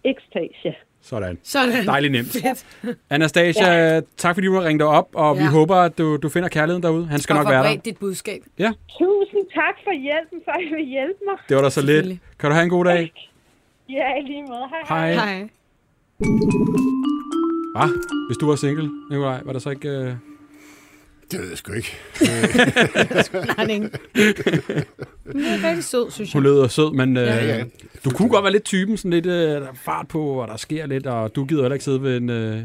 Extasia. 0.04 0.72
Sådan. 1.02 1.38
Sådan. 1.42 1.86
Dejligt 1.86 2.12
nemt. 2.12 2.28
Fedt. 2.32 2.66
Anastasia, 3.10 3.94
ja. 3.94 4.00
tak 4.16 4.34
fordi 4.36 4.46
du 4.46 4.54
har 4.54 4.64
ringet 4.64 4.86
op, 4.88 5.08
og 5.14 5.36
ja. 5.36 5.42
vi 5.42 5.46
håber, 5.48 5.76
at 5.76 5.98
du, 5.98 6.16
du 6.16 6.28
finder 6.28 6.48
kærligheden 6.48 6.82
derude. 6.82 7.06
Han 7.06 7.18
skal 7.20 7.36
Og 7.36 7.42
nok 7.44 7.50
være 7.52 7.62
der. 7.64 7.76
dit 7.76 7.98
budskab. 7.98 8.42
Ja, 8.58 8.72
Tusind 8.98 9.46
tak 9.54 9.74
for 9.84 9.92
hjælpen, 10.02 10.40
for 10.44 10.52
at 10.52 10.60
I 10.62 10.74
vil 10.74 10.84
hjælpe 10.84 11.18
mig. 11.26 11.36
det 11.48 11.56
var 11.56 11.62
da 11.62 11.70
så 11.70 11.82
lidt. 11.82 12.06
Kan 12.38 12.50
du 12.50 12.54
have 12.54 12.64
en 12.64 12.70
god 12.70 12.84
dag? 12.84 13.12
Ja, 13.88 14.14
i 14.20 14.22
lige 14.26 14.42
måde. 14.42 14.60
Hej, 14.88 15.12
Hej. 15.14 15.14
Hej. 15.14 15.48
Ah, 17.76 17.88
hvis 18.28 18.36
du 18.40 18.46
var 18.48 18.56
single, 18.56 18.90
Nikolaj, 19.10 19.40
var 19.44 19.52
der 19.52 19.58
så 19.60 19.70
ikke... 19.70 19.90
Uh... 20.00 20.37
Det 21.30 21.40
ved 21.40 21.48
jeg 21.48 21.58
sgu 21.58 21.72
ikke. 21.72 21.96
Blanding. 23.54 23.90
Hun 25.32 25.42
er 25.44 25.68
rigtig 25.68 25.84
sød, 25.84 26.10
synes 26.10 26.28
jeg. 26.28 26.32
Hun 26.32 26.42
lød 26.42 26.68
sød, 26.68 26.92
men 26.92 27.16
uh, 27.16 27.22
Ja, 27.22 27.44
ja. 27.46 27.64
du 28.04 28.10
kunne 28.10 28.28
godt 28.28 28.42
være 28.44 28.52
lidt 28.52 28.64
typen, 28.64 28.96
sådan 28.96 29.10
lidt 29.10 29.24
der 29.24 29.32
er 29.60 29.66
fart 29.84 30.08
på, 30.08 30.22
og 30.24 30.48
der 30.48 30.56
sker 30.56 30.86
lidt, 30.86 31.06
og 31.06 31.34
du 31.36 31.44
gider 31.44 31.62
heller 31.62 31.74
ikke 31.74 31.84
sidde 31.84 32.02
ved 32.02 32.16
en, 32.16 32.30
uh, 32.30 32.58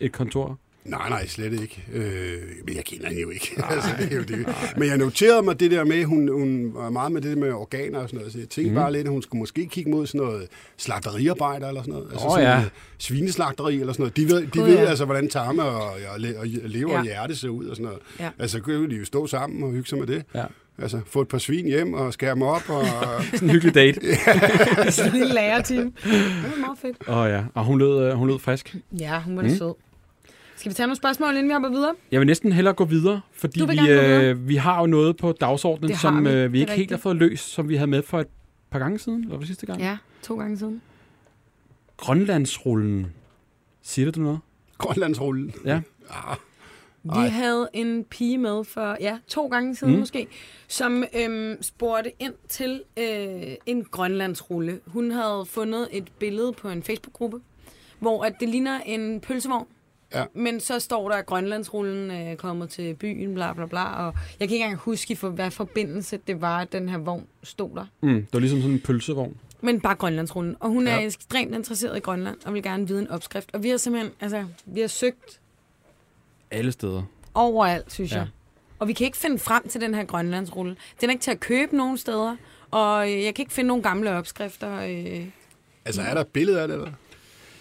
et 0.00 0.12
kontor. 0.12 0.58
Nej, 0.84 1.08
nej, 1.08 1.26
slet 1.26 1.60
ikke. 1.60 1.84
Øh, 1.92 2.42
men 2.66 2.76
jeg 2.76 2.84
kender 2.84 3.08
hende 3.08 3.22
jo 3.22 3.30
ikke. 3.30 3.54
altså, 3.70 3.88
det 3.98 4.12
er 4.12 4.16
jo 4.16 4.22
det. 4.22 4.46
Men 4.76 4.88
jeg 4.88 4.98
noterede 4.98 5.42
mig 5.42 5.60
det 5.60 5.70
der 5.70 5.84
med, 5.84 6.04
hun, 6.04 6.28
hun 6.28 6.70
var 6.74 6.90
meget 6.90 7.12
med 7.12 7.20
det 7.20 7.38
med 7.38 7.52
organer 7.52 7.98
og 7.98 8.08
sådan 8.08 8.18
noget. 8.18 8.32
Så 8.32 8.38
jeg 8.38 8.48
tænkte 8.48 8.70
mm. 8.70 8.76
bare 8.76 8.92
lidt, 8.92 9.06
at 9.06 9.12
hun 9.12 9.22
skulle 9.22 9.40
måske 9.40 9.66
kigge 9.66 9.90
mod 9.90 10.06
sådan 10.06 10.20
noget 10.20 10.48
slagteriarbejder 10.76 11.68
eller 11.68 11.82
sådan 11.82 11.94
noget. 11.94 12.10
Altså 12.10 12.26
Åh, 12.26 12.32
sådan 12.32 12.60
ja. 12.60 12.64
svineslagteri 12.98 13.80
eller 13.80 13.92
sådan 13.92 14.02
noget. 14.02 14.16
De 14.16 14.28
ved, 14.28 14.40
de 14.42 14.46
Gud, 14.46 14.62
ved 14.62 14.74
ja. 14.74 14.84
altså, 14.84 15.04
hvordan 15.04 15.28
tarme 15.28 15.62
og, 15.62 15.84
og, 15.84 16.20
og 16.38 16.46
lever 16.46 16.92
Ja. 16.92 16.98
og 16.98 17.04
hjerte 17.04 17.36
ser 17.36 17.48
ud 17.48 17.66
og 17.66 17.76
sådan 17.76 17.84
noget. 17.84 18.00
Ja. 18.20 18.30
Altså, 18.38 18.58
så 18.58 18.64
kan 18.64 18.90
de 18.90 18.96
jo 18.96 19.04
stå 19.04 19.26
sammen 19.26 19.62
og 19.62 19.70
hygge 19.70 19.88
sig 19.88 19.98
med 19.98 20.06
det. 20.06 20.24
Ja. 20.34 20.44
Altså, 20.78 21.00
få 21.06 21.20
et 21.20 21.28
par 21.28 21.38
svin 21.38 21.66
hjem 21.66 21.94
og 21.94 22.12
skære 22.12 22.34
dem 22.34 22.42
op. 22.42 22.70
Og, 22.70 22.84
Sådan 23.32 23.48
en 23.48 23.50
hyggelig 23.50 23.74
date. 23.74 24.00
Sådan 24.92 25.12
en 25.12 25.18
lille 25.18 25.34
lærerteam. 25.34 25.92
Det 25.92 26.12
var 26.50 26.60
meget 26.60 26.78
fedt. 26.78 26.96
Åh 27.08 27.16
oh, 27.16 27.30
ja, 27.30 27.44
og 27.54 27.64
hun 27.64 27.78
lød, 27.78 28.12
uh, 28.12 28.18
hun 28.18 28.28
lød 28.28 28.38
frisk. 28.38 28.76
Ja, 29.00 29.20
hun 29.20 29.36
var 29.36 29.42
mm. 29.42 29.56
sød. 29.56 29.74
Skal 30.56 30.70
vi 30.70 30.74
tage 30.74 30.86
nogle 30.86 30.96
spørgsmål, 30.96 31.30
inden 31.30 31.48
vi 31.48 31.52
hopper 31.52 31.68
videre? 31.68 31.94
Jeg 32.10 32.20
vil 32.20 32.26
næsten 32.26 32.52
hellere 32.52 32.74
gå 32.74 32.84
videre, 32.84 33.20
fordi 33.32 33.64
vi, 33.64 33.90
øh, 33.90 34.48
vi 34.48 34.56
har 34.56 34.80
jo 34.80 34.86
noget 34.86 35.16
på 35.16 35.32
dagsordenen, 35.32 35.90
Det 35.90 35.98
som 35.98 36.24
vi. 36.24 36.30
øh, 36.30 36.52
vi 36.52 36.60
ikke 36.60 36.72
helt 36.72 36.90
har 36.90 36.98
fået 36.98 37.16
løst, 37.16 37.48
som 37.52 37.68
vi 37.68 37.76
havde 37.76 37.90
med 37.90 38.02
for 38.02 38.20
et 38.20 38.26
par 38.70 38.78
gange 38.78 38.98
siden, 38.98 39.24
eller 39.24 39.38
var 39.38 39.44
sidste 39.44 39.66
gang. 39.66 39.80
Ja, 39.80 39.96
to 40.22 40.36
gange 40.38 40.58
siden. 40.58 40.82
Grønlandsrullen. 41.96 43.06
Siger 43.82 44.06
det 44.06 44.14
du 44.14 44.20
noget? 44.20 44.38
Grønlandsrullen. 44.78 45.54
Ja. 45.64 45.80
Ah, 46.10 46.36
Vi 47.02 47.28
havde 47.28 47.68
en 47.72 48.04
pige 48.04 48.38
med 48.38 48.64
for, 48.64 48.96
ja, 49.00 49.18
to 49.28 49.46
gange 49.46 49.76
siden 49.76 49.92
mm. 49.92 49.98
måske, 50.00 50.26
som 50.68 51.04
øhm, 51.20 51.62
spurgte 51.62 52.12
ind 52.18 52.32
til 52.48 52.82
øh, 52.98 53.54
en 53.66 53.84
grønlandsrulle. 53.84 54.80
Hun 54.86 55.10
havde 55.10 55.44
fundet 55.48 55.88
et 55.92 56.08
billede 56.18 56.52
på 56.52 56.68
en 56.68 56.82
Facebook-gruppe, 56.82 57.40
hvor 57.98 58.24
at 58.24 58.34
det 58.40 58.48
ligner 58.48 58.80
en 58.80 59.20
pølsevogn. 59.20 59.66
Ja. 60.14 60.24
Men 60.34 60.60
så 60.60 60.78
står 60.80 61.08
der, 61.08 61.16
at 61.16 61.26
Grønlandsrullen 61.26 62.10
er 62.10 62.34
kommet 62.34 62.70
til 62.70 62.94
byen, 62.94 63.34
bla 63.34 63.52
bla 63.52 63.66
bla. 63.66 63.84
Og 64.06 64.14
jeg 64.40 64.48
kan 64.48 64.54
ikke 64.54 64.56
engang 64.64 64.78
huske, 64.78 65.16
for 65.16 65.28
hvad 65.28 65.50
forbindelse 65.50 66.16
det 66.26 66.40
var, 66.40 66.58
at 66.60 66.72
den 66.72 66.88
her 66.88 66.98
vogn 66.98 67.26
stod 67.42 67.70
der. 67.76 67.84
Mm, 68.02 68.14
det 68.14 68.28
var 68.32 68.40
ligesom 68.40 68.60
sådan 68.60 68.74
en 68.74 68.80
pølsevogn. 68.80 69.36
Men 69.60 69.80
bare 69.80 69.94
Grønlandsrullen. 69.94 70.56
Og 70.60 70.70
hun 70.70 70.86
er 70.86 70.94
Ja. 70.94 71.00
ekstremt 71.06 71.54
interesseret 71.54 71.96
i 71.96 72.00
Grønland, 72.00 72.36
og 72.46 72.54
vil 72.54 72.62
gerne 72.62 72.88
vide 72.88 73.00
en 73.00 73.10
opskrift. 73.10 73.50
Og 73.54 73.62
vi 73.62 73.68
har 73.68 73.76
simpelthen, 73.76 74.12
altså, 74.20 74.44
vi 74.66 74.80
har 74.80 74.86
søgt 74.88 75.40
Alle 76.50 76.72
steder. 76.72 77.02
overalt, 77.34 77.92
synes 77.92 78.12
Ja. 78.12 78.16
jeg. 78.18 78.28
Og 78.78 78.88
vi 78.88 78.92
kan 78.92 79.04
ikke 79.04 79.16
finde 79.18 79.38
frem 79.38 79.68
til 79.68 79.80
den 79.80 79.94
her 79.94 80.04
grønlandsrulle. 80.04 80.76
Den 81.00 81.08
er 81.08 81.12
ikke 81.12 81.22
til 81.22 81.30
at 81.30 81.40
købe 81.40 81.76
nogen 81.76 81.98
steder. 81.98 82.36
Og 82.70 83.10
øh, 83.12 83.24
jeg 83.24 83.34
kan 83.34 83.42
ikke 83.42 83.52
finde 83.52 83.68
nogen 83.68 83.82
gamle 83.82 84.10
opskrifter. 84.10 84.74
Øh. 84.74 85.26
Altså, 85.84 86.02
er 86.02 86.14
der 86.14 86.20
et 86.20 86.26
billede 86.28 86.60
af 86.62 86.68
det, 86.68 86.74
eller? 86.74 86.92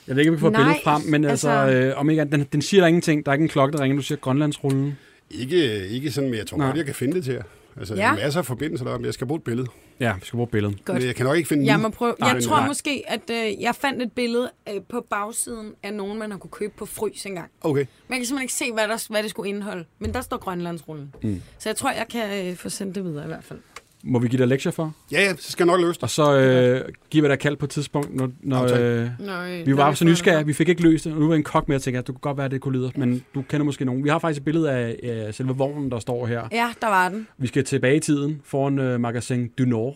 Jeg 0.08 0.16
ved 0.16 0.22
ikke, 0.22 0.30
om 0.30 0.36
vi 0.36 0.40
får 0.40 0.48
et 0.48 0.54
Nej, 0.54 0.62
billede 0.64 0.80
frem, 0.84 1.02
men 1.02 1.26
altså, 1.26 1.50
altså- 1.50 1.78
øh, 1.78 1.98
om 2.00 2.10
ikke, 2.10 2.26
den, 2.26 2.44
den 2.54 2.62
siger 2.62 2.82
der 2.82 2.88
ingenting. 2.88 3.26
Der 3.26 3.32
er 3.32 3.34
ikke 3.34 3.44
en 3.44 3.50
klokke, 3.50 3.78
der 3.78 3.84
ringer. 3.84 3.98
Du 3.98 4.04
siger 4.04 4.18
Grønlandsrullen. 4.20 4.98
Ikke, 5.32 5.88
ikke 5.88 6.12
sådan, 6.12 6.30
men 6.30 6.40
jeg 6.40 6.48
tror 6.48 6.58
godt, 6.58 6.78
jeg 6.78 6.86
kan 6.86 6.96
finde 6.96 7.16
det 7.16 7.24
til 7.24 7.34
jer. 7.34 7.44
Altså, 7.80 7.96
Ja. 7.96 8.02
der 8.02 8.08
er 8.08 8.16
masser 8.16 8.40
af 8.40 8.46
forbindelser 8.46 8.86
deroppe, 8.86 9.02
men 9.02 9.06
jeg 9.06 9.14
skal 9.14 9.28
bruge 9.28 9.38
et 9.38 9.44
billede. 9.44 9.68
Ja, 10.00 10.14
vi 10.20 10.26
skal 10.26 10.38
bruge 10.38 10.48
billedet. 10.48 10.86
Godt. 10.86 10.98
Men 10.98 11.08
jeg 11.08 11.16
kan 11.16 11.26
nok 11.26 11.38
ikke 11.38 11.50
finde 11.50 11.66
Jeg 11.66 11.80
må 11.80 11.90
prøve. 11.90 12.16
Jeg 12.20 12.44
tror 12.44 12.58
nej. 12.58 12.68
måske, 12.68 13.04
at 13.08 13.22
øh, 13.32 13.62
jeg 13.62 13.76
fandt 13.76 14.02
et 14.02 14.12
billede 14.12 14.52
øh, 14.74 14.82
på 14.90 15.06
bagsiden 15.10 15.74
af 15.84 15.94
nogen, 15.94 16.20
man 16.20 16.32
har 16.32 16.38
kunne 16.38 16.52
købe 16.52 16.74
på 16.78 16.86
frys 16.86 17.26
engang. 17.26 17.50
Okay. 17.62 17.86
Man 18.08 18.20
kan 18.20 18.26
simpelthen 18.26 18.42
ikke 18.44 18.54
se, 18.54 18.72
hvad, 18.74 18.88
der, 18.88 19.06
hvad 19.10 19.24
det 19.24 19.30
skulle 19.30 19.50
indeholde. 19.50 19.86
Men 20.00 20.14
der 20.14 20.22
står 20.22 20.38
Grønlandsrullen. 20.38 21.14
Mm. 21.24 21.42
Så 21.60 21.70
jeg 21.70 21.76
tror, 21.76 21.92
jeg 21.92 22.06
kan 22.12 22.48
øh, 22.48 22.56
få 22.56 22.70
sendt 22.70 22.96
det 22.96 23.04
videre 23.04 23.24
i 23.24 23.28
hvert 23.28 23.44
fald. 23.44 23.60
Må 24.06 24.20
vi 24.20 24.28
give 24.28 24.38
dig 24.40 24.48
lektier 24.48 24.72
for? 24.72 24.94
Ja, 25.12 25.22
ja, 25.24 25.36
så 25.40 25.52
skal 25.52 25.66
jeg 25.66 25.72
nok 25.74 25.82
løse 25.86 25.94
det. 25.94 26.04
Og 26.04 26.10
så 26.10 26.38
øh, 26.38 26.82
giver 27.10 27.22
vi 27.28 27.30
dig 27.32 27.40
kald 27.40 27.56
på 27.58 27.66
et 27.66 27.70
tidspunkt, 27.70 28.16
når, 28.16 28.30
når 28.42 28.64
øh, 28.80 29.08
Nøj, 29.20 29.64
vi 29.64 29.78
var 29.78 29.94
så 29.94 30.06
nysgerrige. 30.06 30.46
Vi 30.46 30.54
fik 30.54 30.70
ikke 30.70 30.82
løst 30.82 31.06
det, 31.06 31.14
og 31.14 31.20
nu 31.20 31.28
var 31.28 31.36
en 31.36 31.44
kok 31.44 31.68
med 31.68 31.76
at 31.76 31.82
tænke, 31.82 32.00
at 32.00 32.08
du 32.08 32.12
kunne 32.14 32.20
godt 32.20 32.38
være, 32.38 32.46
at 32.46 32.52
det 32.52 32.62
kunne 32.62 32.78
lyde, 32.80 32.92
men 32.96 33.24
du 33.36 33.42
kender 33.42 33.64
måske 33.66 33.86
nogen. 33.86 34.04
Vi 34.04 34.10
har 34.10 34.20
faktisk 34.20 34.40
et 34.42 34.46
billede 34.46 34.72
af 34.72 34.96
øh, 35.28 35.34
selve 35.34 35.54
vognen, 35.56 35.92
der 35.92 36.00
står 36.00 36.26
her. 36.26 36.42
Ja, 36.52 36.68
der 36.82 36.88
var 36.88 37.10
den. 37.10 37.28
Vi 37.38 37.48
skal 37.48 37.64
tilbage 37.64 37.96
i 37.96 38.00
tiden 38.00 38.42
foran 38.46 38.80
øh, 38.80 39.00
magasin 39.00 39.48
Du 39.58 39.64
Nord. 39.66 39.96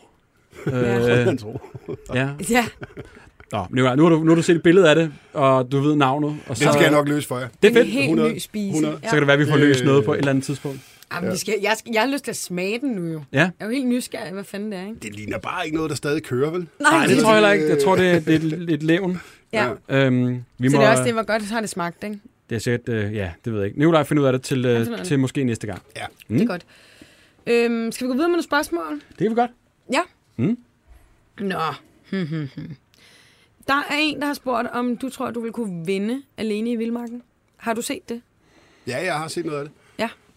Øh, 0.67 0.73
Jeg 0.83 1.37
tror. 1.39 1.61
ja. 2.15 2.29
Ja, 2.49 2.65
Nå, 3.51 3.65
men 3.69 3.77
nu, 3.77 3.83
har- 3.85 3.95
du, 3.95 4.09
nu 4.23 4.27
har 4.27 4.35
du 4.35 4.41
set 4.41 4.55
et 4.55 4.63
billede 4.63 4.89
af 4.89 4.95
det, 4.95 5.11
og 5.33 5.71
du 5.71 5.79
ved 5.79 5.95
navnet. 5.95 6.35
Og 6.47 6.57
så, 6.57 6.63
Det 6.63 6.73
skal 6.73 6.83
jeg 6.83 6.91
nok 6.91 7.07
løse 7.07 7.27
for 7.27 7.37
jer. 7.39 7.47
Det 7.47 7.67
er 7.67 7.67
en 7.69 7.75
fedt. 7.75 7.87
helt 7.87 8.03
100, 8.05 8.33
ny 8.33 8.37
spise. 8.37 8.67
100. 8.69 8.95
Så 9.03 9.09
kan 9.09 9.19
det 9.19 9.27
være, 9.27 9.33
at 9.33 9.39
vi 9.39 9.45
får 9.45 9.57
Det- 9.57 9.65
løst 9.67 9.85
noget 9.85 10.05
på 10.05 10.13
et 10.13 10.17
eller 10.17 10.29
andet 10.29 10.43
tidspunkt. 10.43 10.79
Jamen, 11.13 11.31
vi 11.31 11.37
skal, 11.37 11.53
jeg, 11.61 11.75
skal, 11.77 11.91
jeg 11.93 12.01
har 12.01 12.09
lyst 12.11 12.23
til 12.23 12.31
at 12.31 12.37
smage 12.37 12.79
den 12.79 12.91
nu 12.91 13.11
jo. 13.11 13.21
Ja. 13.33 13.37
Jeg 13.39 13.51
er 13.59 13.65
jo 13.65 13.71
helt 13.71 13.87
nysgerrig, 13.87 14.33
hvad 14.33 14.43
fanden 14.43 14.71
det 14.71 14.79
er, 14.79 14.83
ikke? 14.87 14.99
Det 15.01 15.15
ligner 15.15 15.37
bare 15.37 15.65
ikke 15.65 15.75
noget, 15.75 15.89
der 15.89 15.95
stadig 15.95 16.23
kører, 16.23 16.49
vel? 16.51 16.67
Nej, 16.79 16.99
det 17.01 17.09
det- 17.09 17.19
tror 17.23 17.29
jeg 17.29 17.35
heller 17.37 17.51
ikke. 17.51 17.69
Jeg 17.69 17.83
tror, 17.83 17.95
det 17.95 18.11
er, 18.11 18.19
det 18.19 18.33
er 18.53 18.57
et, 18.57 18.69
et 18.73 18.83
levn. 18.83 19.21
Ja. 19.53 19.69
Øhm, 19.89 20.43
vi 20.57 20.69
Så 20.69 20.75
må, 20.75 20.81
det 20.81 20.87
er 20.87 20.91
også 20.91 21.03
det, 21.03 21.13
hvor 21.13 21.23
godt 21.23 21.43
har 21.43 21.59
det 21.61 21.69
smagt, 21.69 22.03
ikke? 22.03 22.19
det 22.49 22.55
er 22.55 22.59
sikkert, 22.59 22.89
øh, 22.89 23.13
ja, 23.15 23.31
det 23.45 23.53
ved 23.53 23.59
jeg 23.59 23.67
ikke. 23.67 23.79
Nikolaj 23.79 24.03
finder 24.03 24.23
ud 24.23 24.27
af 24.27 24.33
det 24.33 24.41
til, 24.41 24.61
Ja, 24.61 24.79
øh, 24.79 25.05
til 25.05 25.19
måske 25.19 25.43
næste 25.43 25.67
gang. 25.67 25.81
Ja. 25.95 26.05
Mm. 26.27 26.35
Det 26.37 26.43
er 26.43 26.47
godt. 26.47 26.65
Øhm, 27.47 27.91
skal 27.91 28.05
vi 28.05 28.09
gå 28.09 28.13
videre 28.13 28.27
med 28.29 28.33
nogle 28.33 28.43
spørgsmål? 28.43 29.01
Det 29.19 29.25
er 29.25 29.29
vi 29.29 29.35
godt. 29.35 29.51
Ja. 29.93 30.01
Mm. 30.37 30.57
Nå. 31.39 31.59
der 33.67 33.73
er 33.89 33.95
en, 33.99 34.19
der 34.19 34.25
har 34.25 34.33
spurgt, 34.33 34.67
om 34.71 34.97
du 34.97 35.09
tror, 35.09 35.31
du 35.31 35.39
vil 35.41 35.51
kunne 35.51 35.85
vinde 35.85 36.21
alene 36.37 36.71
i 36.71 36.75
Vildmarken. 36.75 37.21
Har 37.57 37.73
du 37.73 37.81
set 37.81 38.09
det? 38.09 38.21
Ja, 38.87 39.03
jeg 39.05 39.15
har 39.15 39.27
set 39.27 39.45
noget 39.45 39.59
af 39.59 39.65
det. 39.65 39.73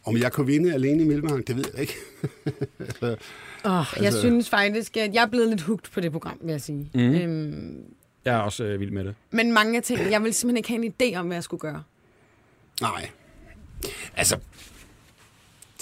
Om 0.04 0.16
jeg 0.16 0.32
kunne 0.32 0.46
vinde 0.46 0.74
alene 0.74 1.02
i 1.02 1.06
Mølmarken, 1.06 1.42
det 1.46 1.56
ved 1.56 1.64
jeg 1.72 1.80
ikke. 1.80 1.94
altså, 2.78 3.16
Oh, 3.64 3.84
jeg 3.96 4.04
Altså- 4.04 4.20
synes 4.20 4.48
faktisk, 4.48 4.96
at 4.96 5.14
jeg 5.14 5.22
er 5.22 5.26
blevet 5.26 5.48
lidt 5.48 5.60
hugt 5.60 5.90
på 5.92 6.00
det 6.00 6.12
program, 6.12 6.38
vil 6.40 6.50
jeg 6.50 6.60
sige. 6.60 6.90
Mhm. 6.94 7.00
Øhm, 7.14 7.84
Jeg 8.24 8.34
er 8.34 8.38
også 8.38 8.64
øh, 8.64 8.80
vild 8.80 8.90
med 8.90 9.04
det. 9.04 9.14
men 9.30 9.52
mange 9.52 9.76
af 9.76 9.82
tingene, 9.82 10.10
jeg 10.10 10.22
vil 10.22 10.34
simpelthen 10.34 10.56
ikke 10.56 10.68
have 10.68 10.84
en 11.08 11.14
idé 11.14 11.18
om, 11.18 11.26
hvad 11.26 11.36
jeg 11.36 11.44
skulle 11.44 11.60
gøre. 11.60 11.82
nej. 12.80 13.10
Altså, 14.16 14.38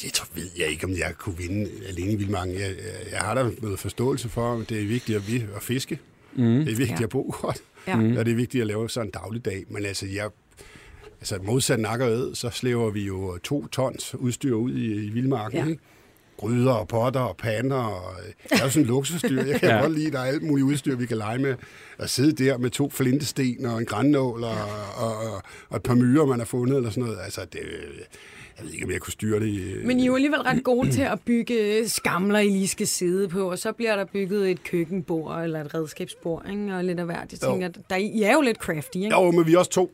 det 0.03 0.13
tror, 0.13 0.29
ved 0.35 0.49
jeg 0.59 0.67
ikke, 0.69 0.85
om 0.85 0.91
jeg 0.93 1.15
kunne 1.19 1.37
vinde 1.39 1.71
alene 1.89 2.13
i 2.13 2.17
Vildmarken. 2.17 2.55
Jeg, 2.55 2.61
jeg, 2.61 3.13
jeg 3.13 3.19
har 3.19 3.35
da 3.35 3.51
noget 3.63 3.79
forståelse 3.79 4.29
for, 4.29 4.55
at 4.61 4.69
det 4.69 4.83
er 4.83 4.87
vigtigt 4.87 5.17
at, 5.17 5.33
vi- 5.33 5.45
at 5.57 5.63
fiske. 5.63 5.99
Mm. 6.35 6.43
Det 6.45 6.73
er 6.73 6.77
vigtigt 6.77 7.01
Ja. 7.01 7.05
at 7.05 7.11
bo 7.11 7.35
godt. 7.41 7.59
Ja. 7.87 7.97
Mhm. 7.97 8.17
Og 8.17 8.25
det 8.25 8.31
er 8.33 8.37
vigtigt 8.37 8.61
at 8.61 8.67
lave 8.67 8.91
sådan 8.91 9.07
en 9.07 9.11
dagligdag. 9.11 9.65
Men 9.69 9.85
altså, 9.85 10.07
jeg, 10.07 10.29
altså 11.21 11.39
modsat 11.43 11.81
nakkered, 11.81 12.35
så 12.35 12.51
slæver 12.51 12.91
vi 12.91 13.03
jo 13.07 13.39
to 13.39 13.67
tons 13.67 14.15
udstyr 14.15 14.55
ud 14.55 14.73
i, 14.73 14.95
i 15.07 15.09
Vildmarken. 15.11 15.59
Ja. 15.59 15.67
Ikke? 15.67 15.83
Gryder 16.37 16.73
og 16.73 16.89
potter 16.89 17.21
og 17.21 17.37
pander. 17.37 17.77
Og, 17.77 18.13
øh, 18.27 18.33
det 18.51 18.61
er 18.61 18.65
jo 18.65 18.71
sådan 18.71 18.83
en 18.83 18.89
luksusdyr. 18.89 19.43
Jeg 19.45 19.61
kan 19.61 19.69
Ja. 19.69 19.81
godt 19.81 19.93
lide, 19.93 20.07
at 20.07 20.13
der 20.13 20.19
er 20.19 20.25
alt 20.25 20.43
muligt 20.43 20.65
udstyr, 20.67 20.97
vi 20.97 21.07
kan 21.07 21.17
lege 21.17 21.39
med. 21.39 21.55
At 21.99 22.11
sidde 22.11 22.45
der 22.45 22.59
med 22.59 22.71
to 22.71 22.91
flintesten 22.91 23.67
og 23.67 23.79
en 23.79 23.87
grænnål 23.87 24.45
og, 24.45 24.51
og, 24.97 25.17
og, 25.17 25.43
og 25.69 25.77
et 25.77 25.83
par 25.83 25.95
myrer, 25.95 26.27
man 26.27 26.39
har 26.39 26.47
fundet 26.47 26.77
eller 26.77 26.91
sådan 26.91 27.03
noget. 27.05 27.19
Altså, 27.25 27.41
det, 27.53 27.59
jeg 28.59 28.67
ved 28.67 28.73
ikke, 28.73 28.85
om 28.85 28.91
jeg 28.91 29.01
kunne 29.01 29.13
styre 29.13 29.41
det. 29.41 29.47
i- 29.47 29.75
Men 29.85 29.99
I 29.99 30.03
er 30.03 30.07
jo 30.07 30.15
alligevel 30.15 30.41
ret 30.41 30.65
gode 30.65 30.91
til 30.91 31.03
at 31.03 31.21
bygge 31.21 31.89
skamler, 31.89 32.39
I 32.39 32.49
lige 32.49 32.69
skal 32.69 32.87
sidde 32.87 33.29
på, 33.29 33.51
og 33.51 33.59
så 33.59 33.73
bliver 33.73 33.97
der 33.97 34.05
bygget 34.05 34.51
et 34.51 34.65
køkkenbord 34.65 35.43
eller 35.45 35.65
et 35.65 35.75
redskabsbord, 35.75 36.47
ikke? 36.51 36.75
og 36.75 36.85
lidt 36.85 36.99
af 37.01 37.05
hvert. 37.07 37.33
Jeg 37.33 37.43
Jo. 37.45 37.51
tænker, 37.51 37.69
der, 37.91 37.97
I 37.97 38.23
er 38.23 38.33
jo 38.33 38.41
lidt 38.41 38.57
crafty, 38.59 38.97
ikke? 38.97 39.09
Jo, 39.11 39.31
men 39.31 39.47
vi 39.47 39.55
er 39.55 39.59
også 39.59 39.71
to. 39.71 39.91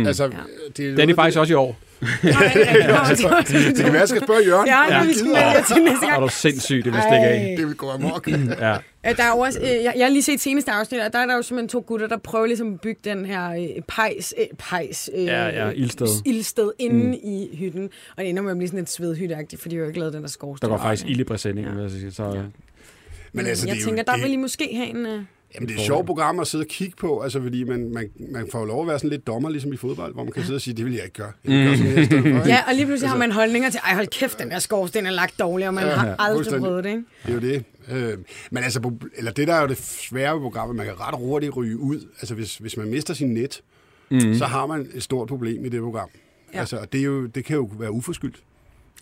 Mm. 0.00 0.06
Altså, 0.06 0.24
Ja. 0.24 0.28
det, 0.68 0.76
Det 0.76 0.98
er 0.98 1.06
de 1.06 1.14
faktisk 1.14 1.38
også 1.38 1.52
i 1.52 1.56
år. 1.56 1.76
Nej, 2.04 2.50
det 2.54 2.68
er 2.68 3.40
Det 3.42 3.76
kan 3.76 3.84
være, 3.92 4.00
jeg 4.00 4.08
skal 4.08 4.22
spørge 4.22 4.40
Jørgen. 4.46 4.66
Ja, 4.68 4.98
ja, 4.98 5.04
vi 5.06 5.14
skal 5.14 5.26
med 5.26 5.66
til 5.74 5.84
næste 5.84 6.06
gang. 6.06 6.20
du 6.20 6.24
er 6.24 6.28
sindssygt, 6.30 6.84
det 6.84 6.92
vil 6.92 7.00
stikke 7.02 7.26
af. 7.26 7.54
Det 7.58 7.66
vil 7.66 7.74
gå 7.74 7.90
amok. 7.90 8.28
Ja. 8.28 8.76
Ja, 9.04 9.12
Der 9.12 9.22
er 9.22 9.28
jo 9.28 9.38
også, 9.38 9.60
øh, 9.60 9.66
jeg, 9.66 9.92
jeg 9.96 10.04
har 10.06 10.10
lige 10.10 10.22
set 10.22 10.40
seneste 10.40 10.70
afsnit, 10.72 11.00
og 11.00 11.12
der 11.12 11.18
er 11.18 11.26
der 11.26 11.34
jo 11.36 11.42
simpelthen 11.42 11.68
to 11.68 11.84
gutter, 11.86 12.06
der 12.06 12.16
prøver 12.16 12.46
ligesom 12.46 12.74
at 12.74 12.80
bygge 12.80 13.00
den 13.04 13.24
her 13.24 13.50
øh, 13.50 13.82
pejs, 13.88 14.34
øh, 14.38 14.46
pejs 14.58 15.10
Ja, 15.14 15.46
ja, 15.66 15.70
ildsted. 15.70 16.06
ildsted 16.24 16.70
inde 16.78 17.06
mm. 17.06 17.12
i 17.12 17.48
hytten. 17.58 17.84
Og 18.16 18.22
det 18.22 18.28
ender 18.30 18.42
med 18.42 18.50
at 18.50 18.56
blive 18.56 18.68
sådan 18.68 18.80
lidt 18.80 18.90
svedhytteagtigt, 18.90 19.62
for 19.62 19.68
de 19.68 19.76
har 19.76 19.80
jo 19.82 19.86
ikke 19.88 19.98
lavet 19.98 20.12
den 20.14 20.22
der 20.22 20.28
skorsten. 20.28 20.68
Der 20.68 20.76
går 20.76 20.82
faktisk 20.82 21.08
ild 21.08 21.20
i 21.20 21.24
præsendingen, 21.24 21.74
vil 21.76 21.82
jeg 21.82 21.90
sige. 21.90 22.12
Så, 22.12 22.22
Men 22.30 22.52
Men 23.32 23.46
altså, 23.46 23.66
jeg 23.66 23.74
det 23.76 23.80
er 23.82 23.84
tænker, 23.86 24.02
jo, 24.02 24.04
der 24.06 24.12
det, 24.16 24.24
vil 24.24 24.32
I 24.32 24.36
måske 24.36 24.68
have 24.76 24.88
en... 24.88 25.28
Jamen, 25.54 25.68
det 25.68 25.74
er 25.74 25.78
et 25.78 25.86
sjovt 25.86 26.06
program 26.06 26.40
at 26.40 26.46
sidde 26.46 26.62
og 26.62 26.68
kigge 26.68 26.96
på, 26.96 27.20
altså, 27.20 27.42
fordi 27.42 27.64
man, 27.64 27.90
man, 27.94 28.10
man 28.32 28.48
får 28.52 28.58
jo 28.58 28.64
lov 28.64 28.80
at 28.82 28.88
være 28.88 28.98
sådan 28.98 29.10
lidt 29.10 29.26
dommer, 29.26 29.50
ligesom 29.50 29.72
i 29.72 29.76
fodbold, 29.76 30.14
hvor 30.14 30.24
man 30.24 30.32
kan 30.32 30.42
sidde 30.44 30.56
og 30.56 30.60
sige, 30.60 30.74
det 30.74 30.84
vil 30.84 30.94
jeg 30.94 31.04
ikke 31.04 31.14
gøre. 31.14 31.32
Jeg 31.44 31.52
vil 31.52 31.64
gøre 31.66 31.76
sådan 31.76 31.92
her 31.92 32.04
stedet 32.04 32.22
for, 32.22 32.28
ikke? 32.28 32.48
ja, 32.48 32.58
og 32.68 32.74
lige 32.74 32.86
pludselig 32.86 33.10
har 33.10 33.18
man 33.18 33.32
holdninger 33.32 33.70
til, 33.70 33.80
ej 33.84 33.94
hold 33.94 34.06
kæft, 34.06 34.38
den 34.38 34.50
der 34.50 34.58
skorsten 34.58 35.06
er 35.06 35.10
lagt 35.10 35.38
dårligt, 35.38 35.68
og 35.68 35.74
man 35.74 35.84
Ja, 35.84 35.90
har 35.94 36.16
aldrig 36.18 36.36
fuldstændig. 36.36 36.60
prøvet 36.68 36.84
det, 36.84 36.90
ikke? 36.90 37.02
Det 37.26 37.30
er 37.30 37.34
jo 37.34 37.40
det. 37.40 37.64
Øh, 38.12 38.18
men 38.50 38.64
altså, 38.64 38.90
eller 39.16 39.32
det 39.32 39.48
der 39.48 39.54
er 39.54 39.60
jo 39.60 39.68
det 39.68 39.78
svære 39.78 40.34
ved 40.34 40.40
programmet, 40.40 40.76
man 40.76 40.86
kan 40.86 41.00
ret 41.00 41.14
hurtigt 41.18 41.56
ryge 41.56 41.76
ud. 41.78 42.00
Altså, 42.20 42.34
hvis, 42.34 42.56
hvis 42.56 42.76
man 42.76 42.88
mister 42.90 43.14
sin 43.14 43.28
net, 43.34 43.62
mm. 44.10 44.34
så 44.34 44.44
har 44.44 44.66
man 44.66 44.88
et 44.94 45.02
stort 45.02 45.28
problem 45.28 45.64
i 45.64 45.68
det 45.68 45.80
program. 45.82 46.08
Ja. 46.14 46.20
Ja. 46.54 46.60
Altså, 46.60 46.76
og 46.76 46.92
det, 46.92 47.00
er 47.00 47.04
jo, 47.04 47.26
det 47.26 47.44
kan 47.44 47.56
jo 47.56 47.70
være 47.78 47.90
uforskyldt. 47.92 48.36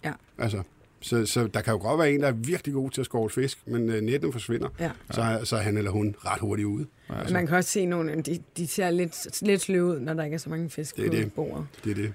Ja. 0.05 0.13
Altså, 0.39 0.63
så, 1.03 1.27
så 1.27 1.47
der 1.47 1.61
kan 1.61 1.73
jo 1.73 1.79
godt 1.79 1.99
være 1.99 2.13
en, 2.13 2.21
der 2.21 2.29
er 2.29 2.33
virkelig 2.33 2.75
god 2.75 2.91
til 2.91 3.01
at 3.01 3.05
skovle 3.05 3.31
fisk, 3.31 3.59
men 3.67 3.89
øh, 3.91 4.01
netten 4.01 4.33
forsvinder, 4.33 4.69
Ja. 4.81 4.91
så, 5.11 5.41
så 5.45 5.57
er 5.57 5.61
han 5.61 5.77
eller 5.77 5.91
hun 5.91 6.15
ret 6.27 6.41
hurtigt 6.41 6.67
ude. 6.67 6.87
Altså. 7.09 7.35
Man 7.35 7.47
kan 7.47 7.57
også 7.57 7.71
se 7.71 7.87
nogle, 7.87 8.23
de, 8.23 8.39
de 8.57 8.67
ser 8.67 8.91
lidt, 8.91 9.43
lidt 9.43 9.61
sløve 9.61 9.85
ud, 9.85 10.01
når 10.01 10.15
der 10.15 10.25
ikke 10.25 10.35
er 10.35 10.39
så 10.39 10.51
mange 10.51 10.71
fisk 10.71 10.97
Det 10.97 11.05
er 11.05 11.09
på 11.11 11.15
det. 11.17 11.33
bordet. 11.33 11.67
Det 11.85 11.91
er 11.91 11.95
det. 11.95 12.13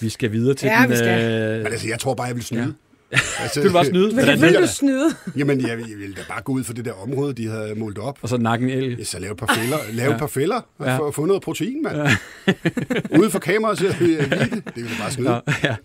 vi 0.00 0.08
skal 0.08 0.32
videre 0.32 0.54
til 0.54 0.66
Ja, 0.66 0.78
den... 0.82 0.90
vi 0.90 0.96
skal. 0.96 1.42
Øh, 1.42 1.58
Men 1.62 1.72
altså, 1.72 1.88
jeg 1.88 1.98
tror 1.98 2.14
bare, 2.14 2.26
jeg 2.26 2.34
vil 2.36 2.44
snyde. 2.44 2.62
Ja. 2.62 2.68
Altså, 3.12 3.60
du 3.60 3.66
vil 3.66 3.72
bare 3.72 3.84
snyde. 3.84 4.06
Men 4.06 4.14
Hvordan 4.14 4.34
det 4.38 4.42
vil 4.46 4.54
det? 4.54 4.60
du 4.62 4.66
snyde. 4.74 5.08
Jamen, 5.36 5.60
jeg, 5.60 5.68
jeg 5.68 5.98
ville 5.98 6.14
da 6.14 6.20
bare 6.28 6.42
gå 6.42 6.52
ud 6.52 6.64
for 6.64 6.72
det 6.72 6.84
der 6.84 6.92
område, 6.92 7.32
de 7.32 7.46
havde 7.48 7.74
målt 7.76 7.98
op. 7.98 8.18
Og 8.22 8.28
så 8.28 8.36
nakken 8.38 8.70
el. 8.70 8.96
Ja, 8.98 9.04
så 9.04 9.18
lave 9.18 9.30
et 9.32 9.36
par 9.38 9.54
fælder, 9.58 9.76
lave 9.92 10.12
et 10.12 10.18
par 10.18 10.26
fælder 10.26 10.60
og 10.78 10.86
Ja. 10.86 10.98
få, 10.98 11.10
få 11.10 11.24
noget 11.24 11.42
protein, 11.42 11.82
mand. 11.82 11.96
Ja. 11.96 13.18
Ude 13.20 13.30
for 13.30 13.38
kameraet, 13.38 13.78
så 13.78 13.84
vi 14.00 14.16
det. 14.16 14.30
Det 14.74 14.76
vil 14.76 14.90
bare 15.00 15.10
snyde. 15.10 15.30
Ja, 15.30 15.40
ja. 15.64 15.76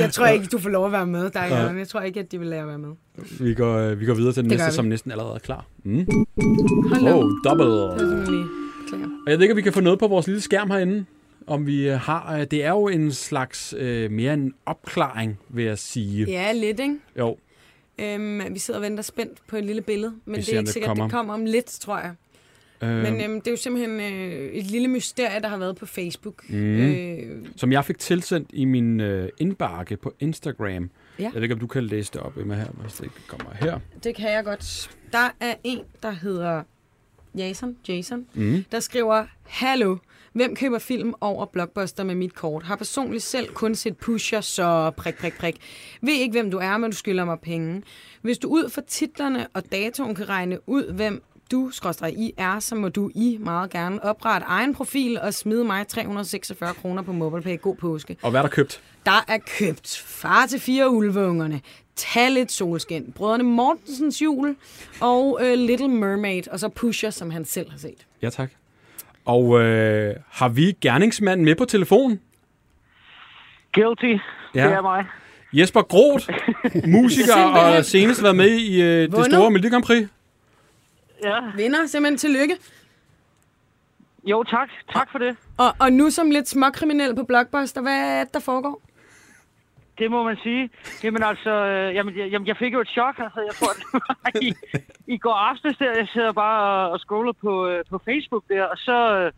Jeg 0.00 0.12
tror 0.12 0.26
ikke, 0.26 0.46
du 0.46 0.58
får 0.58 0.70
lov 0.70 0.86
at 0.86 0.92
være 0.92 1.06
med, 1.06 1.30
der 1.30 1.44
Jørgen. 1.46 1.78
Jeg 1.78 1.88
tror 1.88 2.00
ikke, 2.00 2.20
at 2.20 2.32
de 2.32 2.38
vil 2.38 2.48
lade 2.48 2.60
at 2.60 2.66
være 2.68 2.78
med. 2.78 2.88
Vi 3.40 3.54
går, 3.54 3.76
øh, 3.76 4.00
vi 4.00 4.06
går 4.06 4.14
videre 4.14 4.32
til 4.32 4.42
den 4.42 4.50
Det 4.50 4.58
næste, 4.58 4.70
vi. 4.72 4.74
som 4.76 4.84
næsten 4.84 5.10
allerede 5.10 5.34
er 5.34 5.38
klar. 5.38 5.64
Mm. 5.84 6.06
Hold 6.92 7.14
Oh, 7.14 7.30
double. 7.44 7.66
Det 7.66 8.00
er. 8.24 8.46
Og 9.26 9.30
jeg 9.30 9.38
ved 9.38 9.42
ikke, 9.42 9.52
om 9.52 9.56
vi 9.56 9.62
kan 9.62 9.72
få 9.72 9.80
noget 9.80 9.98
på 9.98 10.08
vores 10.08 10.26
lille 10.26 10.40
skærm 10.40 10.70
herinde. 10.70 11.04
Om 11.52 11.66
vi 11.66 11.88
øh, 11.88 11.94
har... 12.00 12.36
øh, 12.38 12.46
Det 12.50 12.64
er 12.64 12.70
jo 12.70 12.88
en 12.88 13.12
slags 13.12 13.74
øh, 13.78 14.10
mere 14.10 14.34
en 14.34 14.54
opklaring, 14.66 15.38
vil 15.48 15.64
jeg 15.64 15.78
sige. 15.78 16.24
Ja, 16.26 16.52
lidt, 16.52 16.80
ikke? 16.80 16.96
Jo, 17.18 17.36
Øhm, 17.98 18.40
vi 18.50 18.58
sidder 18.58 18.80
og 18.80 18.82
venter 18.84 19.02
spændt 19.02 19.38
på 19.48 19.56
et 19.56 19.64
lille 19.64 19.82
billede, 19.82 20.14
men 20.24 20.36
Vi 20.36 20.40
det 20.42 20.54
er 20.54 20.58
ikke 20.58 20.70
sikkert, 20.70 20.88
kommer. 20.88 21.04
det 21.04 21.12
kommer 21.12 21.34
om 21.34 21.44
lidt, 21.44 21.66
tror 21.66 21.98
jeg. 21.98 22.14
øh, 22.82 22.88
Men 23.02 23.20
øhm, 23.20 23.40
det 23.40 23.46
er 23.46 23.50
jo 23.50 23.56
simpelthen 23.56 24.00
øh, 24.00 24.52
et 24.52 24.64
lille 24.66 24.88
mysterie, 24.88 25.40
der 25.40 25.48
har 25.48 25.56
været 25.56 25.76
på 25.76 25.86
Facebook. 25.86 26.48
Mm. 26.50 26.56
Øh, 26.80 27.46
som 27.56 27.72
jeg 27.72 27.84
fik 27.84 27.98
tilsendt 27.98 28.50
i 28.52 28.64
min 28.64 29.00
øh, 29.00 29.28
indbakke 29.38 29.96
på 29.96 30.14
Instagram. 30.20 30.90
Ja. 31.18 31.24
Jeg 31.24 31.34
ved 31.34 31.42
ikke, 31.42 31.54
om 31.54 31.60
du 31.60 31.66
kan 31.66 31.84
læse 31.84 32.12
det 32.12 32.20
op 32.20 32.36
Emma 32.38 32.54
her, 32.54 32.66
hvis 32.80 32.92
det 32.92 33.04
ikke 33.04 33.16
kommer 33.28 33.54
her. 33.60 33.78
det 34.04 34.14
kan 34.14 34.30
jeg 34.32 34.44
godt. 34.44 34.90
Der 35.12 35.34
er 35.40 35.54
en, 35.64 35.80
der 36.02 36.10
hedder 36.10 36.62
Jason, 37.36 37.76
Jason 37.88 38.26
Mm. 38.34 38.64
der 38.72 38.80
skriver, 38.80 39.24
Hallo, 39.46 39.96
hvem 40.32 40.56
køber 40.56 40.78
film 40.78 41.14
over 41.20 41.46
Blockbuster 41.46 42.04
med 42.04 42.14
mit 42.14 42.34
kort? 42.34 42.62
Har 42.62 42.76
personligt 42.76 43.22
selv 43.22 43.48
kun 43.48 43.74
set 43.74 43.96
Pusher, 43.96 44.40
så 44.40 44.90
prik, 44.96 45.18
prik, 45.18 45.38
prik. 45.38 45.56
Ved 46.02 46.12
ikke, 46.12 46.32
hvem 46.32 46.50
du 46.50 46.58
er, 46.58 46.76
men 46.76 46.90
du 46.90 46.96
skylder 46.96 47.24
mig 47.24 47.38
penge. 47.40 47.82
Hvis 48.22 48.38
du 48.38 48.48
ud 48.48 48.70
fra 48.70 48.82
titlerne 48.86 49.46
og 49.54 49.72
datoen 49.72 50.14
kan 50.14 50.28
regne 50.28 50.58
ud, 50.68 50.92
hvem 50.92 51.22
du, 51.50 51.70
skråstrej 51.72 52.08
I, 52.08 52.32
er, 52.36 52.60
så 52.60 52.74
må 52.74 52.88
du 52.88 53.10
I 53.14 53.38
meget 53.40 53.70
gerne 53.70 54.04
oprette 54.04 54.46
egen 54.46 54.74
profil 54.74 55.20
og 55.20 55.34
smide 55.34 55.64
mig 55.64 55.86
346 55.86 56.74
kroner 56.74 57.02
på 57.02 57.12
MobilePay. 57.12 57.60
God 57.60 57.76
påske. 57.76 58.16
Og 58.22 58.30
hvad 58.30 58.40
er 58.40 58.42
der 58.42 58.50
købt? 58.50 58.82
Der 59.06 59.24
er 59.28 59.38
købt 59.58 60.02
far 60.06 60.46
til 60.46 60.60
fire 60.60 60.90
ulveungerne, 60.90 61.60
Tag 61.96 62.30
lidt 62.30 62.52
solskin, 62.52 63.12
Brødrene 63.12 63.44
Mortensens 63.44 64.22
jul 64.22 64.56
og 65.00 65.40
øh, 65.42 65.58
Little 65.58 65.88
Mermaid, 65.88 66.48
og 66.48 66.60
så 66.60 66.68
Pusher, 66.68 67.10
som 67.10 67.30
han 67.30 67.44
selv 67.44 67.70
har 67.70 67.78
set. 67.78 68.06
Ja, 68.22 68.30
tak. 68.30 68.50
Og 69.24 69.60
øh, 69.60 70.14
har 70.30 70.48
vi 70.48 70.72
gerningsmanden 70.80 71.44
med 71.44 71.54
på 71.54 71.64
telefon? 71.64 72.20
Guilty, 73.74 74.22
Ja. 74.54 74.64
det 74.66 74.72
er 74.72 74.82
mig. 74.82 75.04
Jesper 75.52 75.82
Groth, 75.82 76.28
musiker 76.98 77.44
og 77.44 77.84
senest 77.84 78.22
været 78.22 78.36
med 78.36 78.48
i 78.50 78.82
øh, 78.82 79.10
det 79.10 79.24
store 79.26 79.50
Melodi 79.50 79.68
Grand 79.68 79.84
Prix. 79.84 80.08
Ja. 81.24 81.38
Vinder, 81.56 81.86
simpelthen 81.86 82.18
tillykke. 82.18 82.56
Jo, 84.24 84.42
tak. 84.42 84.68
Tak 84.92 85.08
for 85.12 85.18
det. 85.18 85.36
Og, 85.58 85.74
og 85.78 85.92
nu 85.92 86.10
som 86.10 86.30
lidt 86.30 86.48
småkriminel 86.48 87.16
på 87.16 87.24
Blockbuster, 87.24 87.80
hvad 87.80 87.92
er 88.20 88.24
det, 88.24 88.34
der 88.34 88.40
foregår? 88.40 88.82
Det 90.02 90.10
må 90.10 90.22
man 90.22 90.38
sige. 90.42 90.70
Jamen 91.04 91.22
altså, 91.22 91.50
øh, 91.50 91.94
jamen, 91.94 92.18
jeg, 92.18 92.28
jamen, 92.32 92.48
jeg 92.48 92.56
fik 92.56 92.72
jo 92.72 92.80
et 92.80 92.88
chok. 92.88 93.18
Altså, 93.18 93.40
jeg 93.40 93.54
tror, 93.58 93.72
det 93.78 93.86
var 93.92 94.30
i, 94.40 94.54
i 95.14 95.18
går 95.18 95.34
aftes 95.34 95.76
der, 95.76 95.92
jeg 95.96 96.08
sidder 96.12 96.32
bare 96.32 96.58
og, 96.62 96.90
og 96.92 97.00
scroller 97.00 97.32
på, 97.32 97.66
øh, 97.68 97.84
på 97.90 97.98
Facebook 98.04 98.44
der, 98.48 98.64
og 98.64 98.78
så, 98.78 98.98
øh, 99.18 99.32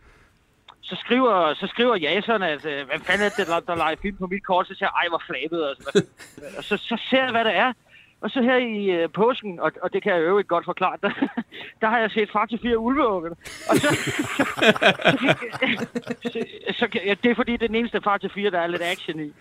så 0.81 0.97
skriver, 1.05 1.55
så 1.55 1.67
skriver 1.67 1.97
Jason, 1.97 2.43
at 2.43 2.67
øh, 2.67 2.87
hvad 2.87 2.99
fanden 3.07 3.27
er 3.27 3.31
det, 3.39 3.47
der, 3.47 3.61
der 3.61 3.77
leger 3.77 3.97
film 4.03 4.17
på 4.17 4.27
mit 4.27 4.45
kort, 4.47 4.67
så 4.67 4.75
siger 4.75 4.89
jeg, 4.89 5.01
ej, 5.03 5.09
hvor 5.09 5.23
flabet. 5.27 5.69
Altså, 5.69 6.05
og 6.59 6.65
så, 6.65 6.77
så 6.77 6.97
ser 7.11 7.23
jeg, 7.23 7.31
hvad 7.31 7.45
det 7.45 7.57
er. 7.57 7.73
Og 8.25 8.31
så 8.31 8.43
her 8.43 8.57
i 8.57 8.85
øh, 8.91 9.09
påsken, 9.15 9.61
og, 9.61 9.73
og 9.83 9.93
det 9.93 10.03
kan 10.03 10.13
jeg 10.13 10.21
jo 10.21 10.39
ikke 10.39 10.49
godt 10.49 10.65
forklare, 10.65 10.97
der, 11.03 11.11
der 11.81 11.87
har 11.89 11.99
jeg 11.99 12.11
set 12.11 12.31
far 12.33 12.47
til 12.47 12.59
fire 12.63 12.79
ulveunger. 12.79 13.31
Og 13.71 13.77
så, 13.77 13.89
så, 16.33 16.39
så, 16.79 16.89
kan- 16.93 17.05
ja, 17.05 17.15
det 17.23 17.31
er 17.31 17.35
fordi, 17.35 17.53
det 17.53 17.63
er 17.63 17.67
den 17.67 17.77
eneste 17.77 18.01
far 18.05 18.19
til 18.19 18.31
fire, 18.35 18.51
der 18.51 18.61
er 18.61 18.67
lidt 18.67 18.83
action 18.83 19.21
i. 19.21 19.33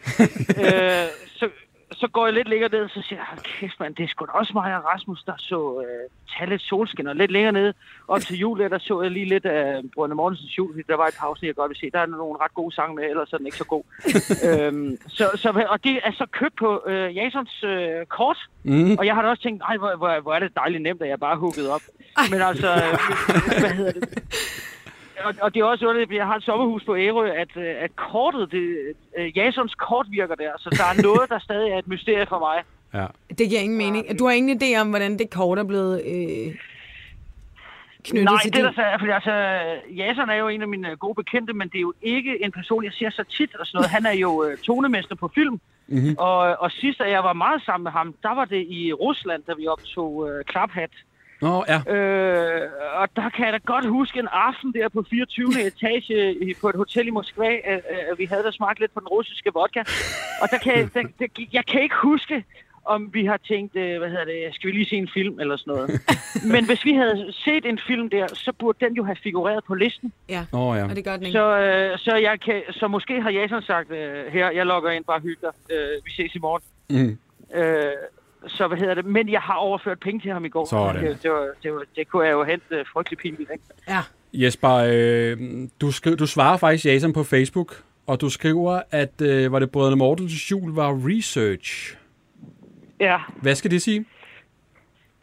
øh, 0.63 1.07
så, 1.39 1.49
så 1.95 2.07
går 2.07 2.25
jeg 2.27 2.33
lidt 2.33 2.47
længere 2.49 2.69
ned, 2.71 2.81
og 2.83 2.89
så 2.89 3.01
siger 3.01 3.19
jeg, 3.19 3.25
"Hold 3.29 3.39
kæft 3.59 3.79
mand, 3.79 3.95
det 3.95 4.03
er 4.03 4.07
sgu 4.07 4.25
da 4.25 4.31
også 4.31 4.51
mig 4.53 4.77
og 4.77 4.85
Rasmus, 4.85 5.23
der 5.23 5.33
så 5.37 5.81
øh, 5.85 6.09
tage 6.37 6.49
lidt 6.49 6.61
solskin. 6.61 7.07
Og 7.07 7.15
lidt 7.15 7.31
længere 7.31 7.51
ned, 7.51 7.73
op 8.07 8.19
til 8.21 8.37
jul, 8.37 8.59
der 8.59 8.77
så 8.77 9.01
jeg 9.01 9.11
lige 9.11 9.25
lidt 9.25 9.45
af 9.45 9.81
Brønde 9.95 10.15
Mortensens 10.15 10.57
jul, 10.57 10.73
fordi 10.73 10.83
der 10.87 10.95
var 10.97 11.07
et 11.07 11.15
pause, 11.19 11.45
jeg 11.45 11.55
godt 11.55 11.69
vil 11.69 11.77
se. 11.77 11.89
Der 11.91 11.99
er 11.99 12.05
nogle 12.05 12.39
ret 12.43 12.53
gode 12.53 12.75
sange 12.75 12.95
med, 12.95 13.03
ellers 13.03 13.33
er 13.33 13.37
den 13.37 13.45
ikke 13.45 13.57
så 13.57 13.65
god. 13.65 13.83
øhm, 14.49 14.97
så, 15.07 15.29
så, 15.35 15.65
og 15.69 15.83
det 15.83 15.99
er 16.03 16.11
så 16.11 16.25
købt 16.31 16.55
på 16.55 16.83
øh, 16.87 17.15
Jasons 17.17 17.63
øh, 17.63 18.05
kort, 18.05 18.37
Mm. 18.65 18.91
og 18.99 19.05
jeg 19.05 19.15
har 19.15 19.21
da 19.21 19.27
også 19.29 19.43
tænkt, 19.43 19.59
nej, 19.59 19.77
hvor, 19.77 19.95
hvor, 19.97 20.19
hvor 20.21 20.33
er 20.33 20.39
det 20.39 20.55
dejligt 20.55 20.83
nemt, 20.83 21.01
at 21.01 21.09
jeg 21.09 21.19
bare 21.19 21.37
hugget 21.37 21.69
op. 21.69 21.81
Men 22.31 22.41
altså, 22.41 22.67
øh, 22.67 22.97
hvad 23.61 23.69
hedder 23.69 23.91
det? 23.91 24.03
Og, 25.19 25.33
og 25.41 25.53
det 25.53 25.59
er 25.59 25.65
også 25.65 25.87
underligt, 25.87 26.11
at 26.11 26.17
jeg 26.17 26.25
har 26.25 26.35
et 26.35 26.43
sommerhus 26.43 26.83
på 26.83 26.95
Ærø, 26.97 27.29
at, 27.29 27.57
øh, 27.57 27.75
at 27.79 27.95
kortet, 27.95 28.51
det, 28.51 28.77
øh, 29.17 29.37
Jasons 29.37 29.75
kort 29.75 30.07
virker 30.09 30.35
der. 30.35 30.51
Så 30.59 30.69
der 30.69 30.83
er 30.83 31.01
noget, 31.07 31.29
der 31.29 31.39
stadig 31.39 31.71
er 31.71 31.77
et 31.77 31.87
mysterie 31.87 32.25
for 32.25 32.39
mig. 32.39 32.63
Ja. 32.93 33.05
Det 33.29 33.49
giver 33.49 33.61
ingen 33.61 33.77
mening. 33.77 34.19
Du 34.19 34.25
har 34.25 34.31
ingen 34.33 34.61
idé 34.61 34.81
om, 34.81 34.89
hvordan 34.89 35.19
det 35.19 35.29
kort 35.29 35.59
er 35.59 35.63
blevet 35.63 36.01
øh, 36.05 36.55
knyttet 38.03 38.25
Nej, 38.25 38.41
til 38.43 38.53
det 38.53 38.63
der 38.63 38.73
så 38.73 38.81
er, 38.81 38.97
fordi 38.97 39.11
altså, 39.11 39.33
Jason 39.99 40.29
er 40.29 40.35
jo 40.35 40.47
en 40.47 40.61
af 40.61 40.67
mine 40.67 40.95
gode 40.95 41.15
bekendte, 41.15 41.53
men 41.53 41.67
det 41.69 41.77
er 41.77 41.81
jo 41.81 41.93
ikke 42.01 42.43
en 42.43 42.51
person, 42.51 42.83
jeg 42.83 42.93
ser 42.93 43.09
så 43.09 43.23
tit 43.37 43.55
og 43.55 43.65
sådan 43.65 43.77
noget. 43.77 43.89
Han 43.89 44.05
er 44.05 44.17
jo 44.25 44.43
øh, 44.45 44.57
tonemester 44.57 45.15
på 45.15 45.31
film, 45.35 45.61
mm-hmm. 45.87 46.15
og, 46.17 46.37
og 46.63 46.71
sidst, 46.71 47.01
at 47.01 47.11
jeg 47.11 47.23
var 47.23 47.33
meget 47.33 47.61
sammen 47.65 47.83
med 47.83 47.91
ham, 47.91 48.15
der 48.23 48.33
var 48.35 48.45
det 48.45 48.65
i 48.69 48.93
Rusland, 48.93 49.43
da 49.47 49.53
vi 49.57 49.67
optog 49.67 50.29
øh, 50.29 50.45
Klaphat. 50.45 50.91
Nå, 51.47 51.63
ja. 51.73 51.79
Øh, 51.95 52.69
og 53.01 53.07
der 53.15 53.29
kan 53.29 53.45
jeg 53.45 53.53
da 53.53 53.59
godt 53.73 53.85
huske 53.87 54.19
en 54.19 54.27
aften 54.31 54.73
der 54.73 54.89
på 54.89 55.05
24. 55.09 55.47
etage 55.67 56.33
i- 56.49 56.53
på 56.61 56.69
et 56.69 56.75
hotel 56.75 57.07
i 57.07 57.11
Moskva, 57.11 57.49
at, 57.63 57.81
at 58.11 58.17
vi 58.17 58.25
havde 58.25 58.43
da 58.43 58.51
smagt 58.51 58.79
lidt 58.79 58.93
på 58.93 58.99
den 58.99 59.07
russiske 59.07 59.49
vodka. 59.53 59.79
Og 60.41 60.47
der 60.51 60.57
kan, 60.57 60.73
jeg- 60.77 60.89
der, 60.93 61.01
der, 61.19 61.27
jeg 61.53 61.65
kan 61.65 61.81
ikke 61.81 61.95
huske, 62.03 62.43
om 62.85 63.09
vi 63.13 63.25
har 63.25 63.37
tænkt, 63.37 63.75
øh, 63.75 63.97
hvad 63.99 64.09
hedder 64.09 64.25
det, 64.25 64.55
skal 64.55 64.67
vi 64.67 64.71
lige 64.75 64.89
se 64.89 64.95
en 64.95 65.09
film 65.13 65.39
eller 65.39 65.57
sådan 65.57 65.71
noget. 65.73 66.01
Men 66.53 66.65
hvis 66.65 66.85
vi 66.85 66.93
havde 66.93 67.33
set 67.45 67.65
en 67.65 67.79
film 67.87 68.09
der, 68.09 68.27
så 68.27 68.51
burde 68.59 68.85
den 68.85 68.93
jo 68.93 69.03
have 69.03 69.15
figureret 69.23 69.63
på 69.67 69.73
listen. 69.75 70.13
Ja, 70.29 70.45
Nå, 70.51 70.75
ja. 70.75 70.83
og 70.83 70.95
det 70.95 71.03
gør 71.05 71.15
den 71.17 71.25
ikke. 71.25 71.37
Så, 71.37 71.57
øh, 71.59 71.97
så, 71.97 72.15
jeg 72.15 72.39
kan, 72.39 72.61
så 72.71 72.87
måske 72.87 73.21
har 73.21 73.29
Jason 73.29 73.61
sagt, 73.61 73.91
øh, 73.91 74.25
her, 74.31 74.51
jeg 74.51 74.65
logger 74.65 74.91
ind, 74.91 75.03
bare 75.05 75.19
hygge 75.19 75.41
dig. 75.41 75.75
Øh, 75.75 76.05
vi 76.05 76.11
ses 76.11 76.35
i 76.35 76.39
morgen. 76.39 76.61
Mm. 76.89 77.17
Øh, 77.59 77.83
så 78.47 78.67
hvad 78.67 78.77
hedder 78.77 78.93
det? 78.93 79.05
Men 79.05 79.29
jeg 79.29 79.41
har 79.41 79.53
overført 79.55 79.99
penge 79.99 80.19
til 80.21 80.31
ham 80.31 80.45
i 80.45 80.49
går. 80.49 80.65
Sådan. 80.69 81.03
Det, 81.05 81.23
det, 81.23 81.31
var, 81.31 81.47
det, 81.63 81.73
var, 81.73 81.83
det 81.95 82.07
kunne 82.07 82.25
jeg 82.25 82.31
jo 82.33 82.43
hente 82.43 82.65
øh, 82.71 82.85
frygtelig 82.93 83.17
pinligt, 83.19 83.49
ikke? 83.51 83.63
Ja. 83.89 84.01
Jesper, 84.33 84.69
øh, 84.69 85.37
du, 85.81 85.89
skri- 85.89 86.15
du 86.15 86.25
svarer 86.27 86.57
faktisk 86.57 86.85
Jason 86.85 87.13
på 87.13 87.23
Facebook, 87.23 87.83
og 88.07 88.21
du 88.21 88.29
skriver, 88.29 88.81
at 88.91 89.21
øh, 89.21 89.51
var 89.51 89.59
det 89.59 89.71
Brødrene 89.71 89.95
Mortens 89.95 90.51
jul 90.51 90.73
var 90.73 90.99
research. 91.07 91.97
Ja, 92.99 93.17
Hvad 93.41 93.55
skal 93.55 93.71
det 93.71 93.81
sige? 93.81 94.05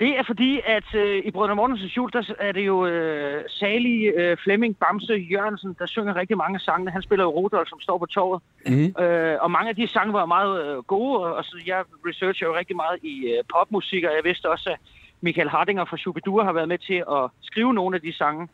Det 0.01 0.19
er 0.19 0.23
fordi, 0.27 0.61
at 0.67 0.95
øh, 0.95 1.23
i 1.25 1.31
Brødrene 1.31 1.55
Mortensens 1.55 1.97
jul, 1.97 2.11
der 2.13 2.35
er 2.39 2.53
det 2.53 2.67
jo 2.67 2.87
øh, 2.87 3.45
salige 3.49 4.13
øh, 4.21 4.37
Flemming 4.37 4.77
Bamse 4.77 5.15
Jørgensen, 5.33 5.77
der 5.79 5.87
synger 5.87 6.17
rigtig 6.17 6.37
mange 6.37 6.55
af 6.55 6.61
sangene. 6.61 6.91
Han 6.91 7.03
spiller 7.03 7.25
jo 7.25 7.31
Rudolf, 7.31 7.69
som 7.69 7.81
står 7.81 7.99
på 7.99 8.07
torvet. 8.07 8.43
Mhm. 8.67 9.03
Øh, 9.03 9.37
og 9.41 9.51
mange 9.51 9.69
af 9.69 9.77
de 9.77 9.89
sange 9.89 10.13
var 10.13 10.27
meget 10.27 10.65
øh, 10.65 10.77
gode, 10.77 11.19
og, 11.19 11.35
og 11.35 11.45
så 11.45 11.63
jeg 11.67 11.85
researcher 12.07 12.47
jo 12.47 12.57
rigtig 12.57 12.77
meget 12.77 12.99
i 13.03 13.15
øh, 13.27 13.45
popmusik, 13.55 14.05
og 14.05 14.13
jeg 14.17 14.25
vidste 14.25 14.51
også, 14.51 14.71
at 14.71 14.79
Michael 15.21 15.49
Hardinger 15.49 15.85
fra 15.85 15.97
Shubidua 15.97 16.45
har 16.45 16.53
været 16.53 16.69
med 16.69 16.79
til 16.79 17.05
at 17.17 17.31
skrive 17.43 17.75
nogle 17.75 17.97
af 17.97 18.03
de 18.03 18.13
sange. 18.13 18.49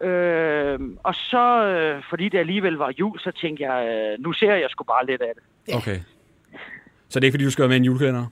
Øh, 0.00 0.78
og 1.02 1.14
så, 1.14 1.64
øh, 1.66 2.02
fordi 2.10 2.28
det 2.28 2.38
alligevel 2.38 2.74
var 2.74 2.92
jul, 2.98 3.18
så 3.18 3.30
tænkte 3.30 3.62
jeg, 3.68 3.78
øh, 3.88 4.24
nu 4.24 4.32
ser 4.32 4.54
jeg 4.54 4.70
sgu 4.70 4.84
bare 4.84 5.06
lidt 5.06 5.22
af 5.22 5.32
det. 5.34 5.74
Okay. 5.74 5.98
Så 7.08 7.20
det 7.20 7.24
er 7.24 7.28
ikke, 7.28 7.34
fordi 7.34 7.44
du 7.44 7.50
skal 7.50 7.62
være 7.62 7.68
med 7.68 7.76
i 7.76 7.78
en 7.78 7.84
julekalender? 7.84 8.26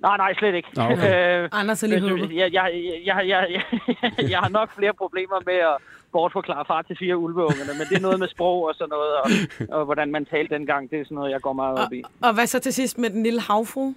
Nej, 0.00 0.16
nej, 0.16 0.34
slet 0.34 0.54
ikke. 0.54 0.68
Nå, 0.76 0.82
okay. 0.82 1.42
Øh, 1.42 1.48
Anders 1.52 1.82
er 1.82 1.86
lige 1.86 2.02
jeg, 2.04 2.10
håbet. 2.10 2.36
jeg, 2.36 2.52
jeg, 2.52 2.66
jeg, 3.06 3.28
jeg, 3.28 3.46
jeg, 3.50 3.62
jeg 4.32 4.38
har 4.38 4.48
nok 4.48 4.68
flere 4.78 4.94
problemer 4.94 5.38
med 5.46 5.54
at 5.54 5.76
bortforklare 6.12 6.64
far 6.64 6.82
til 6.82 6.96
fire 6.98 7.16
ulveungerne, 7.16 7.72
men 7.78 7.86
det 7.88 7.96
er 7.96 8.00
noget 8.00 8.18
med 8.18 8.28
sprog 8.28 8.68
og 8.68 8.74
sådan 8.74 8.88
noget, 8.96 9.12
og, 9.22 9.78
og 9.78 9.84
hvordan 9.84 10.10
man 10.12 10.24
talte 10.26 10.54
dengang, 10.54 10.90
det 10.90 11.00
er 11.00 11.04
sådan 11.04 11.14
noget, 11.14 11.30
jeg 11.30 11.40
går 11.40 11.52
meget 11.52 11.78
op 11.78 11.92
i. 11.92 12.02
Og 12.22 12.34
hvad 12.34 12.46
så 12.46 12.58
til 12.60 12.72
sidst 12.74 12.98
med 12.98 13.10
den 13.10 13.22
lille 13.22 13.40
havfru? 13.40 13.92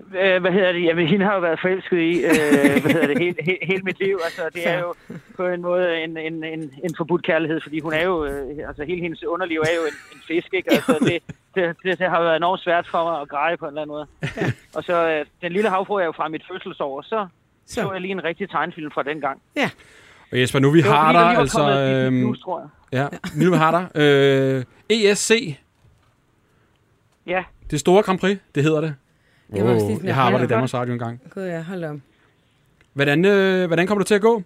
Øh, 0.00 0.40
hvad 0.40 0.52
hedder 0.52 0.72
det? 0.72 0.84
Jamen, 0.84 1.06
hende 1.06 1.24
har 1.24 1.34
jo 1.34 1.40
været 1.40 1.60
forelsket 1.60 1.98
i, 1.98 2.12
øh, 2.24 2.32
hvad 2.82 2.92
hedder 2.92 3.06
det, 3.06 3.18
hele, 3.18 3.36
hele, 3.40 3.58
hele 3.62 3.82
mit 3.82 3.98
liv. 3.98 4.18
Altså, 4.24 4.42
det 4.54 4.68
er 4.68 4.78
jo 4.78 4.94
på 5.36 5.46
en 5.46 5.62
måde 5.62 6.02
en, 6.04 6.16
en, 6.16 6.44
en, 6.44 6.72
en 6.84 6.94
forbudt 6.96 7.22
kærlighed, 7.22 7.60
fordi 7.60 7.80
hun 7.80 7.92
er 7.92 8.02
jo, 8.04 8.24
øh, 8.24 8.68
altså 8.68 8.84
hele 8.84 9.02
hendes 9.02 9.24
underliv 9.24 9.60
er 9.60 9.74
jo 9.76 9.82
en, 9.82 10.16
en 10.16 10.20
fisk, 10.26 10.54
ikke? 10.54 10.72
Altså, 10.72 10.96
det, 11.00 11.22
det, 11.54 11.76
det, 11.82 11.98
det 11.98 12.10
har 12.10 12.22
været 12.22 12.36
enormt 12.36 12.60
svært 12.60 12.86
for 12.90 13.04
mig 13.10 13.20
at 13.20 13.28
greje 13.28 13.56
på 13.56 13.64
en 13.64 13.68
eller 13.68 13.82
anden 13.82 13.94
måde. 13.94 14.06
Og 14.76 14.84
så, 14.84 15.08
øh, 15.08 15.26
den 15.42 15.52
lille 15.52 15.70
havfru 15.70 15.94
er 15.94 16.04
jo 16.04 16.12
fra 16.12 16.28
mit 16.28 16.42
fødselsår, 16.52 17.02
så 17.02 17.26
så, 17.66 17.74
så 17.74 17.92
jeg 17.92 18.00
lige 18.00 18.12
en 18.12 18.24
rigtig 18.24 18.50
tegnfilm 18.50 18.90
fra 18.90 19.02
den 19.02 19.20
gang. 19.20 19.42
Og 20.32 20.40
Jesper, 20.40 20.58
nu 20.58 20.70
vi 20.70 20.78
Det 20.78 20.86
har 20.86 21.12
dig, 21.12 21.38
altså... 21.38 22.08
plus, 22.10 22.40
tror 22.40 22.60
jeg. 22.60 22.68
ja, 22.92 23.18
nu 23.44 23.50
vi 23.50 23.56
har 23.56 23.70
dig. 23.70 24.02
Øh, 24.02 24.64
ESC, 24.90 25.58
Ja, 27.26 27.44
det 27.70 27.80
store 27.80 28.02
Grand 28.02 28.18
Prix, 28.18 28.38
det 28.54 28.62
hedder 28.62 28.80
det. 28.80 28.94
Jeg 29.52 29.64
var 29.64 29.78
sådan, 29.78 30.04
jeg 30.04 30.14
har 30.14 30.22
arbejdet 30.22 30.46
i. 30.46 30.48
Danmarks 30.48 30.74
Radio 30.74 30.92
engang. 30.92 31.20
Gud 31.34 31.42
ja, 31.42 31.62
hold 31.62 31.84
om. 31.84 32.02
Hvordan, 32.92 33.24
øh, 33.24 33.66
hvordan 33.66 33.86
kommer 33.86 34.00
det 34.00 34.06
til 34.06 34.14
at 34.14 34.20
gå? 34.20 34.42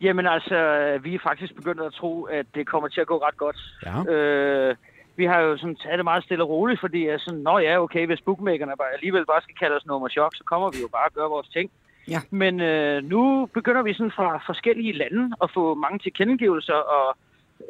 jamen 0.00 0.26
altså, 0.26 0.58
vi 1.02 1.14
er 1.14 1.18
faktisk 1.22 1.54
begyndt 1.54 1.80
at 1.80 1.92
tro, 1.92 2.22
at 2.22 2.46
det 2.54 2.66
kommer 2.66 2.88
til 2.88 3.00
at 3.00 3.06
gå 3.06 3.16
ret 3.18 3.36
godt. 3.36 3.58
Ja. 3.86 4.12
Øh, 4.12 4.76
vi 5.16 5.24
har 5.24 5.40
jo 5.40 5.56
sådan 5.56 5.76
taget 5.76 5.98
det 5.98 6.04
meget 6.04 6.24
stille 6.24 6.44
og 6.44 6.48
roligt, 6.48 6.80
fordi 6.80 7.06
jeg 7.06 7.20
sådan, 7.20 7.40
nå 7.40 7.58
ja, 7.58 7.82
okay, 7.82 8.06
hvis 8.06 8.20
bookmakerne 8.20 8.72
bare, 8.78 8.94
alligevel 8.94 9.26
bare 9.26 9.42
skal 9.42 9.54
kalde 9.54 9.76
os 9.76 9.86
nummer 9.86 10.08
chok, 10.08 10.32
så 10.36 10.44
kommer 10.44 10.70
vi 10.70 10.78
jo 10.80 10.88
bare 10.88 11.06
og 11.06 11.12
gøre 11.12 11.28
vores 11.28 11.48
ting. 11.48 11.70
Ja. 12.08 12.20
Men 12.30 12.60
øh, 12.60 13.04
nu 13.04 13.46
begynder 13.54 13.82
vi 13.82 13.94
sådan 13.94 14.10
fra 14.10 14.42
forskellige 14.46 14.92
lande 14.92 15.36
at 15.42 15.50
få 15.54 15.74
mange 15.74 15.98
tilkendegivelser 15.98 16.74
og, 16.74 17.16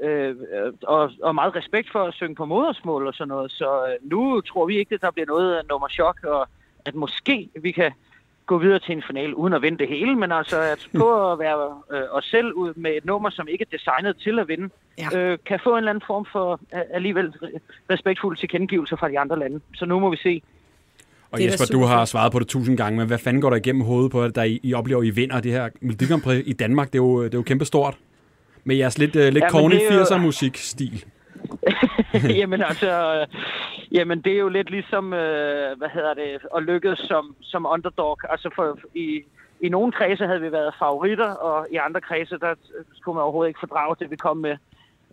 øh, 0.03 0.29
øh, 0.31 0.73
og, 0.83 1.11
og 1.23 1.35
meget 1.35 1.57
respekt 1.57 1.89
for 1.93 2.03
at 2.05 2.15
synge 2.15 2.35
på 2.35 2.45
modersmål 2.45 3.07
og 3.07 3.15
sådan 3.15 3.29
noget. 3.29 3.53
Så 3.53 3.85
øh, 3.87 4.11
nu 4.11 4.41
tror 4.41 4.67
vi 4.67 4.79
ikke, 4.79 4.95
at 4.95 5.01
der 5.01 5.11
bliver 5.11 5.27
noget 5.27 5.55
af 5.55 5.63
nummer 5.71 5.89
chok, 5.89 6.25
og 6.25 6.49
at 6.85 6.95
måske 6.95 7.49
vi 7.63 7.71
kan 7.71 7.93
gå 8.47 8.59
videre 8.59 8.79
til 8.79 8.93
en 8.97 9.03
finale 9.07 9.37
uden 9.37 9.53
at 9.53 9.63
vinde 9.63 9.79
det 9.79 9.89
hele, 9.89 10.17
men 10.17 10.33
altså 10.33 10.61
at 10.61 10.89
på 11.01 11.33
at 11.33 11.39
være 11.39 11.81
øh, 11.93 12.03
os 12.11 12.25
selv 12.25 12.53
ud 12.53 12.73
med 12.77 12.91
et 12.97 13.05
nummer, 13.05 13.31
som 13.31 13.49
ikke 13.49 13.67
er 13.73 13.77
designet 13.79 14.17
til 14.17 14.39
at 14.39 14.49
vinde, 14.49 14.69
Ja. 14.99 15.19
øh, 15.19 15.39
kan 15.47 15.61
få 15.65 15.71
en 15.71 15.77
eller 15.79 15.91
anden 15.91 16.05
form 16.07 16.27
for 16.33 16.61
øh, 16.75 16.81
alligevel 16.95 17.33
respektfulde 17.91 18.41
tilkendegivelser 18.41 18.97
fra 18.97 19.09
de 19.09 19.19
andre 19.19 19.39
lande. 19.39 19.61
Så 19.75 19.87
nu 19.87 19.99
må 20.01 20.11
vi 20.11 20.17
se. 20.17 20.43
Og 21.31 21.39
Det 21.39 21.47
er 21.47 21.51
Jesper, 21.51 21.79
du 21.79 21.85
har 21.85 22.05
svaret 22.05 22.33
på 22.33 22.39
det 22.39 22.49
tusind 22.49 22.77
gange, 22.77 22.99
men 22.99 23.07
hvad 23.07 23.19
fanden 23.19 23.43
går 23.43 23.51
der 23.51 23.57
igennem 23.57 23.83
hovedet 23.83 24.13
på, 24.13 24.23
at 24.23 24.35
der 24.35 24.43
I, 24.43 24.61
I 24.63 24.75
oplever, 24.75 25.01
at 25.01 25.07
I 25.07 25.11
vinder 25.11 25.41
det 25.41 25.53
her 25.53 25.69
Melodi 25.81 26.41
i 26.41 26.53
Danmark? 26.53 26.87
Det 26.87 26.95
er 26.95 27.03
jo, 27.03 27.25
det 27.25 27.35
er 27.35 27.39
jo 27.39 27.43
kæmpe 27.43 27.65
stort. 27.65 27.99
Med 28.69 28.77
jeres 28.77 28.99
lidt, 28.99 29.17
uh, 29.17 29.23
lidt 29.23 29.35
men 29.35 29.51
corny 29.51 29.75
det 29.75 29.91
er 29.93 29.95
jo- 29.95 30.03
80'er 30.03 30.17
musikstil. 30.19 31.05
jamen 32.41 32.63
altså, 32.63 32.91
øh, 33.21 33.27
jamen 33.93 34.21
det 34.21 34.33
er 34.33 34.39
jo 34.39 34.49
lidt 34.49 34.71
ligesom, 34.71 35.13
øh, 35.13 35.79
hvad 35.79 35.89
hedder 35.95 36.15
det, 36.15 36.39
at 36.57 36.63
lykkes 36.63 36.99
som, 36.99 37.37
som 37.41 37.67
underdog. 37.71 38.19
Altså 38.31 38.51
for, 38.55 38.79
i, 38.95 39.23
i 39.61 39.69
nogle 39.69 39.93
kredse 39.93 40.27
havde 40.27 40.41
vi 40.41 40.53
været 40.53 40.75
favoritter, 40.79 41.31
og 41.31 41.67
i 41.73 41.77
andre 41.77 42.01
kredse, 42.01 42.39
der 42.39 42.55
skulle 42.95 43.15
man 43.15 43.23
overhovedet 43.23 43.49
ikke 43.51 43.61
fordrage 43.61 43.97
det, 43.99 44.11
vi 44.11 44.17
kom 44.17 44.37
med. 44.37 44.57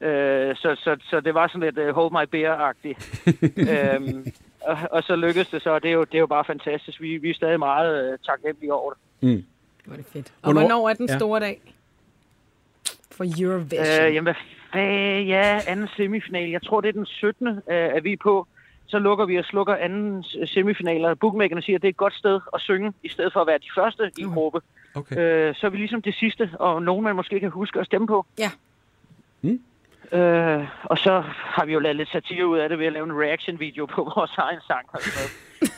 Øh, 0.01 0.56
så, 0.56 0.76
så, 0.84 0.95
så 1.10 1.20
det 1.20 1.34
var 1.34 1.47
sådan 1.47 1.62
lidt 1.62 1.78
uh, 1.89 1.95
hold 1.95 2.12
my 2.12 2.26
beer-agtigt. 2.36 2.99
øhm, 3.95 4.26
og, 4.62 4.78
og 4.91 5.04
så 5.04 5.16
lykkedes 5.16 5.47
det 5.47 5.62
så, 5.64 5.70
og 5.70 5.84
det 5.84 5.89
er 5.89 5.93
jo, 5.93 6.04
det 6.04 6.16
er 6.16 6.20
jo 6.20 6.28
bare 6.28 6.45
fantastisk. 6.45 7.01
Vi, 7.01 7.18
vi 7.18 7.30
er 7.30 7.34
stadig 7.34 7.60
meget 7.60 8.12
øh, 8.12 8.18
taknemmelige 8.26 8.74
over 8.74 8.91
det. 9.22 9.43
Hvor 9.86 9.93
er 9.93 9.97
det 9.97 10.06
fedt. 10.14 10.34
Og 10.41 10.51
Hvornår- 10.51 10.60
hvornår 10.62 10.89
er 10.89 10.93
den 10.93 11.08
Ja. 11.10 11.18
store 11.18 11.39
dag? 11.39 11.62
For 13.18 13.24
Eurovision. 13.41 14.05
Øh, 14.05 14.16
jamen, 14.16 14.24
hvad 14.24 14.36
ja, 15.22 15.59
anden 15.68 15.88
semifinal. 15.97 16.49
Jeg 16.49 16.61
tror, 16.61 16.82
det 16.82 16.88
er 16.88 16.93
den 16.93 17.05
17. 17.05 17.47
Øh, 17.47 17.53
er 17.68 18.01
vi 18.01 18.16
på. 18.16 18.47
Så 18.86 18.99
lukker 18.99 19.26
vi 19.26 19.36
og 19.36 19.45
slukker 19.45 19.76
anden 19.76 20.24
semifinaler. 20.45 21.14
Bookmakerne 21.14 21.61
siger, 21.61 21.78
at 21.78 21.82
det 21.82 21.88
er 21.88 21.89
et 21.89 21.97
godt 21.97 22.14
sted 22.14 22.39
at 22.53 22.61
synge, 22.61 22.93
i 23.03 23.09
stedet 23.09 23.34
for 23.34 23.39
at 23.39 23.47
være 23.47 23.57
de 23.57 23.70
første 23.76 24.11
i 24.18 24.22
en 24.22 24.30
gruppe. 24.30 24.59
Okay. 24.95 25.18
Øh, 25.18 25.55
så 25.55 25.66
er 25.66 25.70
vi 25.70 25.78
ligesom 25.78 26.01
det 26.01 26.16
sidste, 26.16 26.49
og 26.59 26.84
nogen 26.84 27.03
man 27.03 27.16
måske 27.16 27.39
kan 27.39 27.49
huske 27.49 27.80
at 27.80 27.86
stemme 27.86 28.07
på. 28.07 28.26
Ja. 28.39 28.51
Mm. 29.41 29.59
Øh, 30.12 30.68
og 30.84 30.97
så 30.97 31.24
har 31.28 31.66
vi 31.66 31.74
jo 31.74 31.80
lavet 31.80 31.95
lidt 31.95 32.10
satire 32.12 32.47
ud 32.47 32.58
af 32.58 32.70
det 32.70 32.80
ved 32.80 32.86
at 32.86 32.93
lave 32.93 33.06
en 33.06 33.20
reaction-video 33.22 33.86
på 33.86 34.04
vores 34.16 34.32
egen 34.38 34.60
sang 34.68 34.86
og 34.93 35.01
sådan 35.01 35.14
noget 35.20 35.32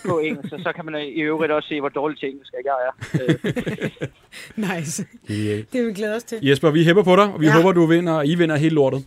på 0.10 0.20
engelsk. 0.20 0.54
Og 0.54 0.60
så 0.60 0.72
kan 0.76 0.86
man 0.86 0.96
i 1.02 1.22
øvrigt 1.22 1.52
også 1.52 1.70
se, 1.70 1.80
hvor 1.80 1.90
dårligt 1.90 2.20
til 2.20 2.30
engelsk 2.30 2.54
jeg 2.54 2.74
er. 2.88 2.92
Øh, 3.22 4.78
Nice. 4.78 5.06
Genialt. 5.28 5.74
Det 5.74 5.82
vil 5.82 5.88
vi 5.90 5.94
glæde 5.94 6.16
os 6.16 6.24
til. 6.24 6.38
Jesper, 6.42 6.72
vi 6.72 6.84
hæpper 6.84 7.04
på 7.04 7.16
dig, 7.16 7.34
og 7.34 7.40
vi 7.42 7.46
Ja. 7.46 7.52
ja. 7.52 7.58
håber, 7.58 7.72
du 7.72 7.86
vinder, 7.86 8.14
og 8.14 8.28
I 8.28 8.36
vinder 8.36 8.56
hele 8.56 8.76
lortet. 8.76 9.06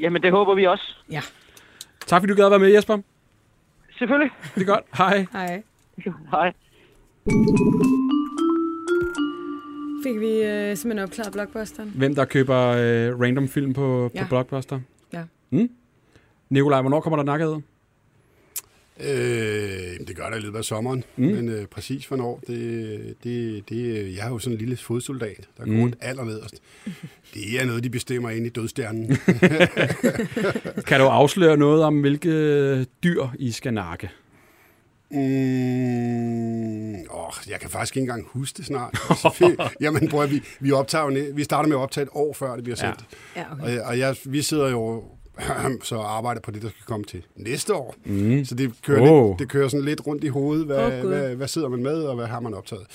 jamen, 0.00 0.22
det 0.22 0.30
håber 0.30 0.54
vi 0.54 0.66
også. 0.66 0.96
Ja. 1.10 1.20
Tak 2.06 2.22
fordi 2.22 2.30
du 2.32 2.36
gad 2.36 2.44
at 2.44 2.50
være 2.50 2.60
med, 2.60 2.72
Jesper. 2.74 2.98
Selvfølgelig. 3.98 4.30
Det 4.54 4.62
er 4.62 4.66
godt. 4.66 4.84
Hej. 4.98 5.26
Hej. 5.32 5.62
Hej. 6.30 6.52
Fik 10.08 10.20
vi 10.20 10.42
øh, 10.42 10.76
simpelthen 10.76 10.98
opklaret 10.98 11.32
blockbusteren? 11.32 11.92
Hvem 11.96 12.14
der 12.14 12.24
køber 12.24 12.56
øh, 12.66 13.20
random 13.20 13.48
film 13.48 13.72
på, 13.74 14.10
Ja. 14.14 14.22
på 14.22 14.28
Blockbuster. 14.28 14.80
Ja. 15.12 15.22
Mm? 15.50 15.70
Nikolaj, 16.50 16.80
hvornår 16.80 17.00
kommer 17.00 17.16
der 17.16 17.24
nakket? 17.24 17.62
Øh, 19.00 20.06
det 20.08 20.16
gør 20.16 20.30
der 20.30 20.36
i 20.36 20.40
løbet 20.40 20.58
af 20.58 20.64
sommeren, 20.64 21.04
Mm. 21.16 21.24
mm. 21.26 21.34
men 21.34 21.48
øh, 21.48 21.66
præcis 21.66 22.06
hvornår, 22.06 22.40
det, 22.46 23.14
det, 23.24 23.68
det, 23.68 23.94
jeg 24.16 24.26
er 24.26 24.30
jo 24.30 24.38
sådan 24.38 24.52
en 24.54 24.58
lille 24.58 24.76
fodsoldat, 24.76 25.48
der 25.58 25.64
går 25.64 25.72
Mm. 25.72 25.80
rundt 25.80 25.96
allernederst. 26.00 26.54
Det 27.34 27.60
er 27.60 27.66
noget, 27.66 27.84
de 27.84 27.90
bestemmer 27.90 28.30
ind 28.30 28.46
i 28.46 28.48
dødstjernen. 28.48 29.06
Kan 30.88 31.00
du 31.00 31.06
afsløre 31.06 31.56
noget 31.56 31.82
om, 31.84 32.00
hvilke 32.00 32.84
dyr 32.84 33.26
I 33.38 33.50
skal 33.50 33.74
nakke? 33.74 34.10
Mm, 35.10 36.94
åh, 37.10 37.32
jeg 37.50 37.60
kan 37.60 37.70
faktisk 37.70 37.96
ikke 37.96 38.02
engang 38.04 38.26
huske 38.30 38.56
det 38.56 38.66
snart. 38.66 38.98
Jamen, 39.80 40.08
bror, 40.08 40.26
vi, 40.26 40.42
vi, 40.60 40.72
optager 40.72 41.32
vi 41.34 41.44
starter 41.44 41.68
med 41.68 41.76
at 41.76 41.80
optage 41.80 42.02
et 42.02 42.08
år 42.12 42.32
før, 42.32 42.54
det 42.54 42.64
bliver 42.64 42.76
Ja. 42.82 42.86
sendt. 42.86 43.04
Ja, 43.36 43.44
okay. 43.52 43.78
Og, 43.80 43.84
og 43.86 43.98
jeg, 43.98 44.16
vi 44.24 44.42
sidder 44.42 44.68
jo 44.70 45.04
så 45.82 45.98
arbejder 45.98 46.40
på 46.40 46.50
det, 46.50 46.62
der 46.62 46.68
skal 46.68 46.82
komme 46.86 47.04
til 47.04 47.22
næste 47.36 47.74
år. 47.74 47.94
Mm. 48.04 48.44
Så 48.44 48.54
det 48.54 48.72
kører, 48.82 49.10
Oh. 49.10 49.28
lidt, 49.30 49.38
det 49.38 49.48
kører 49.48 49.68
sådan 49.68 49.84
lidt 49.84 50.06
rundt 50.06 50.24
i 50.24 50.28
hovedet, 50.28 50.66
hvad, 50.66 51.02
oh, 51.02 51.08
hvad, 51.08 51.34
hvad 51.34 51.48
sidder 51.48 51.68
man 51.68 51.82
med, 51.82 52.02
og 52.02 52.16
hvad 52.16 52.26
har 52.26 52.40
man 52.40 52.54
optaget. 52.54 52.86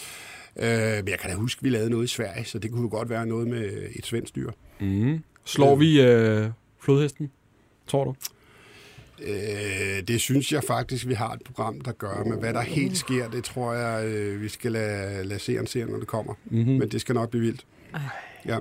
Øh, 0.59 0.65
men 0.95 1.07
jeg 1.07 1.19
kan 1.21 1.29
da 1.29 1.35
huske, 1.35 1.59
at 1.59 1.63
vi 1.63 1.69
lavede 1.69 1.89
noget 1.89 2.03
i 2.03 2.07
Sverige, 2.07 2.45
så 2.45 2.59
det 2.59 2.71
kunne 2.71 2.81
jo 2.83 2.89
godt 2.89 3.09
være 3.09 3.25
noget 3.25 3.47
med 3.47 3.71
et 3.95 4.05
svensk 4.05 4.35
dyr. 4.35 4.51
Mm. 4.79 5.19
Slår 5.45 5.75
vi 5.75 6.01
øh, 6.01 6.47
flodhesten, 6.81 7.31
tror 7.87 8.03
du? 8.03 8.15
Øh, 9.21 10.07
det 10.07 10.21
synes 10.21 10.51
jeg 10.51 10.63
faktisk, 10.63 11.07
vi 11.07 11.13
har 11.13 11.31
et 11.31 11.41
program, 11.45 11.81
der 11.81 11.91
gør. 11.91 12.23
Men 12.23 12.39
hvad 12.39 12.53
der 12.53 12.61
helt 12.61 12.97
sker, 12.97 13.29
det 13.29 13.43
tror 13.43 13.73
jeg, 13.73 14.05
øh, 14.05 14.41
vi 14.41 14.49
skal 14.49 14.71
lade, 14.71 15.23
lade 15.23 15.39
seeren 15.39 15.67
se, 15.67 15.85
når 15.85 15.97
det 15.97 16.07
kommer. 16.07 16.33
Mm-hmm. 16.45 16.73
Men 16.73 16.89
det 16.89 17.01
skal 17.01 17.15
nok 17.15 17.29
blive 17.29 17.41
vildt. 17.41 17.65
Ja. 18.47 18.57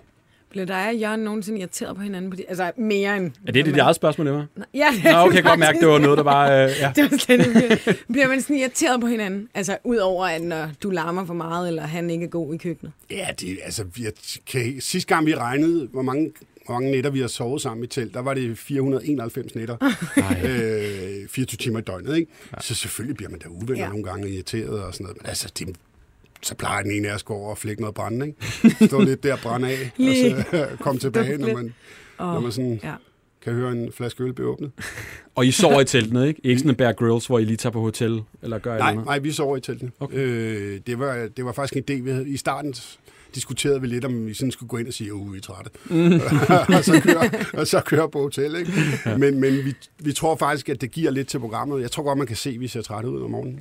Blev 0.50 0.66
dig 0.66 0.88
og 0.88 0.96
Jørgen 0.96 1.20
nogensinde 1.20 1.59
irriteret 1.59 1.96
på 1.96 2.03
hinanden? 2.03 2.30
På 2.30 2.36
de, 2.36 2.44
altså 2.48 2.72
mere 2.76 3.16
end... 3.16 3.32
Er 3.46 3.53
det 3.53 3.66
dit 3.66 3.76
eget 3.76 3.96
spørgsmål, 3.96 4.26
det 4.26 4.34
var? 4.34 4.46
Ja, 4.74 4.88
det 4.94 5.05
Nå, 5.05 5.11
er 5.11 5.16
okay, 5.16 5.42
godt 5.42 5.59
mærke, 5.59 5.80
det 5.80 5.88
var 5.88 5.98
noget, 5.98 6.18
der 6.18 6.24
var... 6.24 6.50
Øh, 6.50 6.70
ja. 6.80 6.92
Det 6.96 7.11
var 7.11 7.16
slet 7.18 7.46
ikke... 7.46 7.98
Bliver 8.12 8.28
man 8.28 8.40
sådan 8.40 8.57
irriteret 8.57 9.00
på 9.00 9.07
hinanden? 9.07 9.48
Altså, 9.55 9.78
udover 9.84 10.26
at 10.26 10.42
når 10.42 10.68
du 10.82 10.90
larmer 10.90 11.24
for 11.24 11.34
meget, 11.34 11.68
eller 11.68 11.82
han 11.82 12.11
ikke 12.11 12.24
er 12.24 12.28
god 12.28 12.55
i 12.55 12.57
køkkenet? 12.57 12.92
Ja, 13.11 13.26
det, 13.40 13.59
altså, 13.64 13.84
jeg 14.00 14.12
kan, 14.46 14.80
sidste 14.80 15.14
gang 15.14 15.26
vi 15.26 15.34
regnede, 15.34 15.88
hvor 15.92 16.03
mange, 16.03 16.32
hvor 16.66 16.74
mange 16.74 16.90
nætter 16.90 17.10
vi 17.10 17.20
har 17.20 17.26
sovet 17.28 17.62
sammen 17.62 17.84
i 17.84 17.86
telt, 17.86 18.14
der 18.14 18.20
var 18.20 18.34
det 18.34 18.58
491 18.58 19.54
nætter. 19.54 19.76
øh, 20.44 21.28
24 21.28 21.56
timer 21.58 21.78
i 21.78 21.82
døgnet, 21.82 22.16
ikke? 22.16 22.32
Ja. 22.52 22.60
Så 22.60 22.74
selvfølgelig 22.74 23.16
bliver 23.16 23.30
man 23.30 23.38
da 23.38 23.48
uvenner 23.48 23.82
Ja. 23.82 23.88
nogle 23.88 24.04
gange 24.04 24.30
irriteret 24.30 24.82
og 24.82 24.94
sådan 24.94 25.04
noget. 25.04 25.16
Men 25.22 25.26
altså, 25.28 25.52
det, 25.58 25.76
så 26.42 26.54
plejer 26.54 26.82
den 26.82 26.92
ene 26.92 27.08
af 27.08 27.14
os 27.14 27.20
at 27.22 27.24
gå 27.24 27.34
over 27.34 27.50
og 27.50 27.58
flække 27.58 27.80
noget 27.82 27.94
brænde, 27.94 28.26
ikke? 28.26 28.86
Stå 28.88 29.00
lidt 29.00 29.22
der 29.22 29.32
og 29.32 29.38
brænde 29.38 29.68
af, 29.68 29.90
og 29.98 30.14
så 30.14 30.66
komme 30.80 31.00
tilbage, 31.00 31.38
når 31.38 31.54
man, 31.54 31.74
når 32.18 32.36
Åh, 32.36 32.42
man 32.42 32.52
sådan 32.52 32.80
ja. 32.84 32.94
kan 33.42 33.52
høre 33.52 33.72
en 33.72 33.92
flaske 33.92 34.22
øl 34.24 34.32
blive 34.32 34.48
åbnet. 34.48 34.70
Og 35.34 35.46
I 35.46 35.50
sover 35.50 35.80
i 35.80 35.84
teltene, 35.84 36.28
ikke? 36.28 36.40
Ikke 36.44 36.58
sådan 36.58 36.70
en 36.70 36.76
Bear 36.76 36.92
Grylls, 36.92 37.26
hvor 37.26 37.38
I 37.38 37.44
lige 37.44 37.56
tager 37.56 37.72
på 37.72 37.80
hotel, 37.80 38.22
eller 38.42 38.58
gør 38.58 38.78
Nej, 38.78 38.90
eller 38.90 39.04
nej, 39.04 39.18
vi 39.18 39.32
sover 39.32 39.56
i 39.56 39.60
teltene. 39.60 39.90
Okay. 40.00 40.16
Øh, 40.16 40.80
det, 40.86 40.98
var, 40.98 41.28
det 41.36 41.44
var 41.44 41.52
faktisk 41.52 41.76
en 41.90 41.98
idé, 41.98 42.02
vi 42.02 42.10
havde. 42.10 42.28
I 42.28 42.36
starten 42.36 42.74
diskuterede 43.35 43.80
vi 43.80 43.87
lidt, 43.87 44.05
om 44.05 44.26
vi 44.26 44.35
sådan 44.35 44.51
skulle 44.53 44.68
gå 44.68 44.76
ind 44.76 44.89
og 44.89 44.95
sige, 44.95 45.14
uh, 45.14 45.33
vi 45.33 45.39
er 45.39 45.43
trætte. 45.43 45.70
Mm. 45.85 46.12
og, 46.78 46.85
så 46.85 47.01
køre, 47.05 47.30
og 47.61 47.66
så 47.66 47.80
køre 47.80 48.11
på 48.11 48.20
hotel, 48.20 48.57
ikke? 48.57 48.72
Men, 49.18 49.41
men 49.41 49.64
vi, 49.64 49.74
vi 49.99 50.12
tror 50.12 50.37
faktisk, 50.37 50.68
at 50.68 50.80
det 50.80 50.91
giver 50.91 51.11
lidt 51.11 51.28
til 51.28 51.39
programmet. 51.39 51.83
Jeg 51.83 51.91
tror 51.91 52.03
godt, 52.03 52.18
man 52.18 52.26
kan 52.26 52.37
se, 52.37 52.51
at 52.51 52.61
vi 52.61 52.68
ser 52.68 52.83
trætte 52.83 53.09
ud 53.11 53.22
om 53.22 53.30
morgenen. 53.30 53.61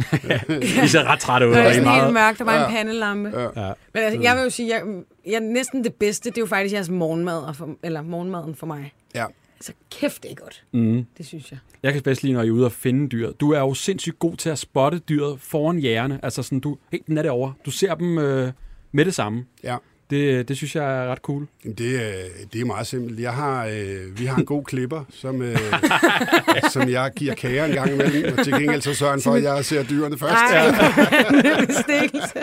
I 0.84 0.88
ser 0.88 1.04
ret 1.04 1.20
trætte 1.20 1.48
ud. 1.48 1.54
Det 1.54 1.60
er 1.62 1.74
sådan 1.74 2.02
helt 2.02 2.14
mørkt, 2.14 2.40
der 2.40 2.46
var 2.46 2.56
en 2.66 2.72
Ja. 2.74 2.78
pandelampe. 2.78 3.30
Ja. 3.40 3.68
Ja. 3.68 3.74
Men 3.94 4.04
altså, 4.04 4.22
jeg 4.22 4.36
vil 4.36 4.44
jo 4.44 4.50
sige, 4.50 4.70
jeg, 4.70 4.84
jeg, 5.28 5.40
næsten 5.40 5.84
det 5.84 5.94
bedste, 5.94 6.30
det 6.30 6.38
er 6.38 6.42
jo 6.42 6.46
faktisk 6.48 6.74
jeres 6.74 6.90
morgenmad, 6.90 7.38
og 7.38 7.56
for, 7.56 7.70
eller 7.84 8.02
morgenmaden 8.02 8.56
for 8.56 8.68
mig. 8.68 8.94
Ja. 9.16 9.26
Altså, 9.58 9.72
kæft, 9.92 10.24
det 10.24 10.32
er 10.32 10.36
godt. 10.36 10.64
Mm. 10.72 11.06
Det 11.18 11.26
synes 11.26 11.52
jeg. 11.52 11.60
Jeg 11.84 11.94
kan 11.94 12.02
bedst 12.02 12.24
lide, 12.24 12.34
når 12.34 12.42
I 12.42 12.48
er 12.48 12.52
ude 12.52 12.66
og 12.66 12.72
finde 12.72 13.10
dyr. 13.10 13.32
Du 13.32 13.52
er 13.52 13.60
jo 13.60 13.74
sindssygt 13.74 14.20
god 14.20 14.36
til 14.38 14.50
at 14.50 14.60
spotte 14.60 15.00
dyret 15.00 15.40
foran 15.42 15.80
jægerne. 15.80 16.20
Altså 16.24 16.44
sådan, 16.44 16.60
du, 16.60 16.78
hey, 16.92 17.00
den 17.08 17.18
er 17.18 17.22
derovre. 17.22 17.54
Du 17.66 17.72
ser 17.72 17.96
dem 17.96 18.18
øh, 18.18 18.52
med 18.92 19.06
det 19.06 19.14
samme. 19.14 19.44
Ja. 19.64 19.76
Det, 20.10 20.48
det 20.48 20.58
synes 20.58 20.76
jeg 20.76 21.04
er 21.06 21.12
ret 21.12 21.18
cool. 21.18 21.48
Det, 21.78 21.96
er- 21.96 22.28
det 22.54 22.62
er 22.62 22.66
meget 22.66 22.88
simpelt. 22.88 23.20
Jeg 23.20 23.32
har, 23.34 23.66
øh, 23.66 24.20
vi 24.20 24.26
har 24.26 24.36
en 24.38 24.46
god 24.46 24.64
klipper, 24.64 25.04
som, 25.10 25.42
øh, 25.42 25.58
som 26.74 26.90
jeg 26.90 27.12
giver 27.16 27.34
kager 27.34 27.66
en 27.66 27.72
gang 27.74 27.94
imellem, 27.94 28.34
og 28.38 28.44
til 28.44 28.54
gengæld 28.54 28.82
så 28.82 28.94
sørger 28.94 29.14
han 29.14 29.22
for, 29.22 29.34
at 29.34 29.44
jeg 29.44 29.66
ser 29.66 29.84
dyrene 29.84 30.18
først. 30.18 30.34
Ej, 30.34 31.66
bestikkelse. 31.66 32.40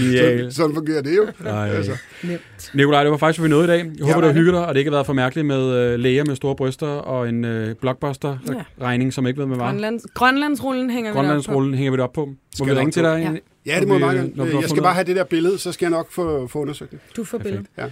Yeah. 0.00 0.50
Så, 0.50 0.56
sådan 0.56 0.74
fungerer 0.74 1.02
det 1.02 1.16
jo. 1.16 1.26
Ej. 1.46 1.68
Altså, 1.70 1.92
Nemt. 2.22 2.70
Nikolaj, 2.74 3.02
det 3.02 3.10
var 3.10 3.16
faktisk, 3.18 3.40
hvad 3.40 3.48
vi 3.48 3.50
nåede 3.50 3.64
i 3.64 3.68
dag. 3.68 3.78
Jeg 3.78 3.86
håber, 3.86 3.98
var 4.00 4.06
det 4.06 4.14
var 4.14 4.20
det. 4.20 4.34
hyggeligt, 4.34 4.64
og 4.64 4.74
det 4.74 4.80
ikke 4.80 4.90
har 4.90 4.96
været 4.96 5.06
for 5.06 5.12
mærkeligt 5.12 5.46
med 5.46 5.72
øh, 5.76 5.98
læger 5.98 6.24
med 6.24 6.36
store 6.36 6.56
bryster 6.56 6.86
og 6.86 7.28
en 7.28 7.44
øh, 7.44 7.74
blockbuster-regning, 7.74 9.12
som 9.12 9.26
ikke 9.26 9.40
ved, 9.40 9.46
hvad 9.46 9.56
var. 9.56 9.70
Grønlands, 9.70 10.06
Grønlandsrullen 10.14 10.90
hænger 10.90 11.10
vi 11.10 11.14
Grønlandsrullen 11.16 11.74
hænger 11.74 11.90
vi 11.90 11.96
det 11.96 12.04
op 12.04 12.12
på. 12.12 12.28
Må 12.58 12.64
Skal 12.64 12.66
vi 12.66 12.70
nok 12.70 12.78
ringe 12.80 12.92
til 12.92 13.02
dig? 13.02 13.40
Ja. 13.66 13.72
ja, 13.74 13.80
det 13.80 13.88
må 13.88 13.94
jeg 13.94 14.00
vi, 14.00 14.04
meget 14.06 14.18
øh, 14.18 14.36
når 14.36 14.44
vi 14.44 14.50
gerne. 14.50 14.52
har 14.52 14.60
Jeg 14.60 14.70
skal 14.70 14.82
bare 14.82 14.94
have 14.94 15.04
det 15.04 15.16
der 15.16 15.24
billede, 15.24 15.58
så 15.58 15.72
skal 15.72 15.86
jeg 15.86 15.90
nok 15.90 16.12
få, 16.12 16.46
få 16.46 16.58
undersøgt 16.58 16.90
det. 16.90 16.98
Du 17.16 17.24
får 17.24 17.38
billedet. 17.38 17.66
Ja. 17.78 17.86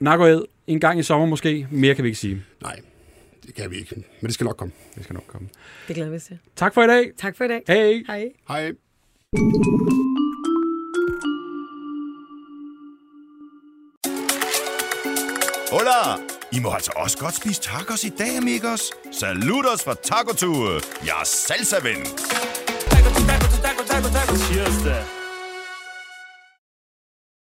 Nakkoed, 0.00 0.42
en 0.66 0.80
gang 0.80 0.98
i 0.98 1.02
sommer 1.02 1.26
måske. 1.26 1.66
Mere 1.70 1.94
kan 1.94 2.04
vi 2.04 2.08
ikke 2.08 2.20
sige. 2.20 2.42
Nej, 2.62 2.80
det 3.46 3.54
kan 3.54 3.70
vi 3.70 3.76
ikke. 3.76 3.94
Men 3.96 4.26
det 4.26 4.34
skal 4.34 4.44
nok 4.44 4.56
komme. 4.56 4.72
Det 4.94 5.04
skal 5.04 5.14
nok 5.14 5.24
komme. 5.26 5.48
Det 5.88 5.96
glæder 5.96 6.10
vi 6.10 6.18
til. 6.18 6.38
Tak 6.56 6.74
for 6.74 6.82
i 6.82 6.86
dag. 6.86 7.10
Tak 7.18 7.36
for 7.36 7.44
i 7.44 7.48
dag. 7.48 7.62
Hej. 7.68 8.02
Hej. 8.06 8.28
Hej. 8.48 8.72
Hola! 15.70 16.16
I 16.52 16.60
må 16.60 16.70
altså 16.70 16.92
også 16.96 17.18
godt 17.18 17.34
spise 17.34 17.60
tacos 17.60 18.04
i 18.04 18.08
dag, 18.18 18.36
amigos. 18.36 18.82
Saludos 19.20 19.84
fra 19.84 19.94
Taco 19.94 20.32
Tue. 20.36 20.72
Jeg 21.08 21.16
er 21.20 21.24
salsa-ven. 21.24 22.02
Taco, 22.90 23.10
taco, 23.28 23.46
taco, 23.62 23.73
taco, 24.04 24.10
taco, 24.10 24.32
taco. 24.32 24.38
Cheers 24.46 24.82
da. 24.82 25.23